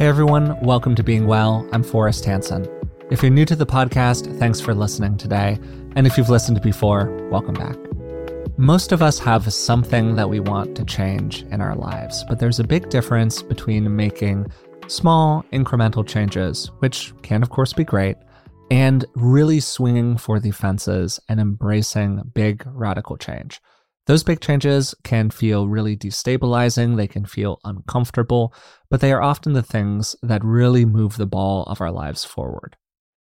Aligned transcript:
Hey 0.00 0.06
everyone, 0.06 0.58
welcome 0.62 0.94
to 0.94 1.02
Being 1.02 1.26
Well. 1.26 1.68
I'm 1.72 1.82
Forrest 1.82 2.24
Hanson. 2.24 2.66
If 3.10 3.22
you're 3.22 3.30
new 3.30 3.44
to 3.44 3.54
the 3.54 3.66
podcast, 3.66 4.38
thanks 4.38 4.58
for 4.58 4.74
listening 4.74 5.18
today. 5.18 5.58
And 5.94 6.06
if 6.06 6.16
you've 6.16 6.30
listened 6.30 6.62
before, 6.62 7.10
welcome 7.30 7.52
back. 7.52 7.76
Most 8.56 8.92
of 8.92 9.02
us 9.02 9.18
have 9.18 9.52
something 9.52 10.16
that 10.16 10.30
we 10.30 10.40
want 10.40 10.74
to 10.76 10.86
change 10.86 11.42
in 11.50 11.60
our 11.60 11.76
lives, 11.76 12.24
but 12.30 12.38
there's 12.38 12.58
a 12.58 12.64
big 12.64 12.88
difference 12.88 13.42
between 13.42 13.94
making 13.94 14.50
small, 14.86 15.44
incremental 15.52 16.08
changes, 16.08 16.70
which 16.78 17.12
can, 17.20 17.42
of 17.42 17.50
course, 17.50 17.74
be 17.74 17.84
great, 17.84 18.16
and 18.70 19.04
really 19.16 19.60
swinging 19.60 20.16
for 20.16 20.40
the 20.40 20.50
fences 20.50 21.20
and 21.28 21.38
embracing 21.38 22.22
big, 22.32 22.62
radical 22.68 23.18
change. 23.18 23.60
Those 24.06 24.24
big 24.24 24.40
changes 24.40 24.94
can 25.04 25.30
feel 25.30 25.68
really 25.68 25.96
destabilizing, 25.96 26.96
they 26.96 27.06
can 27.06 27.24
feel 27.24 27.60
uncomfortable, 27.64 28.54
but 28.90 29.00
they 29.00 29.12
are 29.12 29.22
often 29.22 29.52
the 29.52 29.62
things 29.62 30.16
that 30.22 30.44
really 30.44 30.84
move 30.84 31.16
the 31.16 31.26
ball 31.26 31.64
of 31.64 31.80
our 31.80 31.92
lives 31.92 32.24
forward. 32.24 32.76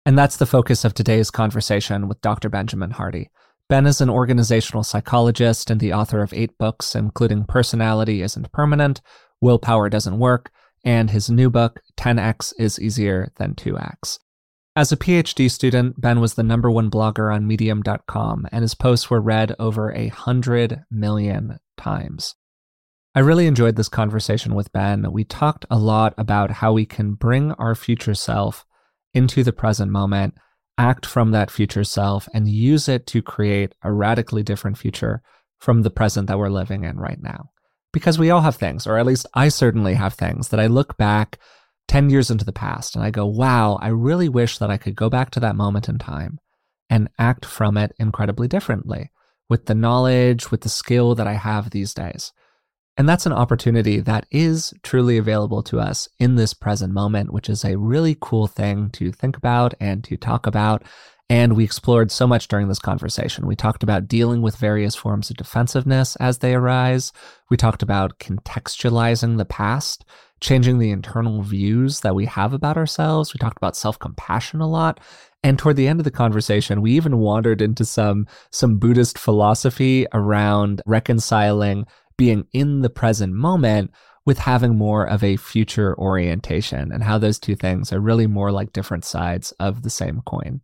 And 0.06 0.18
that's 0.18 0.38
the 0.38 0.46
focus 0.46 0.86
of 0.86 0.94
today's 0.94 1.32
conversation 1.32 2.08
with 2.08 2.22
Dr. 2.22 2.50
Benjamin 2.50 2.92
Hardy. 2.92 3.30
Ben 3.70 3.86
is 3.86 4.00
an 4.00 4.10
organizational 4.10 4.84
psychologist 4.84 5.70
and 5.70 5.82
the 5.82 5.92
author 5.92 6.22
of 6.22 6.34
eight 6.34 6.58
books, 6.58 6.96
including 6.96 7.44
Personality 7.44 8.22
Isn't 8.22 8.52
Permanent, 8.54 9.02
Willpower 9.42 9.90
Doesn't 9.90 10.20
Work, 10.20 10.52
and 10.86 11.10
his 11.10 11.30
new 11.30 11.50
book, 11.50 11.82
10x 11.98 12.54
is 12.58 12.80
Easier 12.80 13.32
Than 13.36 13.56
2x. 13.56 14.20
As 14.78 14.92
a 14.92 14.96
PhD 14.96 15.50
student, 15.50 16.00
Ben 16.00 16.20
was 16.20 16.36
the 16.36 16.44
number 16.44 16.70
one 16.70 16.92
blogger 16.92 17.34
on 17.34 17.48
Medium.com, 17.48 18.46
and 18.52 18.62
his 18.62 18.76
posts 18.76 19.10
were 19.10 19.20
read 19.20 19.56
over 19.58 19.92
a 19.92 20.10
hundred 20.10 20.84
million 20.92 21.58
times. 21.78 22.36
I 23.16 23.22
really 23.22 23.48
enjoyed 23.48 23.76
this 23.76 23.90
conversation 23.90 24.54
with 24.54 24.72
Ben. 24.72 25.12
We 25.12 25.24
talked 25.24 25.66
a 25.72 25.80
lot 25.80 26.14
about 26.16 26.52
how 26.52 26.74
we 26.74 26.86
can 26.86 27.16
bring 27.16 27.54
our 27.54 27.74
future 27.74 28.14
self 28.14 28.68
into 29.16 29.44
the 29.44 29.52
present 29.52 29.92
moment, 29.92 30.36
act 30.78 31.08
from 31.08 31.32
that 31.32 31.50
future 31.50 31.84
self, 31.84 32.30
and 32.32 32.48
use 32.48 32.88
it 32.88 33.08
to 33.08 33.24
create 33.24 33.74
a 33.82 33.92
radically 33.92 34.44
different 34.44 34.78
future 34.78 35.24
from 35.58 35.82
the 35.82 35.90
present 35.90 36.28
that 36.28 36.38
we're 36.38 36.50
living 36.50 36.84
in 36.84 36.98
right 36.98 37.20
now. 37.20 37.50
Because 37.94 38.20
we 38.20 38.30
all 38.30 38.42
have 38.42 38.58
things, 38.58 38.86
or 38.86 39.00
at 39.00 39.08
least 39.08 39.26
I 39.34 39.50
certainly 39.50 39.96
have 39.96 40.14
things 40.14 40.50
that 40.50 40.60
I 40.60 40.68
look 40.68 40.98
back 40.98 41.40
10 41.88 42.10
years 42.10 42.30
into 42.30 42.46
the 42.46 42.52
past 42.52 42.96
and 42.96 43.04
I 43.04 43.12
go, 43.12 43.26
wow, 43.26 43.78
I 43.82 43.88
really 43.90 44.30
wish 44.30 44.58
that 44.58 44.70
I 44.70 44.78
could 44.78 44.96
go 44.96 45.10
back 45.10 45.32
to 45.32 45.40
that 45.40 45.56
moment 45.56 45.88
in 45.88 45.98
time 45.98 46.40
and 46.90 47.10
act 47.18 47.46
from 47.46 47.78
it 47.78 47.94
incredibly 48.00 48.48
differently 48.48 49.12
with 49.50 49.66
the 49.66 49.76
knowledge, 49.76 50.52
with 50.52 50.62
the 50.62 50.70
skill 50.70 51.16
that 51.16 51.28
I 51.28 51.34
have 51.34 51.70
these 51.70 51.94
days. 51.94 52.34
And 52.98 53.08
that's 53.08 53.28
an 53.28 53.34
opportunity 53.34 54.00
that 54.00 54.26
is 54.32 54.74
truly 54.82 55.18
available 55.18 55.62
to 55.64 55.80
us 55.80 56.10
in 56.20 56.36
this 56.36 56.54
present 56.54 56.94
moment, 56.94 57.32
which 57.32 57.48
is 57.48 57.64
a 57.64 57.78
really 57.78 58.18
cool 58.20 58.48
thing 58.48 58.90
to 58.92 59.12
think 59.12 59.38
about 59.38 59.76
and 59.80 60.04
to 60.06 60.18
talk 60.18 60.48
about. 60.48 60.84
And 61.30 61.56
we 61.56 61.64
explored 61.64 62.10
so 62.10 62.26
much 62.26 62.48
during 62.48 62.70
this 62.70 62.80
conversation. 62.80 63.46
We 63.46 63.56
talked 63.56 63.84
about 63.84 64.08
dealing 64.08 64.42
with 64.42 64.56
various 64.56 64.96
forms 64.96 65.30
of 65.30 65.38
defensiveness 65.38 66.16
as 66.16 66.40
they 66.40 66.56
arise. 66.56 67.12
We 67.50 67.58
talked 67.58 67.84
about 67.84 68.18
contextualizing 68.18 69.38
the 69.38 69.46
past 69.46 70.04
changing 70.40 70.80
the 70.80 70.92
internal 70.92 71.42
views 71.42 72.02
that 72.02 72.16
we 72.16 72.26
have 72.26 72.54
about 72.54 72.78
ourselves. 72.78 73.34
We 73.34 73.40
talked 73.40 73.58
about 73.58 73.76
self-compassion 73.76 74.62
a 74.62 74.68
lot. 74.68 75.00
And 75.44 75.58
toward 75.58 75.76
the 75.76 75.88
end 75.88 76.00
of 76.00 76.04
the 76.04 76.12
conversation, 76.12 76.82
we 76.82 76.92
even 76.94 77.18
wandered 77.18 77.62
into 77.62 77.86
some 77.86 78.28
some 78.52 78.80
Buddhist 78.80 79.18
philosophy 79.18 80.06
around 80.14 80.82
reconciling 80.86 81.86
being 82.18 82.46
in 82.54 82.82
the 82.82 82.90
present 82.90 83.34
moment 83.34 83.92
with 84.26 84.40
having 84.40 84.76
more 84.76 85.06
of 85.06 85.24
a 85.24 85.38
future 85.38 85.98
orientation 85.98 86.92
and 86.92 87.04
how 87.04 87.18
those 87.18 87.40
two 87.40 87.56
things 87.56 87.94
are 87.94 88.00
really 88.00 88.28
more 88.28 88.52
like 88.52 88.74
different 88.74 89.06
sides 89.06 89.54
of 89.54 89.84
the 89.84 89.90
same 89.90 90.22
coin. 90.26 90.60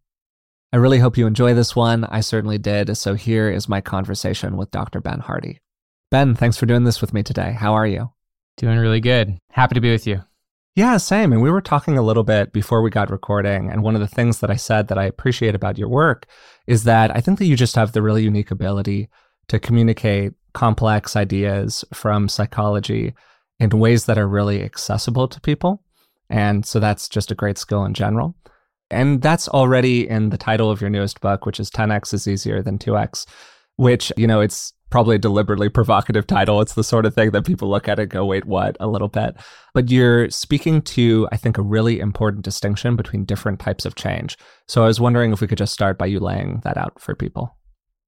I 0.73 0.78
really 0.78 1.00
hope 1.00 1.17
you 1.17 1.28
enjoy 1.28 1.53
this 1.53 1.75
one. 1.75 2.03
I 2.06 2.22
certainly 2.22 2.57
did. 2.57 2.97
So 2.97 3.13
here 3.13 3.50
is 3.50 3.69
my 3.69 3.79
conversation 3.79 4.57
with 4.57 4.72
Dr. 4.72 5.00
Ben 5.00 5.19
Hardy. 5.19 5.59
Ben, 6.09 6.35
thanks 6.35 6.57
for 6.57 6.66
doing 6.66 6.83
this 6.83 7.00
with 7.00 7.13
me 7.13 7.23
today. 7.23 7.53
How 7.53 7.73
are 7.73 7.88
you? 7.88 8.12
Doing 8.57 8.77
really 8.77 9.01
good. 9.01 9.37
Happy 9.51 9.75
to 9.75 9.81
be 9.81 9.91
with 9.91 10.05
you. 10.05 10.21
Yeah, 10.75 10.97
same. 10.97 11.31
And 11.31 11.41
we 11.41 11.51
were 11.51 11.61
talking 11.61 11.97
a 11.97 12.01
little 12.03 12.23
bit 12.23 12.51
before 12.51 12.81
we 12.81 12.89
got 12.89 13.11
recording. 13.11 13.69
And 13.69 13.83
one 13.83 13.93
of 13.93 14.01
the 14.01 14.07
things 14.07 14.39
that 14.39 14.49
I 14.49 14.55
said 14.55 14.87
that 14.87 14.97
I 14.97 15.05
appreciate 15.05 15.53
about 15.53 15.77
your 15.77 15.87
work 15.87 16.25
is 16.65 16.83
that 16.85 17.15
I 17.15 17.21
think 17.21 17.37
that 17.39 17.45
you 17.45 17.55
just 17.55 17.75
have 17.75 17.91
the 17.91 18.01
really 18.01 18.23
unique 18.23 18.49
ability 18.49 19.09
to 19.49 19.59
communicate 19.59 20.33
complex 20.53 21.15
ideas 21.15 21.85
from 21.93 22.27
psychology 22.27 23.13
in 23.59 23.69
ways 23.69 24.05
that 24.05 24.17
are 24.17 24.27
really 24.27 24.63
accessible 24.63 25.27
to 25.27 25.41
people. 25.41 25.83
And 26.29 26.65
so 26.65 26.79
that's 26.79 27.07
just 27.07 27.31
a 27.31 27.35
great 27.35 27.57
skill 27.57 27.85
in 27.85 27.93
general. 27.93 28.35
And 28.89 29.21
that's 29.21 29.47
already 29.47 30.07
in 30.07 30.29
the 30.29 30.37
title 30.37 30.71
of 30.71 30.81
your 30.81 30.89
newest 30.89 31.21
book, 31.21 31.45
which 31.45 31.59
is 31.59 31.69
10x 31.69 32.13
is 32.13 32.27
easier 32.27 32.61
than 32.61 32.79
2x, 32.79 33.25
which, 33.75 34.11
you 34.17 34.27
know, 34.27 34.41
it's 34.41 34.73
probably 34.93 35.15
a 35.15 35.19
deliberately 35.19 35.69
provocative 35.69 36.27
title. 36.27 36.61
It's 36.61 36.75
the 36.75 36.83
sort 36.83 37.07
of 37.07 37.15
thing 37.15 37.31
that 37.31 37.47
people 37.47 37.67
look 37.67 37.87
at 37.87 37.97
and 37.97 38.07
go, 38.07 38.23
wait, 38.25 38.45
what? 38.45 38.77
A 38.79 38.85
little 38.85 39.07
bit. 39.07 39.35
But 39.73 39.89
you're 39.89 40.29
speaking 40.29 40.83
to, 40.83 41.27
I 41.31 41.37
think, 41.37 41.57
a 41.57 41.63
really 41.63 41.99
important 41.99 42.45
distinction 42.45 42.95
between 42.95 43.25
different 43.25 43.59
types 43.59 43.87
of 43.87 43.95
change. 43.95 44.37
So 44.67 44.83
I 44.83 44.85
was 44.85 45.01
wondering 45.01 45.33
if 45.33 45.41
we 45.41 45.47
could 45.47 45.57
just 45.57 45.73
start 45.73 45.97
by 45.97 46.05
you 46.05 46.19
laying 46.19 46.61
that 46.63 46.77
out 46.77 47.01
for 47.01 47.15
people. 47.15 47.57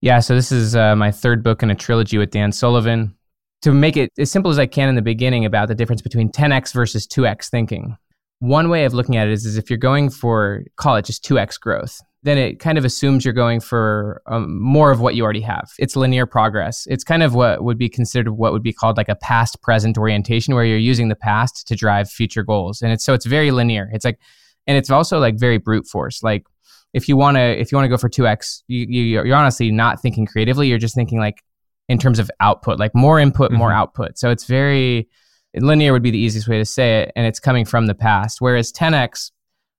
Yeah, 0.02 0.20
so 0.20 0.36
this 0.36 0.52
is 0.52 0.76
uh, 0.76 0.96
my 0.96 1.10
third 1.10 1.44
book 1.44 1.64
in 1.64 1.72
a 1.72 1.76
trilogy 1.76 2.20
with 2.20 2.30
Dan 2.30 2.52
Sullivan. 2.52 3.16
To 3.64 3.72
make 3.72 3.98
it 3.98 4.12
as 4.20 4.30
simple 4.30 4.52
as 4.52 4.60
I 4.60 4.68
can 4.68 4.88
in 4.88 4.94
the 4.94 5.02
beginning 5.02 5.44
about 5.44 5.70
the 5.70 5.76
difference 5.76 6.04
between 6.04 6.30
10x 6.30 6.72
versus 6.72 7.08
2x 7.08 7.50
thinking. 7.50 7.98
One 8.38 8.70
way 8.70 8.86
of 8.86 8.94
looking 8.94 9.18
at 9.18 9.28
it 9.28 9.34
is, 9.34 9.44
is 9.48 9.58
if 9.58 9.72
you're 9.72 9.80
going 9.80 10.12
for, 10.12 10.62
call 10.78 10.98
it 10.98 11.06
just 11.06 11.26
2x 11.26 11.60
growth, 11.60 12.00
then 12.26 12.40
it 12.40 12.60
kind 12.60 12.80
of 12.80 12.86
assumes 12.86 13.24
you're 13.24 13.36
going 13.36 13.60
for 13.60 14.24
um, 14.26 14.60
more 14.60 14.92
of 14.92 15.00
what 15.00 15.14
you 15.14 15.24
already 15.24 15.42
have. 15.42 15.72
It's 15.78 15.96
linear 15.96 16.26
progress. 16.26 16.88
It's 16.90 17.04
kind 17.04 17.22
of 17.22 17.36
what 17.36 17.64
would 17.64 17.78
be 17.78 17.88
considered 17.88 18.32
what 18.32 18.52
would 18.52 18.64
be 18.64 18.74
called 18.74 18.98
like 18.98 19.10
a 19.10 19.16
past 19.16 19.62
present 19.62 19.96
orientation, 19.96 20.56
where 20.56 20.66
you're 20.66 20.80
using 20.80 21.10
the 21.10 21.16
past 21.16 21.68
to 21.68 21.76
drive 21.76 22.10
future 22.10 22.42
goals. 22.42 22.82
And 22.82 22.92
it's 22.92 23.06
so 23.06 23.14
it's 23.14 23.28
very 23.28 23.52
linear. 23.52 23.92
It's 23.94 24.04
like, 24.04 24.20
and 24.66 24.76
it's 24.76 24.90
also 24.90 25.20
like 25.20 25.38
very 25.40 25.60
brute 25.60 25.86
force. 25.86 26.24
Like 26.24 26.48
if 26.96 27.08
you 27.08 27.16
want 27.16 27.38
to 27.38 27.42
if 27.42 27.72
you 27.72 27.78
want 27.78 27.86
to 27.86 27.90
go 27.90 27.98
for 27.98 28.10
2x, 28.10 28.64
you, 28.68 28.88
you 28.90 29.24
you're 29.24 29.36
honestly 29.36 29.72
not 29.72 30.02
thinking 30.02 30.26
creatively. 30.26 30.68
You're 30.68 30.80
just 30.80 30.96
thinking 30.96 31.20
like 31.20 31.44
in 31.90 32.00
terms 32.00 32.18
of 32.18 32.32
output, 32.40 32.80
like 32.80 32.96
more 32.96 33.20
input, 33.20 33.52
mm-hmm. 33.52 33.60
more 33.60 33.72
output. 33.72 34.18
So 34.18 34.32
it's 34.32 34.46
very 34.46 35.08
linear 35.54 35.94
would 35.94 36.02
be 36.02 36.10
the 36.10 36.18
easiest 36.18 36.48
way 36.48 36.58
to 36.58 36.66
say 36.66 37.02
it, 37.02 37.12
and 37.16 37.28
it's 37.28 37.40
coming 37.40 37.66
from 37.66 37.86
the 37.86 37.94
past. 37.94 38.42
Whereas 38.42 38.72
10x 38.72 39.30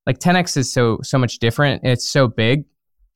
like 0.07 0.19
10x 0.19 0.57
is 0.57 0.73
so 0.73 0.99
so 1.03 1.19
much 1.19 1.39
different. 1.39 1.83
It's 1.85 2.09
so 2.09 2.29
big 2.29 2.65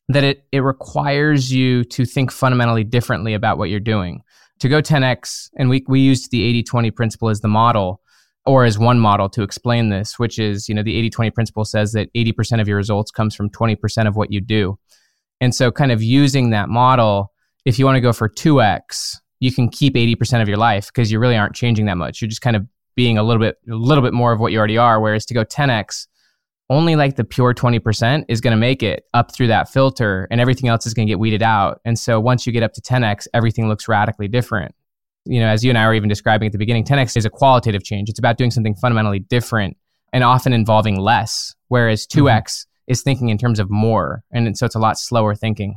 that 0.09 0.25
it 0.25 0.45
it 0.53 0.61
requires 0.61 1.53
you 1.53 1.85
to 1.85 2.05
think 2.05 2.33
fundamentally 2.33 2.85
differently 2.85 3.35
about 3.35 3.59
what 3.59 3.71
you're 3.71 3.81
doing. 3.81 4.23
To 4.61 4.69
go 4.69 4.83
10x 4.83 5.51
and 5.57 5.71
we 5.71 5.85
we 5.89 6.01
used 6.01 6.31
the 6.31 6.63
80-20 6.63 6.95
principle 6.95 7.29
as 7.31 7.41
the 7.41 7.49
model 7.49 8.01
or 8.45 8.65
as 8.65 8.79
one 8.79 8.99
model 8.99 9.29
to 9.31 9.43
explain 9.43 9.89
this 9.91 10.19
which 10.19 10.39
is 10.39 10.69
you 10.69 10.75
know 10.75 10.83
the 10.83 11.11
80-20 11.11 11.35
principle 11.35 11.65
says 11.65 11.93
that 11.93 12.13
80% 12.15 12.61
of 12.61 12.69
your 12.69 12.77
results 12.77 13.11
comes 13.11 13.35
from 13.35 13.49
20% 13.51 14.07
of 14.07 14.17
what 14.17 14.33
you 14.33 14.41
do. 14.41 14.79
And 15.41 15.55
so 15.55 15.71
kind 15.71 15.93
of 15.93 16.03
using 16.03 16.51
that 16.51 16.69
model 16.69 17.33
if 17.65 17.79
you 17.79 17.85
want 17.85 17.97
to 17.97 18.01
go 18.01 18.13
for 18.13 18.29
2x 18.29 19.17
you 19.39 19.53
can 19.53 19.71
keep 19.71 19.95
80% 19.95 20.43
of 20.43 20.49
your 20.49 20.59
life 20.59 20.89
because 20.89 21.11
you 21.11 21.19
really 21.19 21.37
aren't 21.37 21.55
changing 21.55 21.87
that 21.87 21.97
much. 21.97 22.21
You're 22.21 22.29
just 22.29 22.43
kind 22.43 22.57
of 22.57 22.67
being 22.95 23.17
a 23.17 23.23
little 23.23 23.41
bit 23.41 23.57
a 23.71 23.75
little 23.75 24.03
bit 24.03 24.13
more 24.13 24.33
of 24.33 24.41
what 24.41 24.53
you 24.53 24.59
already 24.59 24.77
are 24.77 25.01
whereas 25.01 25.25
to 25.27 25.35
go 25.35 25.45
10x 25.45 26.07
only 26.71 26.95
like 26.95 27.17
the 27.17 27.25
pure 27.25 27.53
20% 27.53 28.25
is 28.29 28.41
going 28.41 28.53
to 28.53 28.57
make 28.57 28.83
it 28.83 29.05
up 29.13 29.35
through 29.35 29.49
that 29.49 29.69
filter 29.69 30.29
and 30.31 30.41
everything 30.41 30.71
else 30.71 30.87
is 30.87 30.95
going 30.95 31.07
to 31.07 31.11
get 31.11 31.19
weeded 31.19 31.43
out. 31.43 31.81
And 31.85 31.99
so 31.99 32.21
once 32.21 32.47
you 32.47 32.53
get 32.53 32.63
up 32.63 32.73
to 32.75 32.81
10x, 32.81 33.27
everything 33.35 33.69
looks 33.69 33.89
radically 33.89 34.29
different. 34.29 34.75
You 35.27 35.41
know, 35.41 35.49
as 35.49 35.65
you 35.65 35.71
and 35.71 35.77
I 35.77 35.87
were 35.87 35.95
even 35.95 36.09
describing 36.09 36.47
at 36.47 36.53
the 36.53 36.59
beginning, 36.59 36.85
10x 36.85 37.17
is 37.17 37.25
a 37.25 37.31
qualitative 37.31 37.83
change. 37.83 38.09
It's 38.09 38.21
about 38.21 38.39
doing 38.39 38.53
something 38.53 38.77
fundamentally 38.77 39.19
different 39.19 39.77
and 40.13 40.23
often 40.23 40.53
involving 40.53 40.99
less, 40.99 41.55
whereas 41.69 42.07
2x 42.07 42.23
mm-hmm. 42.23 42.93
is 42.93 43.03
thinking 43.03 43.29
in 43.29 43.37
terms 43.37 43.59
of 43.59 43.69
more. 43.69 44.23
And 44.31 44.57
so 44.57 44.65
it's 44.65 44.77
a 44.77 44.81
lot 44.81 44.97
slower 44.97 45.35
thinking. 45.35 45.75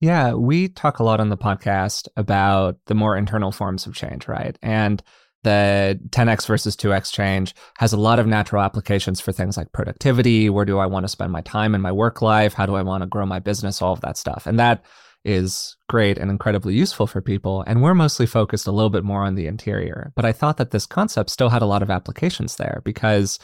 Yeah, 0.00 0.34
we 0.34 0.68
talk 0.68 0.98
a 0.98 1.04
lot 1.04 1.20
on 1.20 1.28
the 1.28 1.36
podcast 1.36 2.08
about 2.16 2.76
the 2.86 2.94
more 2.94 3.16
internal 3.16 3.52
forms 3.52 3.86
of 3.86 3.94
change, 3.94 4.26
right? 4.26 4.58
And 4.62 5.02
the 5.44 6.00
10x 6.10 6.46
versus 6.46 6.76
2x 6.76 7.12
change 7.12 7.54
has 7.78 7.92
a 7.92 7.96
lot 7.96 8.18
of 8.18 8.26
natural 8.26 8.62
applications 8.62 9.20
for 9.20 9.32
things 9.32 9.56
like 9.56 9.72
productivity. 9.72 10.50
Where 10.50 10.64
do 10.64 10.78
I 10.78 10.86
want 10.86 11.04
to 11.04 11.08
spend 11.08 11.30
my 11.30 11.42
time 11.42 11.74
in 11.74 11.80
my 11.80 11.92
work 11.92 12.20
life? 12.20 12.54
How 12.54 12.66
do 12.66 12.74
I 12.74 12.82
want 12.82 13.02
to 13.02 13.06
grow 13.06 13.24
my 13.24 13.38
business? 13.38 13.80
All 13.80 13.92
of 13.92 14.00
that 14.00 14.16
stuff. 14.16 14.46
And 14.46 14.58
that 14.58 14.84
is 15.24 15.76
great 15.88 16.18
and 16.18 16.30
incredibly 16.30 16.74
useful 16.74 17.06
for 17.06 17.20
people. 17.20 17.62
And 17.66 17.82
we're 17.82 17.94
mostly 17.94 18.26
focused 18.26 18.66
a 18.66 18.72
little 18.72 18.90
bit 18.90 19.04
more 19.04 19.22
on 19.22 19.36
the 19.36 19.46
interior. 19.46 20.12
But 20.16 20.24
I 20.24 20.32
thought 20.32 20.58
that 20.58 20.70
this 20.70 20.86
concept 20.86 21.30
still 21.30 21.48
had 21.48 21.62
a 21.62 21.66
lot 21.66 21.82
of 21.82 21.90
applications 21.90 22.56
there 22.56 22.82
because 22.84 23.38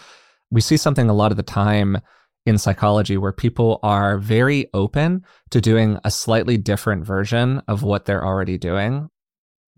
we 0.50 0.60
see 0.60 0.76
something 0.76 1.08
a 1.08 1.14
lot 1.14 1.30
of 1.30 1.36
the 1.36 1.42
time 1.42 1.98
in 2.46 2.58
psychology 2.58 3.16
where 3.16 3.32
people 3.32 3.78
are 3.82 4.18
very 4.18 4.68
open 4.74 5.24
to 5.50 5.60
doing 5.60 5.98
a 6.04 6.10
slightly 6.10 6.56
different 6.56 7.04
version 7.04 7.62
of 7.68 7.82
what 7.82 8.04
they're 8.06 8.24
already 8.24 8.58
doing 8.58 9.08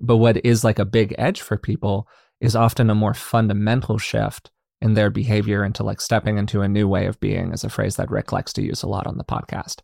but 0.02 0.18
what 0.18 0.44
is 0.44 0.64
like 0.64 0.78
a 0.78 0.84
big 0.84 1.14
edge 1.16 1.40
for 1.40 1.56
people 1.56 2.08
is 2.40 2.56
often 2.56 2.90
a 2.90 2.94
more 2.94 3.14
fundamental 3.14 3.98
shift 3.98 4.50
in 4.80 4.94
their 4.94 5.10
behavior 5.10 5.64
into 5.64 5.84
like 5.84 6.00
stepping 6.00 6.38
into 6.38 6.60
a 6.60 6.68
new 6.68 6.88
way 6.88 7.06
of 7.06 7.20
being 7.20 7.52
is 7.52 7.62
a 7.62 7.70
phrase 7.70 7.96
that 7.96 8.10
Rick 8.10 8.32
likes 8.32 8.52
to 8.54 8.62
use 8.62 8.82
a 8.82 8.88
lot 8.88 9.06
on 9.06 9.16
the 9.16 9.24
podcast. 9.24 9.78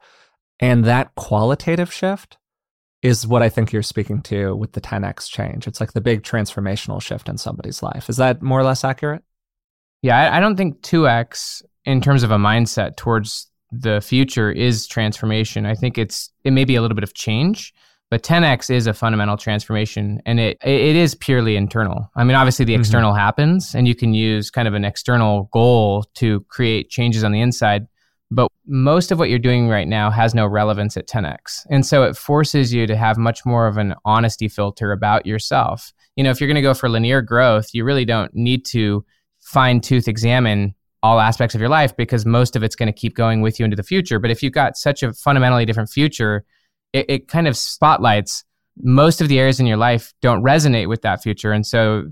And 0.59 0.85
that 0.85 1.15
qualitative 1.15 1.93
shift 1.93 2.37
is 3.01 3.25
what 3.25 3.43
I 3.43 3.49
think 3.49 3.73
you're 3.73 3.85
speaking 3.85 4.23
to 4.23 4.57
with 4.57 4.73
the 4.73 4.81
10x 4.81 5.31
change. 5.31 5.69
It's 5.69 5.79
like 5.79 5.93
the 5.93 6.01
big 6.01 6.23
transformational 6.23 7.01
shift 7.01 7.29
in 7.29 7.39
somebody's 7.39 7.81
life. 7.81 8.09
Is 8.09 8.17
that 8.17 8.43
more 8.43 8.59
or 8.59 8.65
less 8.65 8.83
accurate? 8.83 9.23
Yeah, 10.03 10.35
I, 10.35 10.41
don't 10.41 10.57
think 10.57 10.81
2x 10.83 11.63
in 11.85 12.01
terms 12.01 12.25
of 12.25 12.33
a 12.33 12.37
mindset 12.37 12.97
towards 12.97 13.49
the 13.71 14.01
future 14.01 14.51
is 14.51 14.89
transformation. 14.89 15.65
I 15.65 15.75
think 15.75 15.97
it's 15.97 16.31
it 16.45 16.53
may 16.53 16.65
be 16.65 16.75
a 16.75 16.83
little 16.83 16.95
bit 16.95 17.05
of 17.05 17.15
change, 17.15 17.73
but 18.11 18.23
10x 18.23 18.71
is 18.71 18.87
a 18.87 18.95
fundamental 18.95 19.37
transformation 19.37 20.21
and 20.25 20.41
it 20.41 20.59
it 20.65 20.97
is 20.97 21.15
purely 21.15 21.57
internal. 21.57 22.11
I 22.17 22.25
mean, 22.25 22.37
obviously 22.37 22.65
the 22.65 22.73
mm-hmm. 22.73 22.81
external 22.81 23.13
happens 23.13 23.75
and 23.75 23.87
you 23.87 23.95
can 23.95 24.15
use 24.15 24.51
kind 24.51 24.67
of 24.67 24.75
an 24.75 24.85
external 24.85 25.49
goal 25.53 26.05
to 26.15 26.41
create 26.49 26.91
changes 26.91 27.23
on 27.25 27.33
the 27.33 27.41
inside, 27.41 27.87
but 28.31 28.49
most 28.67 29.11
of 29.11 29.19
what 29.19 29.29
you're 29.29 29.39
doing 29.39 29.69
right 29.69 29.89
now 29.89 30.11
has 30.11 30.35
no 30.35 30.47
relevance 30.47 30.97
at 30.97 31.07
10x. 31.07 31.67
And 31.71 31.85
so 31.85 32.03
it 32.03 32.17
forces 32.17 32.73
you 32.73 32.87
to 32.87 32.97
have 32.97 33.19
much 33.19 33.45
more 33.45 33.67
of 33.67 33.77
an 33.77 33.95
honesty 34.05 34.49
filter 34.49 34.93
about 34.93 35.27
yourself. 35.27 35.93
You 36.17 36.25
know, 36.25 36.31
if 36.31 36.41
you're 36.41 36.49
going 36.49 36.57
to 36.57 36.63
go 36.63 36.75
for 36.75 36.89
linear 36.89 37.23
growth, 37.23 37.71
you 37.73 37.85
really 37.85 38.05
don't 38.05 38.35
need 38.35 38.65
to 38.67 39.05
fine 39.41 39.81
tooth 39.81 40.09
examine 40.09 40.75
all 41.03 41.21
aspects 41.21 41.55
of 41.55 41.61
your 41.61 41.71
life 41.71 41.97
because 41.97 42.27
most 42.27 42.57
of 42.57 42.63
it's 42.63 42.75
going 42.75 42.89
to 42.89 42.93
keep 42.93 43.15
going 43.15 43.41
with 43.41 43.59
you 43.59 43.65
into 43.65 43.77
the 43.77 43.83
future. 43.83 44.19
But 44.19 44.31
if 44.31 44.43
you've 44.43 44.53
got 44.53 44.77
such 44.77 45.03
a 45.03 45.13
fundamentally 45.13 45.65
different 45.65 45.91
future, 45.91 46.45
it, 46.93 47.07
it 47.09 47.29
kind 47.29 47.47
of 47.47 47.57
spotlights 47.57 48.45
most 48.81 49.21
of 49.21 49.29
the 49.29 49.39
areas 49.39 49.61
in 49.61 49.67
your 49.67 49.77
life 49.77 50.13
don't 50.23 50.43
resonate 50.43 50.89
with 50.89 51.03
that 51.03 51.23
future. 51.23 51.53
And 51.53 51.67
so 51.67 52.05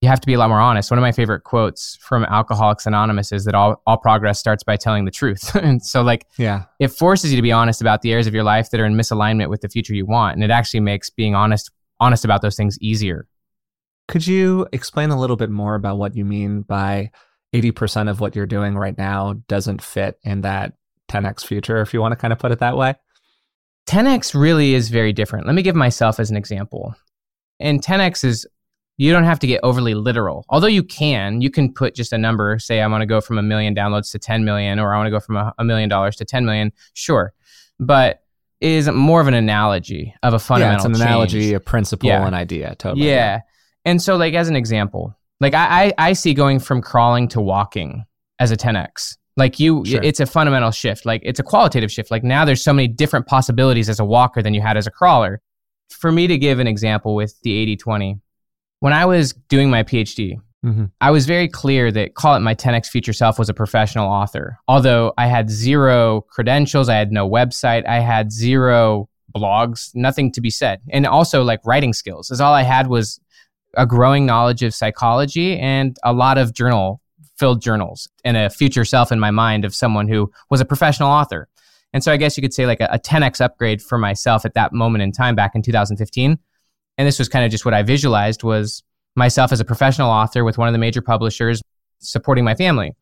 you 0.00 0.08
have 0.08 0.20
to 0.20 0.26
be 0.26 0.34
a 0.34 0.38
lot 0.38 0.48
more 0.48 0.60
honest. 0.60 0.90
One 0.90 0.98
of 0.98 1.02
my 1.02 1.12
favorite 1.12 1.44
quotes 1.44 1.96
from 2.00 2.24
Alcoholics 2.24 2.86
Anonymous 2.86 3.30
is 3.30 3.44
that 3.44 3.54
all, 3.54 3.80
all 3.86 3.96
progress 3.96 4.38
starts 4.38 4.64
by 4.64 4.76
telling 4.76 5.04
the 5.04 5.10
truth. 5.10 5.54
and 5.62 5.82
so, 5.82 6.02
like, 6.02 6.26
yeah, 6.38 6.64
it 6.80 6.88
forces 6.88 7.30
you 7.30 7.36
to 7.36 7.42
be 7.42 7.52
honest 7.52 7.80
about 7.80 8.02
the 8.02 8.10
areas 8.10 8.26
of 8.26 8.34
your 8.34 8.42
life 8.42 8.70
that 8.70 8.80
are 8.80 8.84
in 8.84 8.94
misalignment 8.94 9.48
with 9.48 9.60
the 9.60 9.68
future 9.68 9.94
you 9.94 10.04
want. 10.04 10.34
And 10.34 10.42
it 10.42 10.50
actually 10.50 10.80
makes 10.80 11.08
being 11.08 11.34
honest, 11.34 11.70
honest 12.00 12.24
about 12.24 12.42
those 12.42 12.56
things 12.56 12.76
easier. 12.80 13.28
Could 14.08 14.26
you 14.26 14.66
explain 14.72 15.10
a 15.10 15.18
little 15.18 15.36
bit 15.36 15.50
more 15.50 15.76
about 15.76 15.98
what 15.98 16.16
you 16.16 16.24
mean 16.24 16.62
by 16.62 17.12
80% 17.54 18.10
of 18.10 18.18
what 18.18 18.34
you're 18.34 18.46
doing 18.46 18.74
right 18.74 18.98
now 18.98 19.34
doesn't 19.46 19.82
fit 19.82 20.18
in 20.24 20.40
that 20.40 20.72
10x 21.08 21.44
future, 21.44 21.80
if 21.80 21.94
you 21.94 22.00
want 22.00 22.12
to 22.12 22.16
kind 22.16 22.32
of 22.32 22.40
put 22.40 22.50
it 22.50 22.58
that 22.58 22.76
way? 22.76 22.94
10x 23.86 24.38
really 24.38 24.74
is 24.74 24.88
very 24.88 25.12
different. 25.12 25.46
Let 25.46 25.54
me 25.54 25.62
give 25.62 25.74
myself 25.74 26.20
as 26.20 26.30
an 26.30 26.36
example. 26.36 26.94
And 27.60 27.82
10x 27.82 28.24
is 28.24 28.46
you 28.96 29.12
don't 29.12 29.24
have 29.24 29.38
to 29.40 29.46
get 29.46 29.60
overly 29.62 29.94
literal. 29.94 30.44
Although 30.48 30.68
you 30.68 30.82
can, 30.82 31.40
you 31.40 31.50
can 31.50 31.72
put 31.72 31.94
just 31.94 32.12
a 32.12 32.18
number, 32.18 32.58
say 32.58 32.80
I 32.80 32.86
want 32.86 33.02
to 33.02 33.06
go 33.06 33.20
from 33.20 33.38
a 33.38 33.42
million 33.42 33.74
downloads 33.74 34.12
to 34.12 34.18
10 34.18 34.44
million, 34.44 34.78
or 34.78 34.94
I 34.94 34.98
want 34.98 35.06
to 35.06 35.10
go 35.10 35.20
from 35.20 35.52
a, 35.58 35.64
million 35.64 35.88
dollars 35.88 36.16
to 36.16 36.24
10 36.24 36.44
million. 36.44 36.72
Sure. 36.94 37.32
But 37.80 38.22
is 38.60 38.88
more 38.88 39.20
of 39.20 39.26
an 39.26 39.34
analogy 39.34 40.14
of 40.22 40.34
a 40.34 40.38
fundamental 40.38 40.72
Yeah, 40.72 40.76
it's 40.76 40.84
an 40.84 40.92
change. 40.92 41.00
analogy, 41.10 41.54
a 41.54 41.60
principle, 41.60 42.08
yeah. 42.08 42.26
an 42.26 42.34
idea. 42.34 42.76
Totally. 42.76 43.08
Yeah. 43.08 43.14
yeah. 43.14 43.40
And 43.84 44.00
so 44.00 44.16
like 44.16 44.34
as 44.34 44.48
an 44.48 44.54
example, 44.54 45.16
like 45.40 45.54
I, 45.54 45.86
I, 45.86 45.94
I 45.98 46.12
see 46.12 46.32
going 46.32 46.60
from 46.60 46.80
crawling 46.80 47.26
to 47.28 47.40
walking 47.40 48.04
as 48.38 48.52
a 48.52 48.56
10x. 48.56 49.16
Like 49.36 49.58
you, 49.58 49.84
sure. 49.84 50.02
it's 50.02 50.20
a 50.20 50.26
fundamental 50.26 50.70
shift. 50.70 51.06
Like 51.06 51.22
it's 51.24 51.40
a 51.40 51.42
qualitative 51.42 51.90
shift. 51.90 52.10
Like 52.10 52.22
now 52.22 52.44
there's 52.44 52.62
so 52.62 52.72
many 52.72 52.88
different 52.88 53.26
possibilities 53.26 53.88
as 53.88 53.98
a 53.98 54.04
walker 54.04 54.42
than 54.42 54.54
you 54.54 54.60
had 54.60 54.76
as 54.76 54.86
a 54.86 54.90
crawler. 54.90 55.40
For 55.90 56.12
me 56.12 56.26
to 56.26 56.38
give 56.38 56.58
an 56.58 56.66
example 56.66 57.14
with 57.14 57.40
the 57.42 57.52
80 57.52 57.76
20, 57.76 58.20
when 58.80 58.92
I 58.92 59.04
was 59.04 59.32
doing 59.48 59.70
my 59.70 59.82
PhD, 59.82 60.34
mm-hmm. 60.64 60.86
I 61.00 61.10
was 61.10 61.26
very 61.26 61.48
clear 61.48 61.92
that 61.92 62.14
Call 62.14 62.34
It 62.34 62.40
My 62.40 62.54
10X 62.54 62.88
Future 62.88 63.12
Self 63.12 63.38
was 63.38 63.48
a 63.48 63.54
professional 63.54 64.08
author. 64.08 64.58
Although 64.68 65.12
I 65.16 65.26
had 65.26 65.50
zero 65.50 66.22
credentials, 66.22 66.88
I 66.88 66.96
had 66.96 67.12
no 67.12 67.28
website, 67.28 67.86
I 67.86 68.00
had 68.00 68.32
zero 68.32 69.08
blogs, 69.34 69.94
nothing 69.94 70.32
to 70.32 70.40
be 70.40 70.50
said. 70.50 70.80
And 70.90 71.06
also 71.06 71.42
like 71.42 71.60
writing 71.64 71.92
skills, 71.92 72.30
is 72.30 72.40
all 72.40 72.52
I 72.52 72.62
had 72.62 72.88
was 72.88 73.20
a 73.76 73.86
growing 73.86 74.26
knowledge 74.26 74.62
of 74.62 74.74
psychology 74.74 75.58
and 75.58 75.96
a 76.02 76.12
lot 76.12 76.38
of 76.38 76.52
journal 76.54 77.01
filled 77.42 77.60
journals 77.60 78.08
and 78.24 78.36
a 78.36 78.48
future 78.48 78.84
self 78.84 79.10
in 79.10 79.18
my 79.18 79.32
mind 79.32 79.64
of 79.64 79.74
someone 79.74 80.06
who 80.06 80.30
was 80.48 80.60
a 80.60 80.64
professional 80.64 81.08
author. 81.08 81.48
And 81.92 82.04
so 82.04 82.12
I 82.12 82.16
guess 82.16 82.36
you 82.36 82.40
could 82.40 82.54
say 82.54 82.66
like 82.66 82.80
a, 82.80 82.88
a 82.92 83.00
10x 83.00 83.40
upgrade 83.40 83.82
for 83.82 83.98
myself 83.98 84.44
at 84.44 84.54
that 84.54 84.72
moment 84.72 85.02
in 85.02 85.10
time 85.10 85.34
back 85.34 85.56
in 85.56 85.60
2015. 85.60 86.38
And 86.98 87.08
this 87.08 87.18
was 87.18 87.28
kind 87.28 87.44
of 87.44 87.50
just 87.50 87.64
what 87.64 87.74
I 87.74 87.82
visualized 87.82 88.44
was 88.44 88.84
myself 89.16 89.50
as 89.50 89.58
a 89.58 89.64
professional 89.64 90.08
author 90.08 90.44
with 90.44 90.56
one 90.56 90.68
of 90.68 90.72
the 90.72 90.78
major 90.78 91.02
publishers 91.02 91.60
supporting 91.98 92.44
my 92.44 92.54
family. 92.54 92.92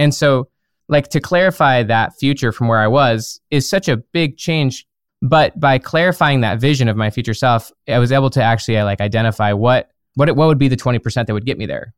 And 0.00 0.12
so 0.12 0.48
like 0.88 1.06
to 1.10 1.20
clarify 1.20 1.84
that 1.84 2.18
future 2.18 2.50
from 2.50 2.66
where 2.66 2.80
I 2.80 2.88
was 2.88 3.40
is 3.52 3.70
such 3.70 3.88
a 3.88 3.98
big 3.98 4.36
change 4.36 4.84
but 5.22 5.58
by 5.60 5.78
clarifying 5.78 6.40
that 6.40 6.60
vision 6.60 6.88
of 6.88 6.96
my 6.96 7.10
future 7.10 7.34
self 7.34 7.70
I 7.86 8.00
was 8.00 8.10
able 8.10 8.30
to 8.30 8.42
actually 8.42 8.82
like 8.82 9.00
identify 9.00 9.52
what 9.52 9.90
what 10.14 10.28
it, 10.28 10.34
what 10.34 10.48
would 10.48 10.58
be 10.58 10.66
the 10.66 10.76
20% 10.76 11.26
that 11.26 11.32
would 11.32 11.46
get 11.46 11.56
me 11.56 11.66
there 11.66 11.94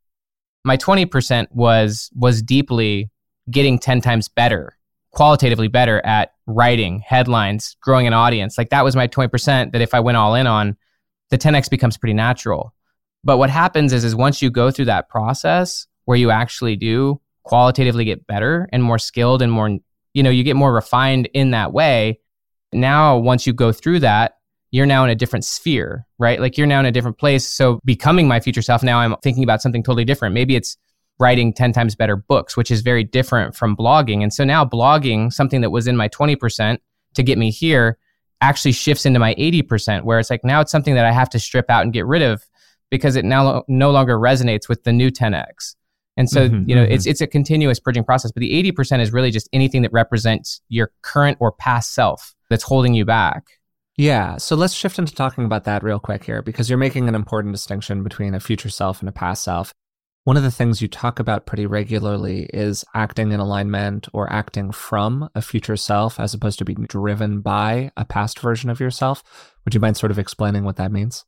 my 0.68 0.76
20% 0.76 1.46
was 1.50 2.10
was 2.14 2.42
deeply 2.42 3.10
getting 3.50 3.78
10 3.78 4.00
times 4.00 4.28
better 4.28 4.78
qualitatively 5.12 5.68
better 5.68 6.04
at 6.04 6.34
writing 6.46 7.00
headlines 7.00 7.76
growing 7.80 8.06
an 8.06 8.12
audience. 8.12 8.56
Like 8.58 8.70
that 8.70 8.84
was 8.84 8.94
my 8.94 9.08
20% 9.08 9.72
that 9.72 9.80
if 9.80 9.94
i 9.94 10.00
went 10.00 10.16
all 10.16 10.34
in 10.34 10.46
on 10.46 10.76
the 11.30 11.38
10x 11.38 11.68
becomes 11.68 11.96
pretty 11.96 12.14
natural. 12.14 12.74
But 13.24 13.38
what 13.38 13.50
happens 13.50 13.92
is 13.92 14.04
is 14.04 14.14
once 14.14 14.40
you 14.40 14.50
go 14.50 14.70
through 14.70 14.84
that 14.84 15.08
process 15.08 15.86
where 16.04 16.16
you 16.16 16.30
actually 16.30 16.76
do 16.76 17.20
qualitatively 17.42 18.04
get 18.04 18.26
better 18.26 18.68
and 18.72 18.82
more 18.82 18.98
skilled 18.98 19.42
and 19.42 19.50
more 19.50 19.78
you 20.14 20.22
know 20.22 20.30
you 20.30 20.44
get 20.44 20.56
more 20.56 20.72
refined 20.72 21.28
in 21.34 21.50
that 21.50 21.72
way 21.72 22.20
now 22.72 23.16
once 23.16 23.46
you 23.46 23.52
go 23.52 23.72
through 23.72 24.00
that 24.00 24.37
you're 24.70 24.86
now 24.86 25.04
in 25.04 25.10
a 25.10 25.14
different 25.14 25.44
sphere, 25.44 26.06
right? 26.18 26.40
Like 26.40 26.58
you're 26.58 26.66
now 26.66 26.80
in 26.80 26.86
a 26.86 26.92
different 26.92 27.18
place. 27.18 27.48
So 27.48 27.80
becoming 27.84 28.28
my 28.28 28.40
future 28.40 28.62
self, 28.62 28.82
now 28.82 28.98
I'm 28.98 29.16
thinking 29.22 29.42
about 29.42 29.62
something 29.62 29.82
totally 29.82 30.04
different. 30.04 30.34
Maybe 30.34 30.56
it's 30.56 30.76
writing 31.18 31.52
10 31.52 31.72
times 31.72 31.94
better 31.94 32.16
books, 32.16 32.56
which 32.56 32.70
is 32.70 32.82
very 32.82 33.02
different 33.02 33.56
from 33.56 33.76
blogging. 33.76 34.22
And 34.22 34.32
so 34.32 34.44
now 34.44 34.64
blogging, 34.64 35.32
something 35.32 35.62
that 35.62 35.70
was 35.70 35.86
in 35.86 35.96
my 35.96 36.08
20% 36.08 36.78
to 37.14 37.22
get 37.22 37.38
me 37.38 37.50
here, 37.50 37.98
actually 38.40 38.72
shifts 38.72 39.04
into 39.04 39.18
my 39.18 39.34
80%, 39.34 40.04
where 40.04 40.18
it's 40.18 40.30
like 40.30 40.44
now 40.44 40.60
it's 40.60 40.70
something 40.70 40.94
that 40.94 41.04
I 41.04 41.12
have 41.12 41.30
to 41.30 41.38
strip 41.38 41.68
out 41.70 41.82
and 41.82 41.92
get 41.92 42.06
rid 42.06 42.22
of 42.22 42.44
because 42.90 43.16
it 43.16 43.24
now 43.24 43.64
no 43.68 43.90
longer 43.90 44.16
resonates 44.16 44.68
with 44.68 44.84
the 44.84 44.92
new 44.92 45.10
10x. 45.10 45.74
And 46.16 46.28
so, 46.28 46.48
mm-hmm, 46.48 46.68
you 46.68 46.74
know, 46.74 46.82
mm-hmm. 46.82 46.92
it's 46.92 47.06
it's 47.06 47.20
a 47.20 47.28
continuous 47.28 47.78
purging 47.78 48.02
process. 48.02 48.32
But 48.32 48.40
the 48.40 48.72
80% 48.72 49.00
is 49.00 49.12
really 49.12 49.30
just 49.30 49.48
anything 49.52 49.82
that 49.82 49.92
represents 49.92 50.60
your 50.68 50.90
current 51.02 51.38
or 51.40 51.52
past 51.52 51.94
self 51.94 52.34
that's 52.50 52.64
holding 52.64 52.94
you 52.94 53.04
back. 53.04 53.44
Yeah. 53.98 54.36
So 54.36 54.54
let's 54.54 54.74
shift 54.74 55.00
into 55.00 55.12
talking 55.12 55.44
about 55.44 55.64
that 55.64 55.82
real 55.82 55.98
quick 55.98 56.22
here 56.22 56.40
because 56.40 56.70
you're 56.70 56.78
making 56.78 57.08
an 57.08 57.16
important 57.16 57.52
distinction 57.52 58.04
between 58.04 58.32
a 58.32 58.38
future 58.38 58.70
self 58.70 59.00
and 59.00 59.08
a 59.08 59.12
past 59.12 59.42
self. 59.42 59.74
One 60.22 60.36
of 60.36 60.44
the 60.44 60.52
things 60.52 60.80
you 60.80 60.86
talk 60.86 61.18
about 61.18 61.46
pretty 61.46 61.66
regularly 61.66 62.48
is 62.54 62.84
acting 62.94 63.32
in 63.32 63.40
alignment 63.40 64.06
or 64.12 64.32
acting 64.32 64.70
from 64.70 65.28
a 65.34 65.42
future 65.42 65.76
self 65.76 66.20
as 66.20 66.32
opposed 66.32 66.60
to 66.60 66.64
being 66.64 66.86
driven 66.88 67.40
by 67.40 67.90
a 67.96 68.04
past 68.04 68.38
version 68.38 68.70
of 68.70 68.78
yourself. 68.78 69.24
Would 69.64 69.74
you 69.74 69.80
mind 69.80 69.96
sort 69.96 70.12
of 70.12 70.18
explaining 70.18 70.62
what 70.62 70.76
that 70.76 70.92
means? 70.92 71.24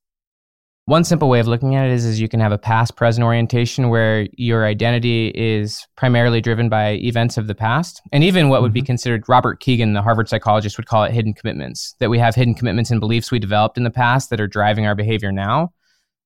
One 0.90 1.04
simple 1.04 1.28
way 1.28 1.38
of 1.38 1.46
looking 1.46 1.76
at 1.76 1.86
it 1.86 1.92
is, 1.92 2.04
is 2.04 2.20
you 2.20 2.28
can 2.28 2.40
have 2.40 2.50
a 2.50 2.58
past 2.58 2.96
present 2.96 3.24
orientation 3.24 3.90
where 3.90 4.26
your 4.32 4.66
identity 4.66 5.28
is 5.36 5.86
primarily 5.94 6.40
driven 6.40 6.68
by 6.68 6.94
events 6.94 7.38
of 7.38 7.46
the 7.46 7.54
past. 7.54 8.02
And 8.10 8.24
even 8.24 8.48
what 8.48 8.56
mm-hmm. 8.56 8.62
would 8.64 8.72
be 8.72 8.80
mm-hmm. 8.80 8.86
considered 8.86 9.28
Robert 9.28 9.60
Kegan 9.60 9.92
the 9.92 10.02
Harvard 10.02 10.28
psychologist, 10.28 10.76
would 10.76 10.88
call 10.88 11.04
it 11.04 11.12
hidden 11.12 11.32
commitments, 11.32 11.94
that 12.00 12.10
we 12.10 12.18
have 12.18 12.34
hidden 12.34 12.56
commitments 12.56 12.90
and 12.90 12.98
beliefs 12.98 13.30
we 13.30 13.38
developed 13.38 13.78
in 13.78 13.84
the 13.84 13.90
past 13.92 14.30
that 14.30 14.40
are 14.40 14.48
driving 14.48 14.84
our 14.84 14.96
behavior 14.96 15.30
now. 15.30 15.72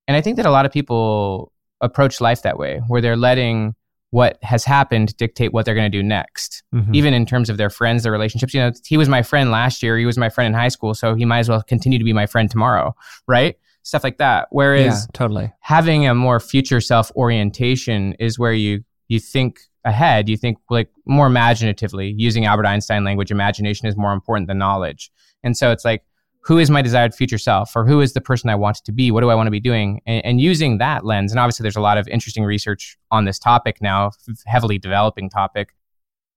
And 0.07 0.17
I 0.17 0.21
think 0.21 0.35
that 0.37 0.47
a 0.47 0.51
lot 0.51 0.65
of 0.65 0.71
people 0.71 1.51
approach 1.81 2.19
life 2.19 2.41
that 2.41 2.57
way, 2.57 2.81
where 2.87 3.01
they're 3.01 3.15
letting 3.15 3.75
what 4.09 4.39
has 4.41 4.65
happened 4.65 5.15
dictate 5.17 5.53
what 5.53 5.65
they're 5.65 5.75
going 5.75 5.91
to 5.91 5.95
do 5.95 6.01
next, 6.01 6.63
mm-hmm. 6.73 6.95
even 6.95 7.13
in 7.13 7.27
terms 7.27 7.51
of 7.51 7.57
their 7.57 7.69
friends, 7.69 8.01
their 8.01 8.11
relationships. 8.11 8.55
You 8.55 8.61
know, 8.61 8.71
he 8.83 8.97
was 8.97 9.09
my 9.09 9.21
friend 9.21 9.51
last 9.51 9.83
year, 9.83 9.95
he 9.95 10.07
was 10.07 10.17
my 10.17 10.29
friend 10.29 10.47
in 10.47 10.59
high 10.59 10.69
school, 10.69 10.95
so 10.95 11.13
he 11.13 11.23
might 11.23 11.39
as 11.39 11.49
well 11.49 11.61
continue 11.61 11.99
to 11.99 12.05
be 12.05 12.13
my 12.13 12.25
friend 12.25 12.49
tomorrow, 12.49 12.95
right? 13.27 13.57
Stuff 13.85 14.03
like 14.03 14.17
that. 14.17 14.47
Whereas 14.49 14.85
yeah, 14.85 15.11
totally 15.13 15.53
having 15.61 16.07
a 16.07 16.13
more 16.13 16.39
future 16.39 16.81
self 16.81 17.11
orientation 17.15 18.13
is 18.19 18.37
where 18.37 18.53
you 18.53 18.83
you 19.07 19.19
think 19.19 19.59
ahead, 19.85 20.27
you 20.27 20.35
think 20.35 20.57
like 20.69 20.89
more 21.05 21.27
imaginatively. 21.27 22.13
Using 22.17 22.45
Albert 22.45 22.65
Einstein 22.65 23.03
language, 23.03 23.31
imagination 23.31 23.87
is 23.87 23.95
more 23.95 24.11
important 24.11 24.47
than 24.47 24.57
knowledge. 24.57 25.11
And 25.43 25.55
so 25.55 25.71
it's 25.71 25.85
like, 25.85 26.03
who 26.41 26.57
is 26.57 26.69
my 26.69 26.81
desired 26.81 27.13
future 27.13 27.37
self, 27.37 27.75
or 27.75 27.85
who 27.85 28.01
is 28.01 28.13
the 28.13 28.21
person 28.21 28.49
I 28.49 28.55
want 28.55 28.77
to 28.83 28.91
be? 28.91 29.11
What 29.11 29.21
do 29.21 29.29
I 29.29 29.35
want 29.35 29.47
to 29.47 29.51
be 29.51 29.59
doing? 29.59 30.01
And, 30.05 30.25
and 30.25 30.41
using 30.41 30.79
that 30.79 31.05
lens, 31.05 31.31
and 31.31 31.39
obviously 31.39 31.63
there's 31.63 31.75
a 31.75 31.81
lot 31.81 31.97
of 31.97 32.07
interesting 32.07 32.43
research 32.43 32.97
on 33.11 33.25
this 33.25 33.39
topic 33.39 33.81
now, 33.81 34.11
heavily 34.45 34.77
developing 34.77 35.29
topic. 35.29 35.69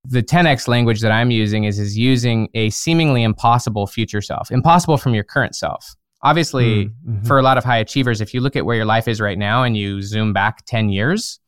The 0.04 0.22
10x 0.22 0.68
language 0.68 1.00
that 1.00 1.12
I'm 1.12 1.30
using 1.30 1.64
is 1.64 1.78
is 1.78 1.98
using 1.98 2.48
a 2.54 2.70
seemingly 2.70 3.22
impossible 3.22 3.86
future 3.86 4.22
self, 4.22 4.50
impossible 4.50 4.96
from 4.96 5.14
your 5.14 5.24
current 5.24 5.54
self 5.54 5.94
Obviously, 6.22 6.86
mm, 6.86 6.92
mm-hmm. 7.06 7.26
for 7.26 7.38
a 7.38 7.42
lot 7.42 7.58
of 7.58 7.64
high 7.64 7.78
achievers, 7.78 8.20
if 8.20 8.34
you 8.34 8.40
look 8.40 8.56
at 8.56 8.66
where 8.66 8.76
your 8.76 8.84
life 8.84 9.06
is 9.06 9.20
right 9.20 9.38
now 9.38 9.62
and 9.62 9.76
you 9.76 10.02
zoom 10.02 10.32
back 10.32 10.64
10 10.66 10.88
years, 10.88 11.40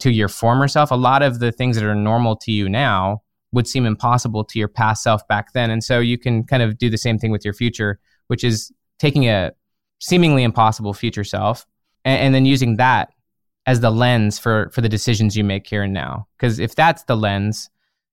to 0.00 0.10
your 0.10 0.28
former 0.28 0.66
self, 0.66 0.90
a 0.90 0.96
lot 0.96 1.22
of 1.22 1.38
the 1.38 1.52
things 1.52 1.76
that 1.76 1.84
are 1.84 1.94
normal 1.94 2.34
to 2.34 2.50
you 2.50 2.68
now 2.68 3.22
would 3.52 3.68
seem 3.68 3.86
impossible 3.86 4.44
to 4.44 4.58
your 4.58 4.68
past 4.68 5.02
self 5.02 5.26
back 5.28 5.52
then. 5.52 5.70
And 5.70 5.84
so 5.84 6.00
you 6.00 6.18
can 6.18 6.44
kind 6.44 6.62
of 6.62 6.78
do 6.78 6.90
the 6.90 6.98
same 6.98 7.18
thing 7.18 7.30
with 7.30 7.44
your 7.44 7.54
future, 7.54 8.00
which 8.26 8.42
is 8.42 8.72
taking 8.98 9.28
a 9.28 9.52
seemingly 10.00 10.42
impossible 10.42 10.94
future 10.94 11.24
self 11.24 11.66
and, 12.04 12.20
and 12.20 12.34
then 12.34 12.46
using 12.46 12.76
that 12.76 13.12
as 13.66 13.80
the 13.80 13.90
lens 13.90 14.38
for 14.38 14.70
for 14.70 14.80
the 14.80 14.88
decisions 14.88 15.36
you 15.36 15.44
make 15.44 15.66
here 15.66 15.82
and 15.82 15.92
now. 15.92 16.26
Because 16.36 16.58
if 16.58 16.74
that's 16.74 17.04
the 17.04 17.16
lens 17.16 17.68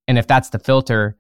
and 0.08 0.18
if 0.18 0.28
that's 0.28 0.50
the 0.50 0.60
filter, 0.60 1.18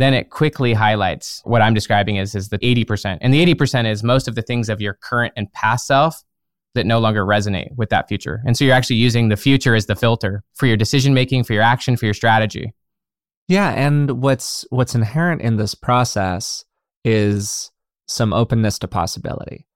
then 0.00 0.14
it 0.14 0.30
quickly 0.30 0.72
highlights 0.72 1.40
what 1.44 1.62
I'm 1.62 1.74
describing 1.74 2.18
as, 2.18 2.34
as 2.34 2.50
the 2.50 2.58
80%. 2.58 3.18
And 3.20 3.34
the 3.34 3.54
80% 3.54 3.90
is 3.90 4.02
most 4.02 4.28
of 4.28 4.34
the 4.34 4.42
things 4.42 4.68
of 4.68 4.80
your 4.80 4.94
current 4.94 5.32
and 5.36 5.52
past 5.52 5.86
self 5.86 6.22
that 6.74 6.86
no 6.86 6.98
longer 6.98 7.24
resonate 7.24 7.74
with 7.76 7.88
that 7.90 8.08
future. 8.08 8.40
And 8.46 8.56
so 8.56 8.64
you're 8.64 8.74
actually 8.74 8.96
using 8.96 9.28
the 9.28 9.36
future 9.36 9.74
as 9.74 9.86
the 9.86 9.96
filter 9.96 10.44
for 10.54 10.66
your 10.66 10.76
decision 10.76 11.14
making, 11.14 11.44
for 11.44 11.52
your 11.52 11.62
action, 11.62 11.96
for 11.96 12.04
your 12.04 12.14
strategy. 12.14 12.72
Yeah, 13.48 13.70
and 13.70 14.22
what's 14.22 14.66
what's 14.70 14.94
inherent 14.94 15.40
in 15.40 15.56
this 15.56 15.74
process 15.74 16.64
is 17.04 17.70
some 18.06 18.32
openness 18.32 18.78
to 18.80 18.88
possibility. 18.88 19.66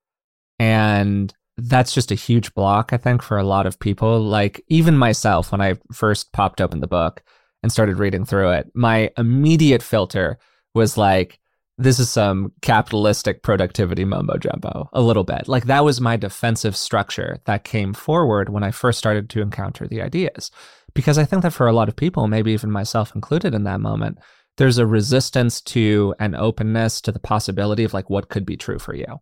And 0.59 1.33
that's 1.57 1.93
just 1.93 2.11
a 2.11 2.15
huge 2.15 2.53
block, 2.53 2.93
I 2.93 2.97
think, 2.97 3.21
for 3.21 3.37
a 3.37 3.43
lot 3.43 3.65
of 3.65 3.79
people. 3.79 4.21
Like, 4.21 4.63
even 4.67 4.97
myself, 4.97 5.51
when 5.51 5.61
I 5.61 5.75
first 5.91 6.31
popped 6.31 6.61
open 6.61 6.79
the 6.79 6.87
book 6.87 7.23
and 7.63 7.71
started 7.71 7.97
reading 7.97 8.25
through 8.25 8.51
it, 8.51 8.69
my 8.75 9.09
immediate 9.17 9.81
filter 9.81 10.37
was 10.75 10.97
like, 10.97 11.39
this 11.79 11.99
is 11.99 12.11
some 12.11 12.51
capitalistic 12.61 13.41
productivity 13.41 14.05
mumbo 14.05 14.37
jumbo, 14.37 14.89
a 14.93 15.01
little 15.01 15.23
bit. 15.23 15.47
Like, 15.47 15.65
that 15.65 15.83
was 15.83 15.99
my 15.99 16.17
defensive 16.17 16.75
structure 16.75 17.39
that 17.45 17.63
came 17.63 17.93
forward 17.93 18.49
when 18.49 18.63
I 18.63 18.69
first 18.69 18.99
started 18.99 19.29
to 19.31 19.41
encounter 19.41 19.87
the 19.87 20.01
ideas. 20.01 20.51
Because 20.93 21.17
I 21.17 21.25
think 21.25 21.41
that 21.41 21.53
for 21.53 21.65
a 21.65 21.73
lot 21.73 21.89
of 21.89 21.95
people, 21.95 22.27
maybe 22.27 22.51
even 22.51 22.69
myself 22.69 23.15
included 23.15 23.55
in 23.55 23.63
that 23.63 23.81
moment, 23.81 24.19
there's 24.57 24.77
a 24.77 24.85
resistance 24.85 25.61
to 25.61 26.13
an 26.19 26.35
openness 26.35 27.01
to 27.01 27.11
the 27.11 27.19
possibility 27.19 27.83
of 27.83 27.93
like 27.93 28.09
what 28.09 28.29
could 28.29 28.45
be 28.45 28.55
true 28.55 28.77
for 28.77 28.93
you 28.93 29.19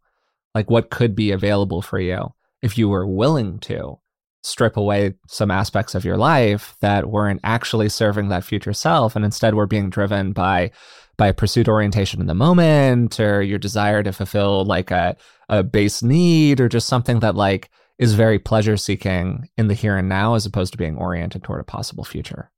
like 0.53 0.69
what 0.69 0.89
could 0.89 1.15
be 1.15 1.31
available 1.31 1.81
for 1.81 1.99
you 1.99 2.33
if 2.61 2.77
you 2.77 2.89
were 2.89 3.07
willing 3.07 3.59
to 3.59 3.99
strip 4.43 4.77
away 4.77 5.13
some 5.27 5.51
aspects 5.51 5.95
of 5.95 6.05
your 6.05 6.17
life 6.17 6.75
that 6.81 7.09
weren't 7.09 7.39
actually 7.43 7.89
serving 7.89 8.29
that 8.29 8.43
future 8.43 8.73
self 8.73 9.15
and 9.15 9.23
instead 9.23 9.53
were 9.53 9.67
being 9.67 9.89
driven 9.89 10.31
by 10.31 10.71
by 11.17 11.31
pursuit 11.31 11.67
orientation 11.67 12.19
in 12.19 12.27
the 12.27 12.33
moment 12.33 13.19
or 13.19 13.43
your 13.43 13.59
desire 13.59 14.01
to 14.01 14.11
fulfill 14.11 14.65
like 14.65 14.89
a, 14.89 15.15
a 15.49 15.61
base 15.61 16.01
need 16.01 16.59
or 16.59 16.67
just 16.67 16.87
something 16.87 17.19
that 17.19 17.35
like 17.35 17.69
is 17.99 18.15
very 18.15 18.39
pleasure 18.39 18.77
seeking 18.77 19.47
in 19.57 19.67
the 19.67 19.75
here 19.75 19.95
and 19.95 20.09
now 20.09 20.33
as 20.33 20.45
opposed 20.45 20.71
to 20.71 20.77
being 20.77 20.97
oriented 20.97 21.43
toward 21.43 21.61
a 21.61 21.65
possible 21.65 22.03
future 22.03 22.51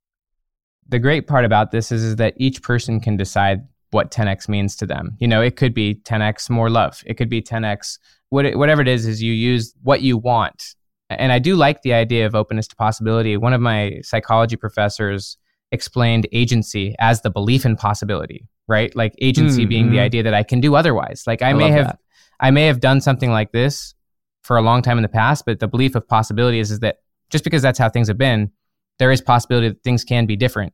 the 0.88 0.98
great 0.98 1.26
part 1.26 1.44
about 1.44 1.70
this 1.70 1.90
is, 1.90 2.02
is 2.02 2.16
that 2.16 2.34
each 2.36 2.62
person 2.62 3.00
can 3.00 3.16
decide 3.16 3.66
what 3.90 4.10
10x 4.10 4.48
means 4.48 4.76
to 4.76 4.86
them. 4.86 5.16
You 5.18 5.28
know, 5.28 5.40
it 5.40 5.56
could 5.56 5.72
be 5.72 5.94
10x 5.94 6.50
more 6.50 6.68
love. 6.68 7.02
It 7.06 7.14
could 7.14 7.30
be 7.30 7.40
10x 7.40 7.98
whatever 8.30 8.82
it 8.82 8.88
is 8.88 9.06
is 9.06 9.22
you 9.22 9.32
use 9.32 9.72
what 9.82 10.02
you 10.02 10.18
want. 10.18 10.74
And 11.10 11.32
I 11.32 11.38
do 11.38 11.56
like 11.56 11.82
the 11.82 11.92
idea 11.92 12.26
of 12.26 12.34
openness 12.34 12.66
to 12.68 12.76
possibility. 12.76 13.36
One 13.36 13.52
of 13.52 13.60
my 13.60 14.00
psychology 14.02 14.56
professors 14.56 15.36
explained 15.70 16.26
agency 16.32 16.94
as 16.98 17.22
the 17.22 17.30
belief 17.30 17.64
in 17.64 17.76
possibility, 17.76 18.48
right? 18.68 18.94
Like 18.96 19.14
agency 19.20 19.62
mm-hmm. 19.62 19.68
being 19.68 19.90
the 19.90 20.00
idea 20.00 20.22
that 20.22 20.34
I 20.34 20.42
can 20.42 20.60
do 20.60 20.74
otherwise. 20.74 21.24
Like 21.26 21.42
I, 21.42 21.50
I 21.50 21.52
may 21.52 21.70
have 21.70 21.86
that. 21.86 21.98
I 22.40 22.50
may 22.50 22.66
have 22.66 22.80
done 22.80 23.00
something 23.00 23.30
like 23.30 23.52
this 23.52 23.94
for 24.42 24.56
a 24.56 24.62
long 24.62 24.82
time 24.82 24.98
in 24.98 25.02
the 25.02 25.08
past, 25.08 25.44
but 25.46 25.60
the 25.60 25.68
belief 25.68 25.94
of 25.94 26.06
possibility 26.06 26.58
is, 26.58 26.70
is 26.70 26.80
that 26.80 26.98
just 27.30 27.44
because 27.44 27.62
that's 27.62 27.78
how 27.78 27.88
things 27.88 28.08
have 28.08 28.18
been, 28.18 28.50
there 28.98 29.12
is 29.12 29.20
possibility 29.20 29.68
that 29.68 29.82
things 29.82 30.04
can 30.04 30.26
be 30.26 30.36
different. 30.36 30.72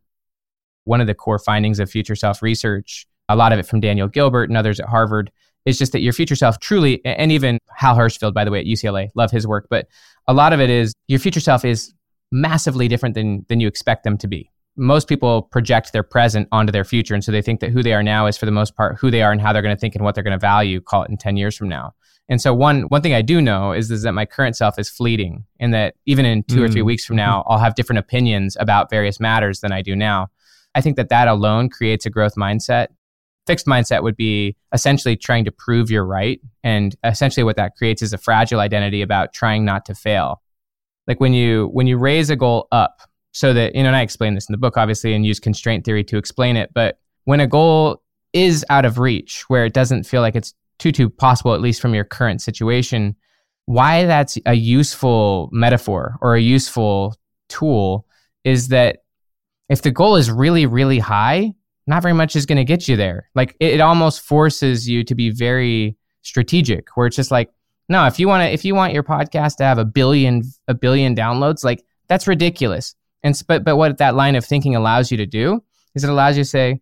One 0.84 1.00
of 1.00 1.06
the 1.06 1.14
core 1.14 1.38
findings 1.38 1.78
of 1.78 1.90
future 1.90 2.16
self 2.16 2.42
research 2.42 3.06
a 3.30 3.36
lot 3.36 3.52
of 3.52 3.60
it 3.60 3.66
from 3.66 3.78
Daniel 3.78 4.08
Gilbert 4.08 4.50
and 4.50 4.56
others 4.58 4.80
at 4.80 4.88
Harvard, 4.88 5.30
is 5.66 5.78
just 5.78 5.92
that 5.92 6.00
your 6.00 6.12
future 6.12 6.36
self 6.36 6.58
truly, 6.60 7.04
and 7.04 7.32
even 7.32 7.58
Hal 7.76 7.96
Hershfield, 7.96 8.34
by 8.34 8.44
the 8.44 8.50
way, 8.50 8.60
at 8.60 8.66
UCLA, 8.66 9.08
love 9.14 9.30
his 9.30 9.46
work, 9.46 9.66
but 9.70 9.86
a 10.26 10.32
lot 10.32 10.52
of 10.52 10.60
it 10.60 10.70
is 10.70 10.94
your 11.08 11.18
future 11.18 11.40
self 11.40 11.64
is 11.64 11.92
massively 12.32 12.88
different 12.88 13.14
than, 13.14 13.44
than 13.48 13.60
you 13.60 13.68
expect 13.68 14.04
them 14.04 14.16
to 14.18 14.28
be. 14.28 14.50
Most 14.76 15.08
people 15.08 15.42
project 15.42 15.92
their 15.92 16.02
present 16.02 16.48
onto 16.52 16.72
their 16.72 16.84
future. 16.84 17.14
And 17.14 17.24
so 17.24 17.32
they 17.32 17.42
think 17.42 17.60
that 17.60 17.70
who 17.70 17.82
they 17.82 17.92
are 17.92 18.02
now 18.02 18.26
is, 18.26 18.36
for 18.36 18.46
the 18.46 18.52
most 18.52 18.76
part, 18.76 18.98
who 18.98 19.10
they 19.10 19.22
are 19.22 19.32
and 19.32 19.40
how 19.40 19.52
they're 19.52 19.62
going 19.62 19.74
to 19.74 19.80
think 19.80 19.94
and 19.94 20.04
what 20.04 20.14
they're 20.14 20.24
going 20.24 20.32
to 20.32 20.38
value, 20.38 20.80
call 20.80 21.02
it 21.02 21.10
in 21.10 21.16
10 21.16 21.36
years 21.36 21.56
from 21.56 21.68
now. 21.68 21.92
And 22.28 22.40
so 22.40 22.54
one 22.54 22.82
one 22.82 23.02
thing 23.02 23.12
I 23.12 23.22
do 23.22 23.40
know 23.40 23.72
is, 23.72 23.90
is 23.90 24.02
that 24.04 24.12
my 24.12 24.24
current 24.24 24.56
self 24.56 24.78
is 24.78 24.88
fleeting 24.88 25.44
and 25.58 25.74
that 25.74 25.96
even 26.06 26.24
in 26.24 26.44
two 26.44 26.60
mm. 26.60 26.64
or 26.64 26.68
three 26.68 26.82
mm. 26.82 26.86
weeks 26.86 27.04
from 27.04 27.16
now, 27.16 27.42
I'll 27.48 27.58
have 27.58 27.74
different 27.74 27.98
opinions 27.98 28.56
about 28.60 28.88
various 28.88 29.18
matters 29.18 29.60
than 29.60 29.72
I 29.72 29.82
do 29.82 29.96
now. 29.96 30.28
I 30.76 30.80
think 30.80 30.96
that 30.96 31.08
that 31.08 31.26
alone 31.26 31.68
creates 31.68 32.06
a 32.06 32.10
growth 32.10 32.36
mindset 32.36 32.86
fixed 33.50 33.66
mindset 33.66 34.04
would 34.04 34.16
be 34.16 34.54
essentially 34.72 35.16
trying 35.16 35.44
to 35.44 35.50
prove 35.50 35.90
you're 35.90 36.06
right. 36.06 36.40
And 36.62 36.94
essentially 37.02 37.42
what 37.42 37.56
that 37.56 37.74
creates 37.74 38.00
is 38.00 38.12
a 38.12 38.18
fragile 38.18 38.60
identity 38.60 39.02
about 39.02 39.32
trying 39.32 39.64
not 39.64 39.84
to 39.86 39.94
fail. 39.96 40.40
Like 41.08 41.18
when 41.18 41.32
you 41.32 41.68
when 41.72 41.88
you 41.88 41.98
raise 41.98 42.30
a 42.30 42.36
goal 42.36 42.68
up 42.70 43.00
so 43.32 43.52
that, 43.52 43.74
you 43.74 43.82
know, 43.82 43.88
and 43.88 43.96
I 43.96 44.02
explain 44.02 44.36
this 44.36 44.48
in 44.48 44.52
the 44.52 44.58
book 44.58 44.76
obviously 44.76 45.14
and 45.14 45.26
use 45.26 45.40
constraint 45.40 45.84
theory 45.84 46.04
to 46.04 46.16
explain 46.16 46.56
it, 46.56 46.70
but 46.74 47.00
when 47.24 47.40
a 47.40 47.48
goal 47.48 48.04
is 48.32 48.64
out 48.70 48.84
of 48.84 49.00
reach, 49.00 49.42
where 49.48 49.64
it 49.64 49.72
doesn't 49.72 50.04
feel 50.04 50.20
like 50.20 50.36
it's 50.36 50.54
too 50.78 50.92
too 50.92 51.10
possible, 51.10 51.52
at 51.52 51.60
least 51.60 51.82
from 51.82 51.92
your 51.92 52.04
current 52.04 52.40
situation, 52.40 53.16
why 53.66 54.04
that's 54.04 54.38
a 54.46 54.54
useful 54.54 55.48
metaphor 55.50 56.18
or 56.20 56.36
a 56.36 56.40
useful 56.40 57.16
tool 57.48 58.06
is 58.44 58.68
that 58.68 58.98
if 59.68 59.82
the 59.82 59.90
goal 59.90 60.14
is 60.14 60.30
really, 60.30 60.66
really 60.66 61.00
high, 61.00 61.52
not 61.86 62.02
very 62.02 62.14
much 62.14 62.36
is 62.36 62.46
going 62.46 62.56
to 62.58 62.64
get 62.64 62.88
you 62.88 62.96
there. 62.96 63.28
Like 63.34 63.56
it, 63.60 63.74
it, 63.74 63.80
almost 63.80 64.20
forces 64.20 64.88
you 64.88 65.04
to 65.04 65.14
be 65.14 65.30
very 65.30 65.96
strategic, 66.22 66.88
where 66.96 67.06
it's 67.06 67.16
just 67.16 67.30
like, 67.30 67.50
no, 67.88 68.06
if 68.06 68.18
you 68.18 68.28
want 68.28 68.42
to, 68.42 68.52
if 68.52 68.64
you 68.64 68.74
want 68.74 68.92
your 68.92 69.02
podcast 69.02 69.56
to 69.56 69.64
have 69.64 69.78
a 69.78 69.84
billion, 69.84 70.42
a 70.68 70.74
billion 70.74 71.16
downloads, 71.16 71.64
like 71.64 71.84
that's 72.08 72.26
ridiculous. 72.26 72.94
And 73.22 73.40
but 73.48 73.64
but 73.64 73.76
what 73.76 73.98
that 73.98 74.14
line 74.14 74.36
of 74.36 74.44
thinking 74.44 74.76
allows 74.76 75.10
you 75.10 75.16
to 75.16 75.26
do 75.26 75.62
is 75.94 76.04
it 76.04 76.10
allows 76.10 76.36
you 76.36 76.44
to 76.44 76.48
say, 76.48 76.80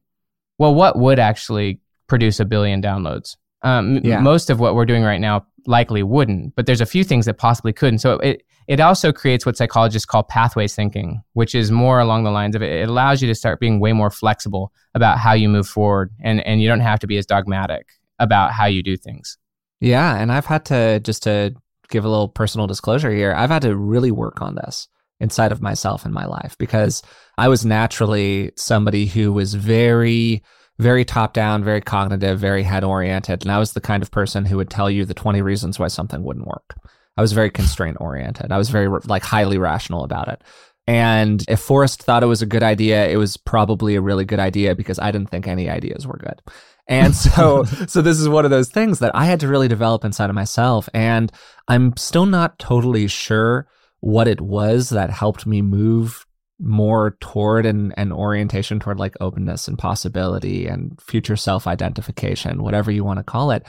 well, 0.58 0.74
what 0.74 0.98
would 0.98 1.18
actually 1.18 1.80
produce 2.06 2.40
a 2.40 2.44
billion 2.44 2.82
downloads? 2.82 3.36
Um, 3.62 3.98
yeah. 4.04 4.20
Most 4.20 4.50
of 4.50 4.60
what 4.60 4.74
we're 4.74 4.86
doing 4.86 5.02
right 5.02 5.20
now 5.20 5.46
likely 5.66 6.02
wouldn't, 6.02 6.54
but 6.54 6.66
there's 6.66 6.80
a 6.80 6.86
few 6.86 7.04
things 7.04 7.26
that 7.26 7.38
possibly 7.38 7.72
could. 7.72 7.88
And 7.88 8.00
so 8.00 8.14
it 8.18 8.42
it 8.68 8.80
also 8.80 9.12
creates 9.12 9.46
what 9.46 9.56
psychologists 9.56 10.04
call 10.04 10.22
pathways 10.22 10.74
thinking, 10.74 11.22
which 11.32 11.54
is 11.54 11.70
more 11.72 11.98
along 11.98 12.24
the 12.24 12.30
lines 12.30 12.54
of 12.54 12.62
it, 12.62 12.86
allows 12.86 13.22
you 13.22 13.28
to 13.28 13.34
start 13.34 13.60
being 13.60 13.80
way 13.80 13.94
more 13.94 14.10
flexible 14.10 14.72
about 14.94 15.18
how 15.18 15.32
you 15.32 15.48
move 15.48 15.66
forward, 15.66 16.10
and 16.20 16.40
and 16.46 16.60
you 16.60 16.68
don't 16.68 16.80
have 16.80 17.00
to 17.00 17.06
be 17.06 17.16
as 17.16 17.26
dogmatic 17.26 17.88
about 18.18 18.52
how 18.52 18.66
you 18.66 18.82
do 18.82 18.96
things. 18.96 19.38
Yeah, 19.80 20.16
and 20.16 20.30
I've 20.30 20.46
had 20.46 20.66
to 20.66 21.00
just 21.00 21.22
to 21.22 21.54
give 21.88 22.04
a 22.04 22.08
little 22.08 22.28
personal 22.28 22.66
disclosure 22.66 23.10
here. 23.10 23.32
I've 23.32 23.50
had 23.50 23.62
to 23.62 23.74
really 23.74 24.10
work 24.10 24.42
on 24.42 24.54
this 24.54 24.86
inside 25.18 25.50
of 25.50 25.62
myself 25.62 26.04
in 26.04 26.12
my 26.12 26.26
life 26.26 26.54
because 26.58 27.02
I 27.38 27.48
was 27.48 27.64
naturally 27.64 28.52
somebody 28.56 29.06
who 29.06 29.32
was 29.32 29.54
very 29.54 30.42
very 30.80 31.04
top 31.04 31.32
down, 31.32 31.64
very 31.64 31.80
cognitive, 31.80 32.38
very 32.38 32.62
head 32.62 32.84
oriented. 32.84 33.42
And 33.42 33.50
I 33.50 33.58
was 33.58 33.72
the 33.72 33.80
kind 33.80 34.00
of 34.00 34.12
person 34.12 34.44
who 34.44 34.56
would 34.58 34.70
tell 34.70 34.88
you 34.88 35.04
the 35.04 35.12
20 35.12 35.42
reasons 35.42 35.76
why 35.76 35.88
something 35.88 36.22
wouldn't 36.22 36.46
work. 36.46 36.76
I 37.18 37.20
was 37.20 37.32
very 37.32 37.50
constraint 37.50 37.96
oriented. 37.98 38.52
I 38.52 38.58
was 38.58 38.70
very 38.70 38.88
like 39.06 39.24
highly 39.24 39.58
rational 39.58 40.04
about 40.04 40.28
it. 40.28 40.40
And 40.86 41.44
if 41.48 41.58
Forrest 41.58 42.00
thought 42.00 42.22
it 42.22 42.26
was 42.26 42.42
a 42.42 42.46
good 42.46 42.62
idea, 42.62 43.08
it 43.08 43.16
was 43.16 43.36
probably 43.36 43.96
a 43.96 44.00
really 44.00 44.24
good 44.24 44.38
idea 44.38 44.76
because 44.76 45.00
I 45.00 45.10
didn't 45.10 45.28
think 45.28 45.48
any 45.48 45.68
ideas 45.68 46.06
were 46.06 46.16
good. 46.16 46.40
And 46.86 47.16
so, 47.16 47.64
so 47.88 48.02
this 48.02 48.20
is 48.20 48.28
one 48.28 48.44
of 48.44 48.52
those 48.52 48.68
things 48.68 49.00
that 49.00 49.10
I 49.16 49.24
had 49.24 49.40
to 49.40 49.48
really 49.48 49.66
develop 49.66 50.04
inside 50.04 50.30
of 50.30 50.36
myself. 50.36 50.88
And 50.94 51.32
I'm 51.66 51.96
still 51.96 52.24
not 52.24 52.56
totally 52.60 53.08
sure 53.08 53.66
what 53.98 54.28
it 54.28 54.40
was 54.40 54.90
that 54.90 55.10
helped 55.10 55.44
me 55.44 55.60
move 55.60 56.24
more 56.60 57.16
toward 57.20 57.66
an, 57.66 57.92
an 57.96 58.12
orientation 58.12 58.78
toward 58.78 59.00
like 59.00 59.16
openness 59.20 59.66
and 59.66 59.76
possibility 59.76 60.68
and 60.68 61.00
future 61.02 61.36
self 61.36 61.66
identification, 61.66 62.62
whatever 62.62 62.92
you 62.92 63.02
want 63.02 63.18
to 63.18 63.24
call 63.24 63.50
it. 63.50 63.66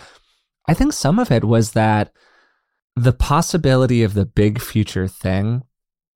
I 0.68 0.76
think 0.76 0.94
some 0.94 1.18
of 1.18 1.32
it 1.32 1.44
was 1.44 1.72
that 1.72 2.12
the 2.96 3.14
possibility 3.14 4.04
of 4.04 4.14
the 4.14 4.26
big 4.26 4.62
future 4.62 5.08
thing 5.08 5.64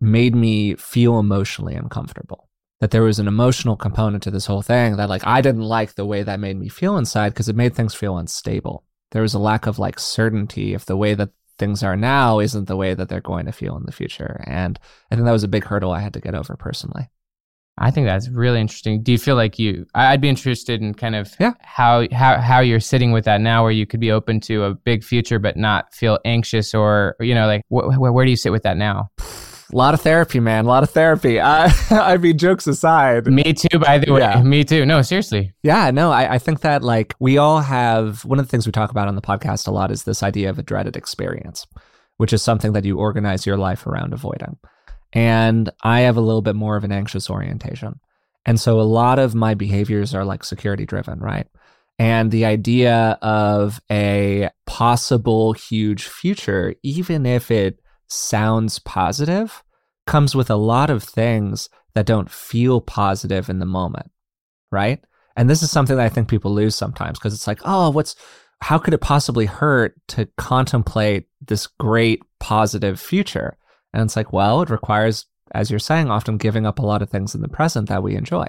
made 0.01 0.35
me 0.35 0.75
feel 0.75 1.19
emotionally 1.19 1.75
uncomfortable. 1.75 2.49
That 2.81 2.91
there 2.91 3.03
was 3.03 3.19
an 3.19 3.27
emotional 3.29 3.77
component 3.77 4.23
to 4.23 4.31
this 4.31 4.45
whole 4.45 4.61
thing 4.61 4.97
that, 4.97 5.07
like, 5.07 5.25
I 5.25 5.39
didn't 5.39 5.61
like 5.61 5.95
the 5.95 6.05
way 6.05 6.23
that 6.23 6.41
made 6.41 6.59
me 6.59 6.67
feel 6.67 6.97
inside 6.97 7.29
because 7.29 7.47
it 7.47 7.55
made 7.55 7.73
things 7.73 7.95
feel 7.95 8.17
unstable. 8.17 8.83
There 9.11 9.21
was 9.21 9.33
a 9.33 9.39
lack 9.39 9.67
of 9.67 9.79
like 9.79 9.99
certainty 9.99 10.73
if 10.73 10.85
the 10.85 10.97
way 10.97 11.13
that 11.13 11.29
things 11.57 11.83
are 11.83 11.95
now 11.95 12.39
isn't 12.39 12.67
the 12.67 12.75
way 12.75 12.93
that 12.93 13.07
they're 13.07 13.21
going 13.21 13.45
to 13.45 13.51
feel 13.51 13.77
in 13.77 13.85
the 13.85 13.91
future. 13.91 14.43
And 14.45 14.77
I 15.09 15.15
think 15.15 15.25
that 15.25 15.31
was 15.31 15.43
a 15.43 15.47
big 15.47 15.63
hurdle 15.63 15.91
I 15.91 16.01
had 16.01 16.13
to 16.13 16.19
get 16.19 16.35
over 16.35 16.57
personally. 16.57 17.09
I 17.77 17.89
think 17.89 18.05
that's 18.05 18.29
really 18.29 18.61
interesting. 18.61 19.01
Do 19.01 19.11
you 19.11 19.17
feel 19.17 19.35
like 19.35 19.57
you? 19.57 19.87
I'd 19.95 20.21
be 20.21 20.29
interested 20.29 20.81
in 20.81 20.93
kind 20.93 21.15
of 21.15 21.33
yeah. 21.39 21.53
how 21.61 22.07
how 22.11 22.39
how 22.39 22.59
you're 22.59 22.79
sitting 22.79 23.11
with 23.11 23.25
that 23.25 23.41
now, 23.41 23.63
where 23.63 23.71
you 23.71 23.87
could 23.87 23.99
be 23.99 24.11
open 24.11 24.39
to 24.41 24.65
a 24.65 24.75
big 24.75 25.03
future 25.03 25.39
but 25.39 25.57
not 25.57 25.91
feel 25.93 26.19
anxious, 26.23 26.75
or 26.75 27.15
you 27.19 27.33
know, 27.33 27.47
like 27.47 27.63
wh- 27.69 27.93
wh- 27.95 28.13
where 28.13 28.25
do 28.25 28.31
you 28.31 28.37
sit 28.37 28.51
with 28.51 28.63
that 28.63 28.77
now? 28.77 29.09
A 29.19 29.23
lot 29.75 29.95
of 29.95 30.01
therapy, 30.01 30.39
man. 30.39 30.65
A 30.65 30.67
lot 30.67 30.83
of 30.83 30.91
therapy. 30.91 31.39
Uh, 31.43 31.71
I 31.89 32.17
mean, 32.17 32.37
jokes 32.37 32.67
aside. 32.67 33.25
Me 33.25 33.53
too, 33.53 33.79
by 33.79 33.97
the 33.97 34.13
way. 34.13 34.21
Yeah. 34.21 34.43
Me 34.43 34.63
too. 34.63 34.85
No, 34.85 35.01
seriously. 35.01 35.51
Yeah, 35.63 35.89
no, 35.89 36.11
I, 36.11 36.35
I 36.35 36.39
think 36.39 36.61
that 36.61 36.83
like 36.83 37.15
we 37.19 37.37
all 37.39 37.59
have 37.59 38.23
one 38.23 38.39
of 38.39 38.45
the 38.45 38.49
things 38.49 38.67
we 38.67 38.71
talk 38.71 38.91
about 38.91 39.07
on 39.07 39.15
the 39.15 39.21
podcast 39.21 39.67
a 39.67 39.71
lot 39.71 39.91
is 39.91 40.03
this 40.03 40.21
idea 40.21 40.49
of 40.51 40.59
a 40.59 40.63
dreaded 40.63 40.95
experience, 40.95 41.65
which 42.17 42.33
is 42.33 42.43
something 42.43 42.73
that 42.73 42.85
you 42.85 42.99
organize 42.99 43.47
your 43.47 43.57
life 43.57 43.87
around 43.87 44.13
avoiding. 44.13 44.57
And 45.13 45.69
I 45.83 46.01
have 46.01 46.17
a 46.17 46.21
little 46.21 46.41
bit 46.41 46.55
more 46.55 46.75
of 46.75 46.83
an 46.83 46.91
anxious 46.91 47.29
orientation. 47.29 47.99
And 48.45 48.59
so 48.59 48.79
a 48.79 48.81
lot 48.81 49.19
of 49.19 49.35
my 49.35 49.53
behaviors 49.53 50.13
are 50.13 50.25
like 50.25 50.43
security 50.43 50.85
driven, 50.85 51.19
right? 51.19 51.47
And 51.99 52.31
the 52.31 52.45
idea 52.45 53.17
of 53.21 53.79
a 53.91 54.49
possible 54.65 55.53
huge 55.53 56.07
future, 56.07 56.75
even 56.83 57.25
if 57.25 57.51
it 57.51 57.79
sounds 58.07 58.79
positive, 58.79 59.63
comes 60.07 60.35
with 60.35 60.49
a 60.49 60.55
lot 60.55 60.89
of 60.89 61.03
things 61.03 61.69
that 61.93 62.07
don't 62.07 62.29
feel 62.29 62.81
positive 62.81 63.49
in 63.49 63.59
the 63.59 63.65
moment, 63.65 64.09
right? 64.71 64.99
And 65.35 65.49
this 65.49 65.63
is 65.63 65.71
something 65.71 65.95
that 65.95 66.05
I 66.05 66.09
think 66.09 66.27
people 66.27 66.51
lose 66.51 66.75
sometimes 66.75 67.19
because 67.19 67.33
it's 67.33 67.47
like, 67.47 67.61
oh, 67.63 67.91
what's, 67.91 68.15
how 68.61 68.77
could 68.77 68.93
it 68.93 69.01
possibly 69.01 69.45
hurt 69.45 69.95
to 70.09 70.27
contemplate 70.37 71.27
this 71.41 71.67
great 71.67 72.21
positive 72.39 72.99
future? 72.99 73.55
And 73.93 74.03
it's 74.03 74.15
like, 74.15 74.33
well, 74.33 74.61
it 74.61 74.69
requires, 74.69 75.25
as 75.53 75.69
you're 75.69 75.79
saying, 75.79 76.09
often 76.09 76.37
giving 76.37 76.65
up 76.65 76.79
a 76.79 76.85
lot 76.85 77.01
of 77.01 77.09
things 77.09 77.35
in 77.35 77.41
the 77.41 77.47
present 77.47 77.89
that 77.89 78.03
we 78.03 78.15
enjoy. 78.15 78.47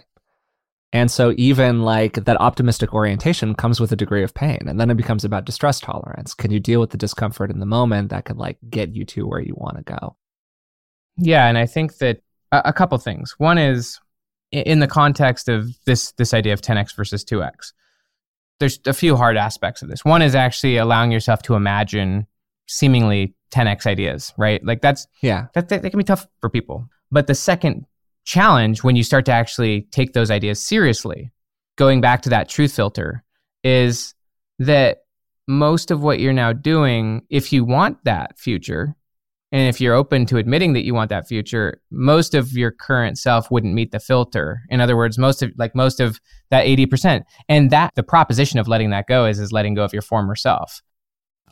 And 0.92 1.10
so 1.10 1.34
even 1.36 1.82
like 1.82 2.24
that 2.24 2.40
optimistic 2.40 2.94
orientation 2.94 3.56
comes 3.56 3.80
with 3.80 3.90
a 3.90 3.96
degree 3.96 4.22
of 4.22 4.32
pain. 4.32 4.60
And 4.66 4.78
then 4.78 4.90
it 4.90 4.96
becomes 4.96 5.24
about 5.24 5.44
distress 5.44 5.80
tolerance. 5.80 6.34
Can 6.34 6.52
you 6.52 6.60
deal 6.60 6.80
with 6.80 6.90
the 6.90 6.96
discomfort 6.96 7.50
in 7.50 7.58
the 7.58 7.66
moment 7.66 8.10
that 8.10 8.24
could 8.24 8.36
like 8.36 8.58
get 8.70 8.94
you 8.94 9.04
to 9.06 9.26
where 9.26 9.40
you 9.40 9.54
want 9.56 9.76
to 9.76 9.82
go? 9.82 10.16
Yeah, 11.16 11.48
and 11.48 11.58
I 11.58 11.66
think 11.66 11.98
that 11.98 12.20
a, 12.52 12.62
a 12.66 12.72
couple 12.72 12.96
things. 12.98 13.34
One 13.38 13.58
is 13.58 13.98
in 14.52 14.78
the 14.78 14.86
context 14.86 15.48
of 15.48 15.68
this 15.84 16.12
this 16.12 16.32
idea 16.32 16.52
of 16.52 16.60
10x 16.60 16.94
versus 16.94 17.24
2x. 17.24 17.72
There's 18.60 18.78
a 18.86 18.92
few 18.92 19.16
hard 19.16 19.36
aspects 19.36 19.82
of 19.82 19.88
this. 19.88 20.04
One 20.04 20.22
is 20.22 20.36
actually 20.36 20.76
allowing 20.76 21.10
yourself 21.10 21.42
to 21.42 21.56
imagine 21.56 22.28
seemingly 22.68 23.34
10x 23.54 23.87
ideas, 23.87 24.32
right? 24.37 24.64
Like 24.64 24.82
that's 24.82 25.06
yeah, 25.23 25.46
that, 25.54 25.68
that, 25.68 25.82
that 25.82 25.90
can 25.90 25.99
be 25.99 26.04
tough 26.04 26.26
for 26.40 26.50
people. 26.50 26.88
But 27.11 27.26
the 27.26 27.34
second 27.34 27.87
challenge 28.25 28.82
when 28.82 28.96
you 28.96 29.02
start 29.02 29.25
to 29.26 29.32
actually 29.32 29.82
take 29.92 30.12
those 30.12 30.30
ideas 30.30 30.61
seriously, 30.61 31.30
going 31.76 32.00
back 32.00 32.23
to 32.23 32.30
that 32.30 32.49
truth 32.49 32.75
filter, 32.75 33.23
is 33.62 34.14
that 34.58 34.99
most 35.46 35.90
of 35.90 36.02
what 36.02 36.20
you're 36.20 36.32
now 36.32 36.52
doing, 36.52 37.23
if 37.30 37.52
you 37.52 37.64
want 37.64 38.02
that 38.04 38.38
future, 38.38 38.96
and 39.52 39.68
if 39.68 39.80
you're 39.80 39.94
open 39.94 40.26
to 40.26 40.38
admitting 40.38 40.73
that 40.73 40.84
you 40.84 40.94
want 40.94 41.11
that 41.11 41.28
future, 41.28 41.80
most 41.92 42.34
of 42.34 42.52
your 42.52 42.73
current 42.73 43.18
self 43.18 43.52
wouldn't 43.52 43.75
meet 43.75 43.92
the 43.92 44.00
filter. 44.00 44.62
In 44.68 44.80
other 44.80 44.96
words, 44.96 45.16
most 45.16 45.44
of 45.44 45.52
like 45.56 45.76
most 45.76 46.00
of 46.00 46.18
that 46.50 46.66
80%. 46.66 47.23
And 47.49 47.70
that 47.70 47.94
the 47.94 48.02
proposition 48.02 48.58
of 48.58 48.66
letting 48.66 48.90
that 48.90 49.06
go 49.06 49.26
is 49.26 49.38
is 49.38 49.52
letting 49.52 49.75
go 49.75 49.84
of 49.84 49.92
your 49.92 50.02
former 50.02 50.34
self. 50.34 50.82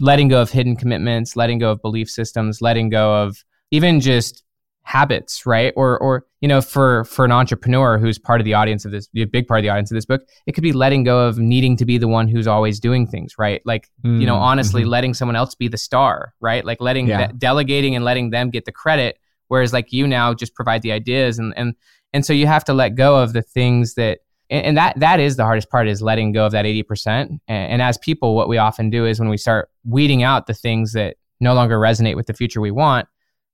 Letting 0.01 0.29
go 0.29 0.41
of 0.41 0.51
hidden 0.51 0.77
commitments, 0.77 1.37
letting 1.37 1.59
go 1.59 1.73
of 1.73 1.83
belief 1.83 2.09
systems, 2.11 2.61
letting 2.61 2.89
go 2.89 3.23
of 3.23 3.45
even 3.71 4.01
just 4.01 4.43
habits, 4.85 5.47
right? 5.47 5.73
Or 5.77 5.99
or 5.99 6.27
you 6.41 6.49
know, 6.49 6.61
for 6.61 7.05
for 7.05 7.25
an 7.25 7.33
entrepreneur 7.33 7.99
who's 7.99 8.19
part 8.19 8.41
of 8.41 8.45
the 8.45 8.55
audience 8.55 8.85
of 8.85 8.91
this, 8.91 9.09
a 9.17 9.25
big 9.25 9.47
part 9.47 9.61
of 9.61 9.63
the 9.63 9.69
audience 9.69 9.91
of 9.91 9.95
this 9.95 10.05
book, 10.05 10.23
it 10.47 10.53
could 10.53 10.63
be 10.63 10.73
letting 10.73 11.05
go 11.05 11.27
of 11.27 11.39
needing 11.39 11.77
to 11.77 11.85
be 11.85 11.99
the 11.99 12.09
one 12.09 12.29
who's 12.29 12.47
always 12.47 12.81
doing 12.81 13.07
things, 13.07 13.35
right? 13.39 13.63
Like 13.65 13.89
mm, 14.05 14.21
you 14.21 14.27
know, 14.27 14.35
mm-hmm. 14.35 14.43
honestly, 14.43 14.83
mm-hmm. 14.83 14.91
letting 14.91 15.15
someone 15.15 15.37
else 15.37 15.55
be 15.55 15.69
the 15.69 15.79
star, 15.79 16.35
right? 16.41 16.65
Like 16.65 16.81
letting 16.81 17.07
yeah. 17.07 17.29
de- 17.29 17.33
delegating 17.35 17.95
and 17.95 18.05
letting 18.05 18.31
them 18.31 18.51
get 18.51 18.65
the 18.65 18.73
credit, 18.73 19.19
whereas 19.49 19.73
like 19.73 19.93
you 19.93 20.07
now 20.07 20.35
just 20.35 20.55
provide 20.55 20.83
the 20.83 20.93
ideas 20.93 21.39
and 21.39 21.55
and 21.57 21.75
and 22.13 22.27
so 22.27 22.33
you 22.33 22.47
have 22.47 22.65
to 22.65 22.75
let 22.75 22.95
go 22.95 23.17
of 23.17 23.33
the 23.33 23.43
things 23.43 23.95
that 23.95 24.19
and, 24.53 24.77
that 24.77 24.99
that 25.01 25.21
is 25.21 25.37
the 25.37 25.45
hardest 25.45 25.71
part 25.71 25.89
is 25.89 26.03
letting 26.03 26.33
go 26.33 26.47
of 26.47 26.53
that 26.53 26.65
80% 26.65 26.85
and, 27.09 27.41
and 27.49 27.83
as 27.83 27.99
people 27.99 28.35
what 28.35 28.49
we 28.49 28.59
often 28.59 28.91
do 28.91 29.07
is 29.07 29.19
when 29.19 29.29
we 29.29 29.37
start 29.37 29.71
weeding 29.85 30.23
out 30.23 30.47
the 30.47 30.55
things 30.55 30.93
that 30.93 31.17
no 31.41 31.55
longer 31.55 31.79
resonate 31.79 32.17
with 32.17 32.27
the 32.27 32.35
future 32.35 32.61
we 32.61 32.71
want 32.71 33.09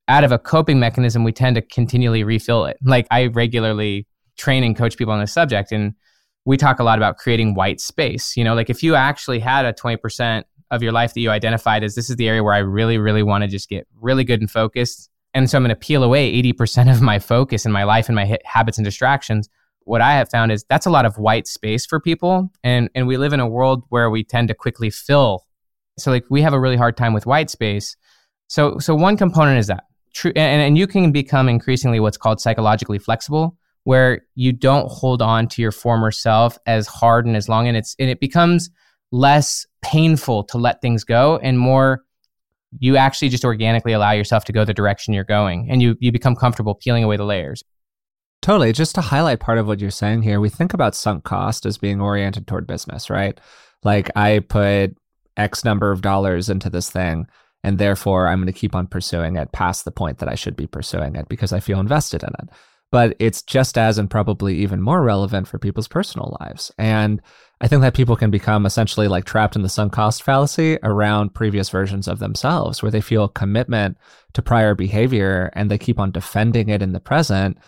out 0.09 0.25
of 0.25 0.33
a 0.33 0.39
coping 0.39 0.81
mechanism, 0.81 1.23
we 1.23 1.33
tend 1.33 1.55
to 1.57 1.63
continually 1.63 2.25
refill 2.25 2.65
it. 2.65 2.79
Like 2.83 3.07
I 3.11 3.27
regularly 3.27 4.07
train 4.37 4.65
and 4.65 4.75
coach 4.75 4.97
people 4.97 5.13
on 5.13 5.21
this 5.21 5.33
subject, 5.33 5.71
and 5.71 5.95
we 6.45 6.57
talk 6.57 6.81
a 6.81 6.85
lot 6.85 6.99
about 6.99 7.19
creating 7.19 7.55
white 7.55 7.81
space. 7.81 8.37
You 8.37 8.43
know, 8.43 8.55
like 8.55 8.71
if 8.71 8.83
you 8.83 8.95
actually 8.95 9.39
had 9.39 9.67
a 9.67 9.73
20% 9.73 10.45
of 10.71 10.83
your 10.83 10.93
life 10.93 11.15
that 11.15 11.21
you 11.21 11.31
identified 11.31 11.85
as 11.85 11.95
this 11.95 12.11
is 12.11 12.17
the 12.17 12.29
area 12.29 12.43
where 12.43 12.55
I 12.55 12.59
really, 12.59 12.99
really 12.99 13.23
want 13.23 13.43
to 13.43 13.49
just 13.49 13.69
get 13.69 13.87
really 14.01 14.25
good 14.25 14.41
and 14.41 14.51
focused. 14.51 15.11
And 15.35 15.49
so 15.49 15.57
I'm 15.57 15.63
going 15.63 15.71
to 15.71 15.77
peel 15.77 16.03
away 16.03 16.33
80% 16.43 16.91
of 16.91 17.03
my 17.03 17.19
focus 17.19 17.67
in 17.67 17.73
my 17.73 17.85
life 17.85 18.09
and 18.09 18.17
my 18.17 18.39
habits 18.45 18.79
and 18.79 18.85
distractions. 18.85 19.49
What 19.88 20.01
I 20.01 20.12
have 20.12 20.31
found 20.31 20.53
is 20.53 20.64
that's 20.68 20.87
a 20.87 20.90
lot 20.90 21.07
of 21.07 21.18
white 21.18 21.46
space 21.46 21.87
for 21.87 21.98
people. 21.98 22.51
And, 22.62 22.90
and 22.94 23.07
we 23.07 23.16
live 23.16 23.33
in 23.33 23.40
a 23.40 23.48
world 23.48 23.85
where 23.88 24.11
we 24.11 24.22
tend 24.22 24.48
to 24.48 24.55
quickly 24.55 24.90
fill. 24.90 25.46
So 25.98 26.11
like 26.11 26.24
we 26.29 26.42
have 26.42 26.53
a 26.53 26.61
really 26.61 26.77
hard 26.77 26.96
time 26.96 27.14
with 27.14 27.27
white 27.27 27.51
space. 27.51 27.96
So, 28.48 28.79
so 28.79 28.94
one 28.94 29.16
component 29.16 29.59
is 29.59 29.66
that 29.68 29.85
true 30.14 30.33
and, 30.37 30.62
and 30.62 30.79
you 30.79 30.87
can 30.87 31.12
become 31.12 31.48
increasingly 31.48 32.01
what's 32.01 32.16
called 32.16 32.40
psychologically 32.40 32.98
flexible 32.98 33.57
where 33.85 34.22
you 34.35 34.53
don't 34.53 34.90
hold 34.90 35.22
on 35.22 35.48
to 35.48 35.62
your 35.62 35.72
former 35.72 36.11
self 36.11 36.59
as 36.66 36.87
hard 36.87 37.27
and 37.27 37.37
as 37.37 37.48
long 37.48 37.68
and 37.68 37.77
it's 37.77 37.94
and 37.98 38.11
it 38.11 38.20
becomes 38.20 38.70
less 39.12 39.66
painful 39.83 40.44
to 40.44 40.59
let 40.59 40.81
things 40.81 41.05
go 41.05 41.38
and 41.42 41.59
more 41.59 42.03
you 42.81 42.96
actually 42.96 43.29
just 43.29 43.44
organically 43.44 43.92
allow 43.92 44.11
yourself 44.11 44.44
to 44.44 44.53
go 44.53 44.64
the 44.64 44.74
direction 44.74 45.14
you're 45.14 45.24
going 45.24 45.68
and 45.70 45.81
you 45.81 45.96
you 46.01 46.11
become 46.11 46.35
comfortable 46.35 46.74
peeling 46.74 47.05
away 47.05 47.16
the 47.16 47.24
layers 47.24 47.62
totally 48.42 48.72
just 48.72 48.94
to 48.94 49.01
highlight 49.01 49.40
part 49.40 49.59
of 49.59 49.66
what 49.66 49.81
you're 49.81 49.90
saying 49.90 50.22
here 50.22 50.40
we 50.40 50.48
think 50.48 50.74
about 50.74 50.94
sunk 50.94 51.24
cost 51.24 51.66
as 51.66 51.79
being 51.79 52.01
oriented 52.01 52.46
toward 52.46 52.66
business 52.66 53.11
right 53.11 53.40
like 53.85 54.11
i 54.16 54.38
put 54.38 54.96
x 55.37 55.64
number 55.64 55.90
of 55.90 56.03
dollars 56.03 56.48
into 56.48 56.70
this 56.70 56.90
thing 56.90 57.27
and 57.64 57.79
therefore 57.79 58.29
I'm 58.29 58.38
going 58.38 58.53
to 58.53 58.59
keep 58.59 58.74
on 58.74 58.87
pursuing 58.87 59.37
it 59.37 59.53
past 59.53 59.85
the 59.85 59.90
point 59.90 60.18
that 60.18 60.29
I 60.29 60.35
should 60.35 60.57
be 60.57 60.66
pursuing 60.66 61.16
it 61.16 61.29
because 61.29 61.53
I 61.53 61.61
feel 61.61 61.81
invested 61.81 62.22
in 62.22 62.31
it. 62.40 62.51
But 62.90 63.14
it's 63.18 63.42
just 63.42 63.77
as 63.77 63.98
and 63.98 64.09
probably 64.09 64.57
even 64.57 64.81
more 64.81 65.03
relevant 65.03 65.46
for 65.46 65.59
people's 65.59 65.88
personal 65.88 66.38
lives. 66.40 66.72
And 66.79 67.20
I 67.61 67.68
think 67.68 67.83
that 67.83 67.92
people 67.92 68.16
can 68.16 68.31
become 68.31 68.64
essentially 68.64 69.09
like 69.09 69.24
trapped 69.24 69.57
in 69.57 69.62
the 69.62 69.68
sunk 69.68 69.92
cost 69.92 70.22
fallacy 70.22 70.79
around 70.83 71.35
previous 71.35 71.68
versions 71.68 72.09
of 72.09 72.18
themselves, 72.18 72.83
where 72.83 72.90
they 72.90 73.03
feel 73.03 73.29
commitment 73.29 73.98
to 74.33 74.40
prior 74.40 74.74
behavior 74.74 75.51
and 75.55 75.70
they 75.70 75.77
keep 75.77 75.98
on 75.98 76.11
defending 76.11 76.70
it 76.70 76.81
in 76.81 76.92
the 76.92 77.01
present, 77.01 77.59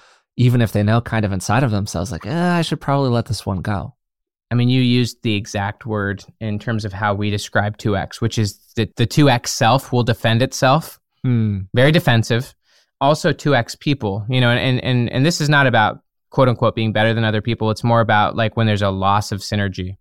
even 0.40 0.62
if 0.62 0.72
they 0.72 0.83
know 0.83 1.03
kind 1.03 1.26
of 1.26 1.33
inside 1.33 1.62
of 1.62 1.70
themselves, 1.70 2.11
like, 2.11 2.24
eh, 2.24 2.53
I 2.53 2.62
should 2.62 2.81
probably 2.81 3.11
let 3.11 3.26
this 3.26 3.44
one 3.44 3.61
go. 3.61 3.94
I 4.50 4.55
mean, 4.55 4.70
you 4.70 4.81
used 4.81 5.22
the 5.22 5.35
exact 5.35 5.85
word 5.85 6.24
in 6.40 6.59
terms 6.59 6.87
of 6.87 6.94
how 6.94 7.12
we 7.12 7.29
describe 7.29 7.76
2x, 7.76 8.22
which 8.22 8.38
is 8.38 8.59
that 8.76 8.96
the 8.96 9.07
2x 9.07 9.48
self 9.48 9.92
will 9.92 10.03
defend 10.03 10.40
itself. 10.40 10.98
Hmm. 11.22 11.61
Very 11.74 11.92
defensive. 11.92 12.55
Also 13.03 13.35
2x 13.35 13.79
people, 13.81 14.24
you 14.31 14.40
know, 14.40 14.48
and, 14.48 14.83
and, 14.83 15.11
and 15.11 15.26
this 15.26 15.42
is 15.42 15.50
not 15.50 15.66
about 15.66 16.00
quote 16.31 16.48
unquote 16.48 16.74
being 16.74 16.94
better 16.94 17.12
than 17.12 17.22
other 17.22 17.42
people. 17.42 17.70
It's 17.70 17.85
more 17.85 18.00
about 18.00 18.35
like 18.35 18.57
when 18.57 18.66
there's 18.66 18.83
a 18.83 18.90
loss 18.90 19.33
of 19.33 19.40
synergy. 19.40 19.98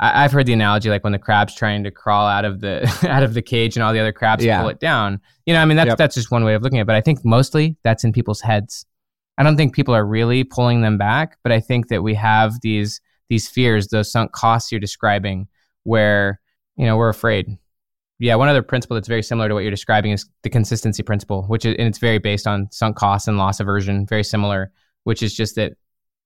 I, 0.00 0.22
have 0.22 0.32
heard 0.32 0.46
the 0.46 0.54
analogy 0.54 0.88
like 0.88 1.04
when 1.04 1.12
the 1.12 1.18
crab's 1.18 1.54
trying 1.54 1.84
to 1.84 1.90
crawl 1.90 2.26
out 2.26 2.46
of 2.46 2.60
the 2.60 2.88
out 3.08 3.22
of 3.22 3.34
the 3.34 3.42
cage 3.42 3.76
and 3.76 3.82
all 3.82 3.92
the 3.92 4.00
other 4.00 4.12
crabs 4.12 4.42
yeah. 4.42 4.60
pull 4.60 4.70
it 4.70 4.80
down. 4.80 5.20
You 5.44 5.52
know, 5.52 5.60
I 5.60 5.66
mean 5.66 5.76
that's 5.76 5.88
yep. 5.88 5.98
that's 5.98 6.14
just 6.14 6.30
one 6.30 6.44
way 6.44 6.54
of 6.54 6.62
looking 6.62 6.78
at 6.78 6.82
it. 6.82 6.86
But 6.86 6.96
I 6.96 7.02
think 7.02 7.22
mostly 7.22 7.76
that's 7.84 8.04
in 8.04 8.12
people's 8.12 8.40
heads. 8.40 8.86
I 9.38 9.44
don't 9.44 9.56
think 9.56 9.74
people 9.74 9.94
are 9.94 10.04
really 10.04 10.42
pulling 10.42 10.82
them 10.82 10.98
back, 10.98 11.38
but 11.44 11.52
I 11.52 11.60
think 11.60 11.88
that 11.88 12.02
we 12.02 12.14
have 12.14 12.60
these 12.60 13.00
these 13.28 13.48
fears, 13.48 13.88
those 13.88 14.10
sunk 14.10 14.32
costs 14.32 14.72
you're 14.72 14.80
describing, 14.80 15.46
where 15.84 16.40
you 16.76 16.84
know 16.84 16.96
we're 16.96 17.08
afraid. 17.08 17.56
Yeah, 18.18 18.34
one 18.34 18.48
other 18.48 18.62
principle 18.62 18.96
that's 18.96 19.06
very 19.06 19.22
similar 19.22 19.46
to 19.46 19.54
what 19.54 19.60
you're 19.60 19.70
describing 19.70 20.10
is 20.10 20.28
the 20.42 20.50
consistency 20.50 21.04
principle, 21.04 21.44
which 21.44 21.64
is 21.64 21.76
and 21.78 21.86
it's 21.86 21.98
very 21.98 22.18
based 22.18 22.48
on 22.48 22.68
sunk 22.72 22.96
costs 22.96 23.28
and 23.28 23.38
loss 23.38 23.60
aversion, 23.60 24.06
very 24.06 24.24
similar, 24.24 24.72
which 25.04 25.22
is 25.22 25.32
just 25.32 25.54
that 25.54 25.74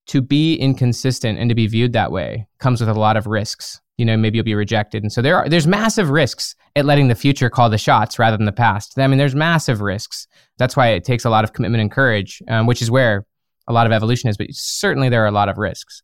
to 0.06 0.22
be 0.22 0.56
inconsistent 0.56 1.38
and 1.38 1.50
to 1.50 1.54
be 1.54 1.66
viewed 1.66 1.92
that 1.92 2.10
way 2.10 2.48
comes 2.58 2.80
with 2.80 2.88
a 2.88 2.94
lot 2.94 3.18
of 3.18 3.26
risks. 3.26 3.81
You 3.98 4.06
know, 4.06 4.16
maybe 4.16 4.38
you'll 4.38 4.44
be 4.44 4.54
rejected, 4.54 5.02
and 5.02 5.12
so 5.12 5.20
there 5.22 5.36
are 5.36 5.48
there's 5.48 5.66
massive 5.66 6.10
risks 6.10 6.54
at 6.76 6.86
letting 6.86 7.08
the 7.08 7.14
future 7.14 7.50
call 7.50 7.68
the 7.68 7.78
shots 7.78 8.18
rather 8.18 8.36
than 8.36 8.46
the 8.46 8.52
past. 8.52 8.98
I 8.98 9.06
mean, 9.06 9.18
there's 9.18 9.34
massive 9.34 9.80
risks. 9.80 10.26
That's 10.58 10.76
why 10.76 10.88
it 10.88 11.04
takes 11.04 11.24
a 11.24 11.30
lot 11.30 11.44
of 11.44 11.52
commitment 11.52 11.82
and 11.82 11.90
courage, 11.90 12.42
um, 12.48 12.66
which 12.66 12.80
is 12.80 12.90
where 12.90 13.26
a 13.68 13.72
lot 13.72 13.86
of 13.86 13.92
evolution 13.92 14.30
is. 14.30 14.36
But 14.36 14.48
certainly, 14.52 15.08
there 15.08 15.22
are 15.22 15.28
a 15.28 15.32
lot 15.32 15.48
of 15.48 15.58
risks. 15.58 16.02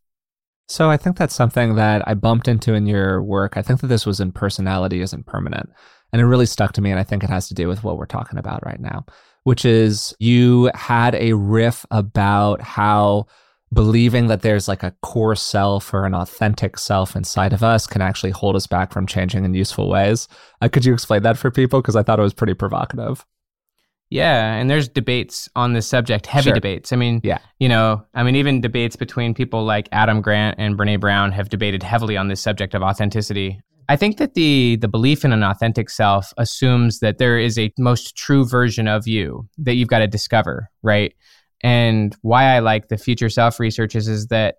So 0.68 0.90
I 0.90 0.98
think 0.98 1.16
that's 1.16 1.34
something 1.34 1.76
that 1.76 2.06
I 2.06 2.12
bumped 2.12 2.46
into 2.46 2.74
in 2.74 2.86
your 2.86 3.22
work. 3.22 3.56
I 3.56 3.62
think 3.62 3.80
that 3.80 3.86
this 3.86 4.04
was 4.04 4.20
in 4.20 4.32
personality 4.32 5.00
isn't 5.00 5.26
permanent. 5.26 5.70
And 6.12 6.20
it 6.20 6.26
really 6.26 6.46
stuck 6.46 6.72
to 6.72 6.82
me. 6.82 6.90
And 6.90 7.00
I 7.00 7.04
think 7.04 7.24
it 7.24 7.30
has 7.30 7.48
to 7.48 7.54
do 7.54 7.68
with 7.68 7.84
what 7.84 7.96
we're 7.96 8.06
talking 8.06 8.38
about 8.38 8.64
right 8.66 8.80
now, 8.80 9.06
which 9.44 9.64
is 9.64 10.14
you 10.18 10.70
had 10.74 11.14
a 11.14 11.32
riff 11.32 11.86
about 11.90 12.60
how 12.60 13.26
believing 13.72 14.28
that 14.28 14.42
there's 14.42 14.68
like 14.68 14.82
a 14.82 14.94
core 15.02 15.34
self 15.36 15.92
or 15.92 16.04
an 16.06 16.14
authentic 16.14 16.78
self 16.78 17.14
inside 17.14 17.52
of 17.52 17.62
us 17.62 17.86
can 17.86 18.00
actually 18.02 18.30
hold 18.30 18.56
us 18.56 18.66
back 18.66 18.92
from 18.92 19.06
changing 19.06 19.44
in 19.44 19.54
useful 19.54 19.88
ways. 19.88 20.26
Uh, 20.60 20.68
could 20.68 20.84
you 20.84 20.92
explain 20.94 21.22
that 21.22 21.36
for 21.38 21.50
people? 21.50 21.80
Because 21.82 21.96
I 21.96 22.02
thought 22.02 22.18
it 22.18 22.22
was 22.22 22.34
pretty 22.34 22.54
provocative. 22.54 23.24
Yeah, 24.10 24.54
and 24.54 24.70
there's 24.70 24.88
debates 24.88 25.50
on 25.54 25.74
this 25.74 25.86
subject, 25.86 26.26
heavy 26.26 26.44
Sure. 26.44 26.54
debates. 26.54 26.94
I 26.94 26.96
mean, 26.96 27.20
Yeah. 27.22 27.38
you 27.58 27.68
know, 27.68 28.04
I 28.14 28.22
mean, 28.22 28.36
even 28.36 28.62
debates 28.62 28.96
between 28.96 29.34
people 29.34 29.64
like 29.64 29.86
Adam 29.92 30.22
Grant 30.22 30.56
and 30.58 30.78
Brene 30.78 30.98
Brown 30.98 31.30
have 31.32 31.50
debated 31.50 31.82
heavily 31.82 32.16
on 32.16 32.28
this 32.28 32.40
subject 32.40 32.74
of 32.74 32.82
authenticity. 32.82 33.60
I 33.90 33.96
think 33.96 34.16
that 34.18 34.34
the 34.34 34.76
the 34.80 34.88
belief 34.88 35.24
in 35.24 35.32
an 35.32 35.42
authentic 35.42 35.88
self 35.90 36.32
assumes 36.38 37.00
that 37.00 37.18
there 37.18 37.38
is 37.38 37.58
a 37.58 37.72
most 37.78 38.16
true 38.16 38.46
version 38.46 38.86
of 38.88 39.06
you 39.06 39.46
that 39.58 39.74
you've 39.74 39.88
got 39.88 39.98
to 40.00 40.06
discover, 40.06 40.70
right? 40.82 41.12
And 41.62 42.16
why 42.22 42.54
I 42.54 42.60
like 42.60 42.88
the 42.88 42.98
future 42.98 43.28
self 43.28 43.58
research 43.58 43.94
is, 43.94 44.08
is 44.08 44.28
that 44.28 44.56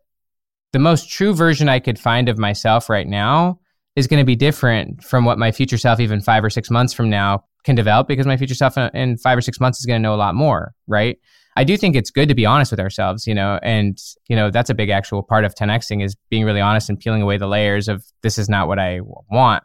the 0.74 0.80
most 0.80 1.10
true 1.10 1.34
version 1.34 1.70
I 1.70 1.80
could 1.80 2.00
find 2.00 2.30
of 2.30 2.38
myself 2.38 2.90
right 2.90 3.08
now 3.08 3.60
is 3.96 4.08
going 4.08 4.20
to 4.20 4.26
be 4.26 4.36
different 4.36 5.04
from 5.04 5.26
what 5.26 5.38
my 5.38 5.52
future 5.52 5.78
self, 5.78 6.00
even 6.00 6.22
five 6.22 6.44
or 6.44 6.50
six 6.50 6.70
months 6.70 6.94
from 6.94 7.10
now, 7.10 7.44
can 7.64 7.76
develop 7.76 8.08
because 8.08 8.26
my 8.26 8.38
future 8.38 8.56
self 8.56 8.78
in- 8.78 8.90
in 8.94 9.18
five 9.18 9.38
or 9.38 9.42
six 9.42 9.60
months 9.60 9.80
is 9.80 9.86
going 9.86 10.00
to 10.00 10.04
know 10.04 10.14
a 10.14 10.18
lot 10.18 10.36
more, 10.36 10.74
right? 10.88 11.18
I 11.56 11.64
do 11.64 11.76
think 11.76 11.96
it's 11.96 12.12
good 12.12 12.30
to 12.30 12.36
be 12.36 12.46
honest 12.46 12.72
with 12.72 12.80
ourselves, 12.80 13.28
you 13.28 13.36
know, 13.36 13.60
and 13.62 13.98
you 14.30 14.36
know 14.36 14.50
that's 14.50 14.70
a 14.70 14.74
big 14.74 14.90
actual 14.90 15.24
part 15.24 15.44
of 15.44 15.56
10xing 15.56 16.04
is 16.04 16.16
being 16.30 16.46
really 16.46 16.62
honest 16.62 16.90
and 16.90 16.98
peeling 16.98 17.22
away 17.22 17.38
the 17.38 17.48
layers 17.48 17.90
of 17.90 18.06
this 18.22 18.38
is 18.38 18.48
not 18.48 18.68
what 18.68 18.80
I 18.80 19.02
want. 19.30 19.64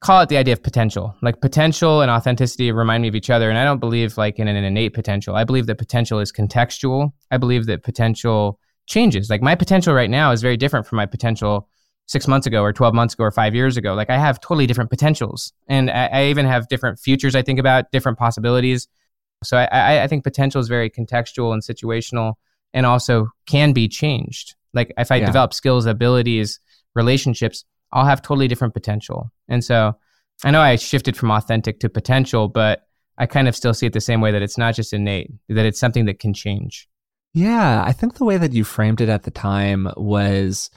Call 0.00 0.20
it 0.20 0.28
the 0.28 0.36
idea 0.36 0.52
of 0.52 0.62
potential. 0.62 1.16
Like 1.22 1.40
potential 1.40 2.02
and 2.02 2.10
authenticity 2.10 2.70
remind 2.70 3.02
me 3.02 3.08
of 3.08 3.16
each 3.16 3.30
other, 3.30 3.50
and 3.50 3.58
I 3.58 3.64
don't 3.64 3.80
believe 3.80 4.16
like 4.16 4.38
in 4.38 4.46
an 4.46 4.56
innate 4.56 4.94
potential. 4.94 5.34
I 5.34 5.44
believe 5.44 5.66
that 5.66 5.78
potential 5.78 6.20
is 6.20 6.30
contextual. 6.30 7.12
I 7.32 7.36
believe 7.36 7.66
that 7.66 7.82
potential 7.82 8.60
changes. 8.86 9.28
Like 9.28 9.42
my 9.42 9.54
potential 9.56 9.94
right 9.94 10.08
now 10.10 10.30
is 10.30 10.40
very 10.40 10.56
different 10.56 10.86
from 10.86 10.96
my 10.96 11.06
potential 11.06 11.68
six 12.06 12.26
months 12.26 12.46
ago 12.46 12.62
or 12.62 12.72
12 12.72 12.94
months 12.94 13.14
ago 13.14 13.24
or 13.24 13.30
five 13.30 13.54
years 13.54 13.76
ago. 13.76 13.94
Like 13.94 14.08
I 14.08 14.16
have 14.16 14.40
totally 14.40 14.66
different 14.66 14.88
potentials. 14.88 15.52
And 15.68 15.90
I, 15.90 16.06
I 16.06 16.24
even 16.26 16.46
have 16.46 16.68
different 16.68 16.98
futures 16.98 17.34
I 17.34 17.42
think 17.42 17.58
about, 17.58 17.90
different 17.92 18.18
possibilities. 18.18 18.88
So 19.44 19.58
I, 19.58 19.64
I, 19.64 20.02
I 20.04 20.06
think 20.06 20.24
potential 20.24 20.60
is 20.60 20.68
very 20.68 20.88
contextual 20.88 21.52
and 21.52 21.62
situational 21.62 22.34
and 22.72 22.86
also 22.86 23.28
can 23.46 23.72
be 23.72 23.88
changed. 23.88 24.54
Like 24.72 24.92
if 24.96 25.12
I 25.12 25.16
Yeah. 25.16 25.26
develop 25.26 25.52
skills, 25.52 25.84
abilities, 25.84 26.60
relationships, 26.94 27.64
I'll 27.92 28.04
have 28.04 28.22
totally 28.22 28.48
different 28.48 28.74
potential. 28.74 29.32
And 29.48 29.64
so 29.64 29.96
I 30.44 30.50
know 30.50 30.60
I 30.60 30.76
shifted 30.76 31.16
from 31.16 31.30
authentic 31.30 31.80
to 31.80 31.88
potential, 31.88 32.48
but 32.48 32.86
I 33.16 33.26
kind 33.26 33.48
of 33.48 33.56
still 33.56 33.74
see 33.74 33.86
it 33.86 33.92
the 33.92 34.00
same 34.00 34.20
way 34.20 34.30
that 34.30 34.42
it's 34.42 34.58
not 34.58 34.74
just 34.74 34.92
innate, 34.92 35.32
that 35.48 35.66
it's 35.66 35.80
something 35.80 36.04
that 36.04 36.20
can 36.20 36.32
change. 36.32 36.88
Yeah, 37.34 37.82
I 37.84 37.92
think 37.92 38.14
the 38.14 38.24
way 38.24 38.36
that 38.36 38.52
you 38.52 38.64
framed 38.64 39.00
it 39.00 39.08
at 39.08 39.24
the 39.24 39.30
time 39.30 39.88
was 39.96 40.70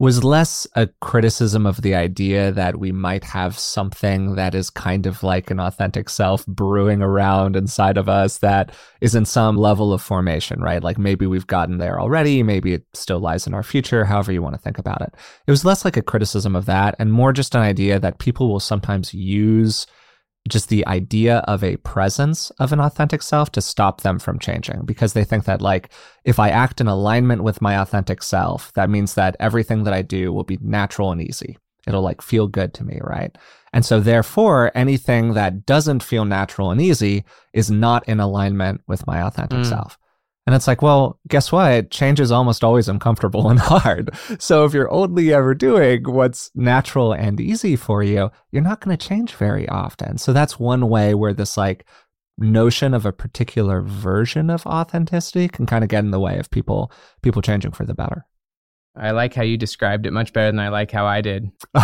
was 0.00 0.24
less 0.24 0.66
a 0.76 0.86
criticism 1.02 1.66
of 1.66 1.82
the 1.82 1.94
idea 1.94 2.50
that 2.52 2.78
we 2.78 2.90
might 2.90 3.22
have 3.22 3.58
something 3.58 4.34
that 4.34 4.54
is 4.54 4.70
kind 4.70 5.04
of 5.04 5.22
like 5.22 5.50
an 5.50 5.60
authentic 5.60 6.08
self 6.08 6.44
brewing 6.46 7.02
around 7.02 7.54
inside 7.54 7.98
of 7.98 8.08
us 8.08 8.38
that 8.38 8.74
is 9.02 9.14
in 9.14 9.26
some 9.26 9.58
level 9.58 9.92
of 9.92 10.00
formation, 10.00 10.62
right? 10.62 10.82
Like 10.82 10.96
maybe 10.96 11.26
we've 11.26 11.46
gotten 11.46 11.76
there 11.76 12.00
already, 12.00 12.42
maybe 12.42 12.72
it 12.72 12.86
still 12.94 13.20
lies 13.20 13.46
in 13.46 13.52
our 13.52 13.62
future, 13.62 14.06
however 14.06 14.32
you 14.32 14.40
want 14.40 14.54
to 14.54 14.62
think 14.62 14.78
about 14.78 15.02
it. 15.02 15.14
It 15.46 15.50
was 15.50 15.66
less 15.66 15.84
like 15.84 15.98
a 15.98 16.02
criticism 16.02 16.56
of 16.56 16.64
that 16.64 16.96
and 16.98 17.12
more 17.12 17.34
just 17.34 17.54
an 17.54 17.60
idea 17.60 18.00
that 18.00 18.18
people 18.18 18.48
will 18.48 18.58
sometimes 18.58 19.12
use 19.12 19.86
just 20.48 20.68
the 20.68 20.86
idea 20.86 21.38
of 21.46 21.62
a 21.62 21.76
presence 21.78 22.50
of 22.58 22.72
an 22.72 22.80
authentic 22.80 23.22
self 23.22 23.52
to 23.52 23.60
stop 23.60 24.00
them 24.00 24.18
from 24.18 24.38
changing 24.38 24.82
because 24.84 25.12
they 25.12 25.24
think 25.24 25.44
that 25.44 25.60
like 25.60 25.90
if 26.24 26.38
I 26.38 26.48
act 26.48 26.80
in 26.80 26.88
alignment 26.88 27.42
with 27.42 27.60
my 27.60 27.78
authentic 27.78 28.22
self, 28.22 28.72
that 28.72 28.90
means 28.90 29.14
that 29.14 29.36
everything 29.38 29.84
that 29.84 29.94
I 29.94 30.02
do 30.02 30.32
will 30.32 30.44
be 30.44 30.58
natural 30.62 31.12
and 31.12 31.20
easy. 31.20 31.58
It'll 31.86 32.02
like 32.02 32.22
feel 32.22 32.46
good 32.46 32.74
to 32.74 32.84
me, 32.84 32.98
right? 33.02 33.36
And 33.72 33.84
so 33.84 34.00
therefore, 34.00 34.72
anything 34.74 35.34
that 35.34 35.66
doesn't 35.66 36.02
feel 36.02 36.24
natural 36.24 36.70
and 36.70 36.80
easy 36.80 37.24
is 37.52 37.70
not 37.70 38.08
in 38.08 38.18
alignment 38.18 38.80
with 38.86 39.06
my 39.06 39.22
authentic 39.22 39.60
Mm. 39.60 39.66
self. 39.66 39.98
And 40.50 40.56
it's 40.56 40.66
like, 40.66 40.82
well, 40.82 41.20
guess 41.28 41.52
what? 41.52 41.92
Change 41.92 42.18
is 42.18 42.32
almost 42.32 42.64
always 42.64 42.88
uncomfortable 42.88 43.48
and 43.50 43.60
hard. 43.60 44.10
So 44.40 44.64
if 44.64 44.74
you're 44.74 44.90
only 44.90 45.32
ever 45.32 45.54
doing 45.54 46.02
what's 46.02 46.50
natural 46.56 47.12
and 47.12 47.40
easy 47.40 47.76
for 47.76 48.02
you, 48.02 48.32
you're 48.50 48.60
not 48.60 48.80
going 48.80 48.96
to 48.96 49.08
change 49.08 49.34
very 49.36 49.68
often. 49.68 50.18
So 50.18 50.32
that's 50.32 50.58
one 50.58 50.88
way 50.88 51.14
where 51.14 51.32
this 51.32 51.56
like 51.56 51.86
notion 52.36 52.94
of 52.94 53.06
a 53.06 53.12
particular 53.12 53.80
version 53.80 54.50
of 54.50 54.66
authenticity 54.66 55.46
can 55.46 55.66
kind 55.66 55.84
of 55.84 55.88
get 55.88 56.02
in 56.02 56.10
the 56.10 56.18
way 56.18 56.38
of 56.40 56.50
people 56.50 56.90
people 57.22 57.42
changing 57.42 57.70
for 57.70 57.84
the 57.84 57.94
better. 57.94 58.26
I 58.96 59.12
like 59.12 59.34
how 59.34 59.44
you 59.44 59.56
described 59.56 60.04
it 60.04 60.12
much 60.12 60.32
better 60.32 60.48
than 60.48 60.58
I 60.58 60.70
like 60.70 60.90
how 60.90 61.06
I 61.06 61.20
did. 61.20 61.48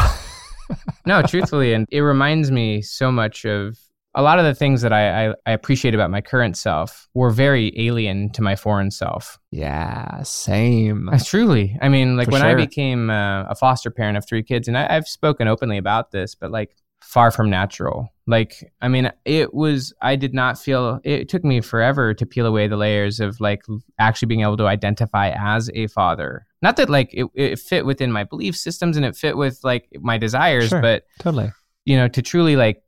No, 1.06 1.22
truthfully, 1.22 1.72
and 1.72 1.86
it 1.92 2.00
reminds 2.00 2.50
me 2.50 2.82
so 2.82 3.12
much 3.12 3.44
of 3.44 3.78
a 4.16 4.22
lot 4.22 4.38
of 4.38 4.44
the 4.44 4.54
things 4.54 4.82
that 4.82 4.92
I, 4.92 5.28
I, 5.28 5.34
I 5.46 5.52
appreciate 5.52 5.94
about 5.94 6.10
my 6.10 6.20
current 6.20 6.56
self 6.56 7.08
were 7.14 7.30
very 7.30 7.72
alien 7.78 8.30
to 8.32 8.42
my 8.42 8.56
foreign 8.56 8.90
self. 8.90 9.38
yeah, 9.50 10.22
same. 10.22 11.08
Uh, 11.08 11.18
Truly, 11.24 11.76
I 11.80 11.88
mean, 11.88 12.16
like 12.16 12.26
For 12.26 12.32
when 12.32 12.42
I 12.42 12.54
became 12.54 13.10
uh, 13.10 13.44
a 13.44 13.54
foster 13.54 13.90
parent 13.90 14.16
of 14.16 14.26
three 14.26 14.42
kids, 14.42 14.66
and 14.68 14.76
I, 14.76 14.86
I've 14.96 15.06
spoken 15.06 15.46
openly 15.48 15.76
about 15.78 16.10
this, 16.10 16.34
but 16.34 16.50
like 16.50 16.74
far 17.02 17.30
from 17.30 17.50
natural. 17.50 18.08
Like, 18.26 18.72
I 18.80 18.88
mean, 18.88 19.12
it 19.24 19.54
was. 19.54 19.94
I 20.02 20.16
did 20.16 20.34
not 20.34 20.58
feel. 20.58 20.98
It 21.04 21.28
took 21.28 21.44
me 21.44 21.60
forever 21.60 22.12
to 22.14 22.26
peel 22.26 22.46
away 22.46 22.66
the 22.66 22.76
layers 22.76 23.20
of 23.20 23.38
like 23.40 23.62
actually 24.00 24.26
being 24.26 24.40
able 24.40 24.56
to 24.56 24.66
identify 24.66 25.28
as 25.38 25.70
a 25.74 25.86
father. 25.86 26.44
Not 26.62 26.76
that 26.78 26.90
like 26.90 27.10
it, 27.14 27.26
it 27.34 27.58
fit 27.60 27.86
within 27.86 28.10
my 28.10 28.24
belief 28.24 28.56
systems 28.56 28.96
and 28.96 29.06
it 29.06 29.14
fit 29.14 29.36
with 29.36 29.60
like 29.62 29.88
my 30.00 30.18
desires, 30.18 30.70
Sure. 30.70 30.80
but 30.82 31.04
Totally. 31.20 31.52
you 31.84 31.96
know, 31.96 32.08
to 32.08 32.20
truly 32.22 32.56
like 32.56 32.82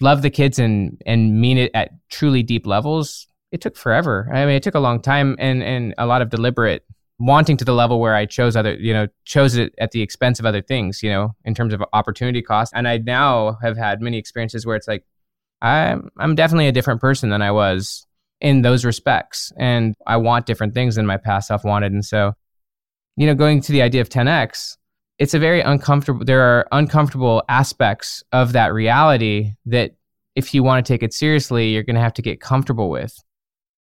love 0.00 0.22
the 0.22 0.30
kids 0.30 0.58
and 0.58 1.00
and 1.06 1.40
mean 1.40 1.58
it 1.58 1.70
at 1.74 1.90
truly 2.10 2.42
deep 2.42 2.66
levels, 2.66 3.26
it 3.52 3.60
took 3.60 3.76
forever. 3.76 4.28
I 4.32 4.46
mean, 4.46 4.54
it 4.54 4.62
took 4.62 4.74
a 4.74 4.80
long 4.80 5.00
time 5.00 5.36
and 5.38 5.62
and 5.62 5.94
a 5.98 6.06
lot 6.06 6.22
of 6.22 6.30
deliberate 6.30 6.84
wanting 7.18 7.56
to 7.56 7.64
the 7.64 7.74
level 7.74 8.00
where 8.00 8.14
I 8.14 8.26
chose 8.26 8.54
other, 8.54 8.74
you 8.74 8.92
know, 8.92 9.08
chose 9.24 9.56
it 9.56 9.74
at 9.78 9.90
the 9.90 10.02
expense 10.02 10.38
of 10.38 10.46
other 10.46 10.62
things, 10.62 11.02
you 11.02 11.10
know, 11.10 11.34
in 11.44 11.54
terms 11.54 11.74
of 11.74 11.82
opportunity 11.92 12.42
cost. 12.42 12.72
And 12.76 12.86
I 12.86 12.98
now 12.98 13.58
have 13.60 13.76
had 13.76 14.00
many 14.00 14.18
experiences 14.18 14.64
where 14.64 14.76
it's 14.76 14.88
like 14.88 15.04
I'm 15.60 16.10
I'm 16.18 16.34
definitely 16.34 16.68
a 16.68 16.72
different 16.72 17.00
person 17.00 17.30
than 17.30 17.42
I 17.42 17.50
was 17.50 18.06
in 18.40 18.62
those 18.62 18.84
respects, 18.84 19.52
and 19.58 19.96
I 20.06 20.16
want 20.16 20.46
different 20.46 20.74
things 20.74 20.94
than 20.94 21.06
my 21.06 21.16
past 21.16 21.48
self 21.48 21.64
wanted. 21.64 21.92
And 21.92 22.04
so, 22.04 22.34
you 23.16 23.26
know, 23.26 23.34
going 23.34 23.60
to 23.62 23.72
the 23.72 23.82
idea 23.82 24.00
of 24.00 24.08
10x, 24.08 24.76
it's 25.18 25.34
a 25.34 25.38
very 25.38 25.60
uncomfortable 25.60 26.24
there 26.24 26.40
are 26.40 26.66
uncomfortable 26.72 27.42
aspects 27.48 28.22
of 28.32 28.52
that 28.52 28.72
reality 28.72 29.52
that 29.66 29.92
if 30.34 30.54
you 30.54 30.62
want 30.62 30.84
to 30.84 30.92
take 30.92 31.02
it 31.02 31.12
seriously 31.12 31.70
you're 31.70 31.82
going 31.82 31.96
to 31.96 32.02
have 32.02 32.14
to 32.14 32.22
get 32.22 32.40
comfortable 32.40 32.88
with. 32.88 33.14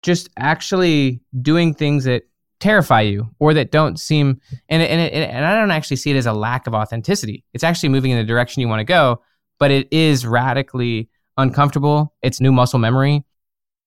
Just 0.02 0.30
actually 0.38 1.20
doing 1.40 1.74
things 1.74 2.04
that 2.04 2.22
terrify 2.58 3.02
you 3.02 3.28
or 3.38 3.54
that 3.54 3.70
don't 3.70 3.98
seem 3.98 4.40
and 4.68 4.82
and, 4.82 5.00
it, 5.00 5.12
and 5.12 5.44
I 5.44 5.54
don't 5.54 5.70
actually 5.70 5.96
see 5.96 6.10
it 6.10 6.16
as 6.16 6.26
a 6.26 6.32
lack 6.32 6.66
of 6.66 6.74
authenticity. 6.74 7.44
It's 7.54 7.64
actually 7.64 7.90
moving 7.90 8.10
in 8.10 8.18
the 8.18 8.24
direction 8.24 8.60
you 8.60 8.68
want 8.68 8.80
to 8.80 8.84
go 8.84 9.22
but 9.58 9.70
it 9.70 9.88
is 9.92 10.26
radically 10.26 11.10
uncomfortable. 11.36 12.14
It's 12.22 12.40
new 12.40 12.50
muscle 12.50 12.78
memory. 12.78 13.24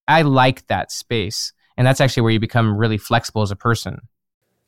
I 0.07 0.21
like 0.21 0.67
that 0.67 0.91
space 0.91 1.51
and 1.77 1.85
that's 1.85 2.01
actually 2.01 2.23
where 2.23 2.31
you 2.31 2.39
become 2.39 2.75
really 2.77 2.97
flexible 2.97 3.41
as 3.41 3.51
a 3.51 3.55
person 3.55 3.99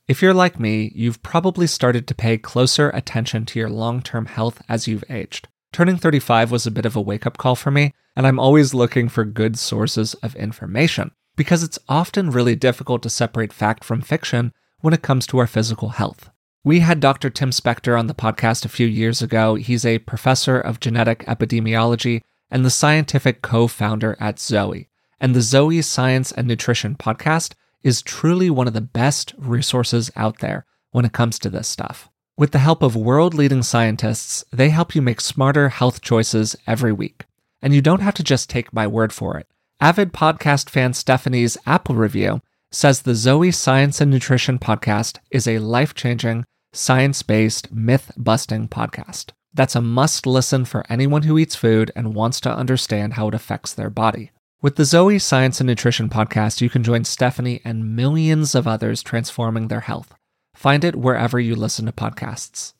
If 0.07 0.21
you're 0.21 0.35
like 0.35 0.59
me, 0.59 0.91
you've 0.93 1.23
probably 1.23 1.65
started 1.65 2.07
to 2.07 2.13
pay 2.13 2.37
closer 2.37 2.91
attention 2.91 3.43
to 3.47 3.59
your 3.59 3.69
long 3.69 4.03
term 4.03 4.27
health 4.27 4.61
as 4.69 4.87
you've 4.87 5.03
aged. 5.09 5.47
Turning 5.73 5.97
35 5.97 6.51
was 6.51 6.67
a 6.67 6.71
bit 6.71 6.85
of 6.85 6.95
a 6.95 7.01
wake 7.01 7.25
up 7.25 7.37
call 7.37 7.55
for 7.55 7.71
me, 7.71 7.91
and 8.15 8.27
I'm 8.27 8.39
always 8.39 8.75
looking 8.75 9.09
for 9.09 9.25
good 9.25 9.57
sources 9.57 10.13
of 10.15 10.35
information 10.35 11.09
because 11.35 11.63
it's 11.63 11.79
often 11.89 12.29
really 12.29 12.55
difficult 12.55 13.01
to 13.03 13.09
separate 13.09 13.51
fact 13.51 13.83
from 13.83 14.01
fiction 14.01 14.53
when 14.79 14.93
it 14.93 15.01
comes 15.01 15.25
to 15.27 15.39
our 15.39 15.47
physical 15.47 15.89
health. 15.89 16.29
We 16.63 16.81
had 16.81 16.99
Dr. 16.99 17.31
Tim 17.31 17.49
Spector 17.49 17.97
on 17.97 18.05
the 18.05 18.13
podcast 18.13 18.63
a 18.63 18.69
few 18.69 18.87
years 18.87 19.23
ago. 19.23 19.55
He's 19.55 19.85
a 19.85 19.99
professor 19.99 20.59
of 20.59 20.79
genetic 20.79 21.25
epidemiology 21.25 22.21
and 22.51 22.63
the 22.63 22.69
scientific 22.69 23.41
co 23.41 23.67
founder 23.67 24.15
at 24.19 24.39
Zoe. 24.39 24.87
And 25.19 25.33
the 25.33 25.41
Zoe 25.41 25.81
Science 25.81 26.31
and 26.31 26.47
Nutrition 26.47 26.93
podcast 26.95 27.53
is 27.85 28.01
truly 28.01 28.49
one 28.49 28.65
of 28.67 28.73
the 28.73 28.81
best 28.81 29.35
resources 29.37 30.09
out 30.15 30.39
there 30.39 30.65
when 30.89 31.05
it 31.05 31.13
comes 31.13 31.37
to 31.37 31.51
this 31.51 31.67
stuff. 31.67 32.09
With 32.35 32.49
the 32.51 32.57
help 32.57 32.81
of 32.81 32.95
world 32.95 33.35
leading 33.35 33.61
scientists, 33.61 34.43
they 34.51 34.69
help 34.69 34.95
you 34.95 35.03
make 35.03 35.21
smarter 35.21 35.69
health 35.69 36.01
choices 36.01 36.55
every 36.65 36.91
week. 36.91 37.25
And 37.61 37.75
you 37.75 37.83
don't 37.83 38.01
have 38.01 38.15
to 38.15 38.23
just 38.23 38.49
take 38.49 38.73
my 38.73 38.87
word 38.87 39.13
for 39.13 39.37
it. 39.37 39.47
Avid 39.79 40.13
podcast 40.13 40.67
fan 40.67 40.93
Stephanie's 40.93 41.59
Apple 41.67 41.93
review 41.93 42.41
says 42.71 43.03
the 43.03 43.13
Zoe 43.13 43.51
Science 43.51 44.01
and 44.01 44.09
Nutrition 44.09 44.57
podcast 44.57 45.19
is 45.29 45.47
a 45.47 45.59
life 45.59 45.93
changing, 45.93 46.43
science 46.73 47.21
based, 47.21 47.71
myth 47.71 48.11
busting 48.17 48.67
podcast. 48.67 49.29
That's 49.53 49.75
a 49.75 49.81
must 49.81 50.25
listen 50.25 50.65
for 50.65 50.83
anyone 50.89 51.21
who 51.21 51.37
eats 51.37 51.55
food 51.55 51.91
and 51.95 52.15
wants 52.15 52.41
to 52.41 52.53
understand 52.53 53.13
how 53.13 53.27
it 53.27 53.35
affects 53.35 53.73
their 53.73 53.91
body. 53.91 54.31
With 54.65 54.77
the 54.77 54.83
Zoe 54.83 55.19
Science 55.19 55.61
and 55.61 55.67
Nutrition 55.67 56.09
podcast, 56.09 56.59
you 56.59 56.71
can 56.71 56.81
join 56.81 57.03
Stephanie 57.03 57.61
and 57.63 57.95
millions 57.95 58.55
of 58.55 58.67
others 58.67 59.03
transforming 59.03 59.67
their 59.67 59.81
health. 59.81 60.15
Find 60.55 60.83
it 60.83 60.95
wherever 60.95 61.39
you 61.39 61.55
listen 61.55 61.85
to 61.85 61.91
podcasts. 61.91 62.73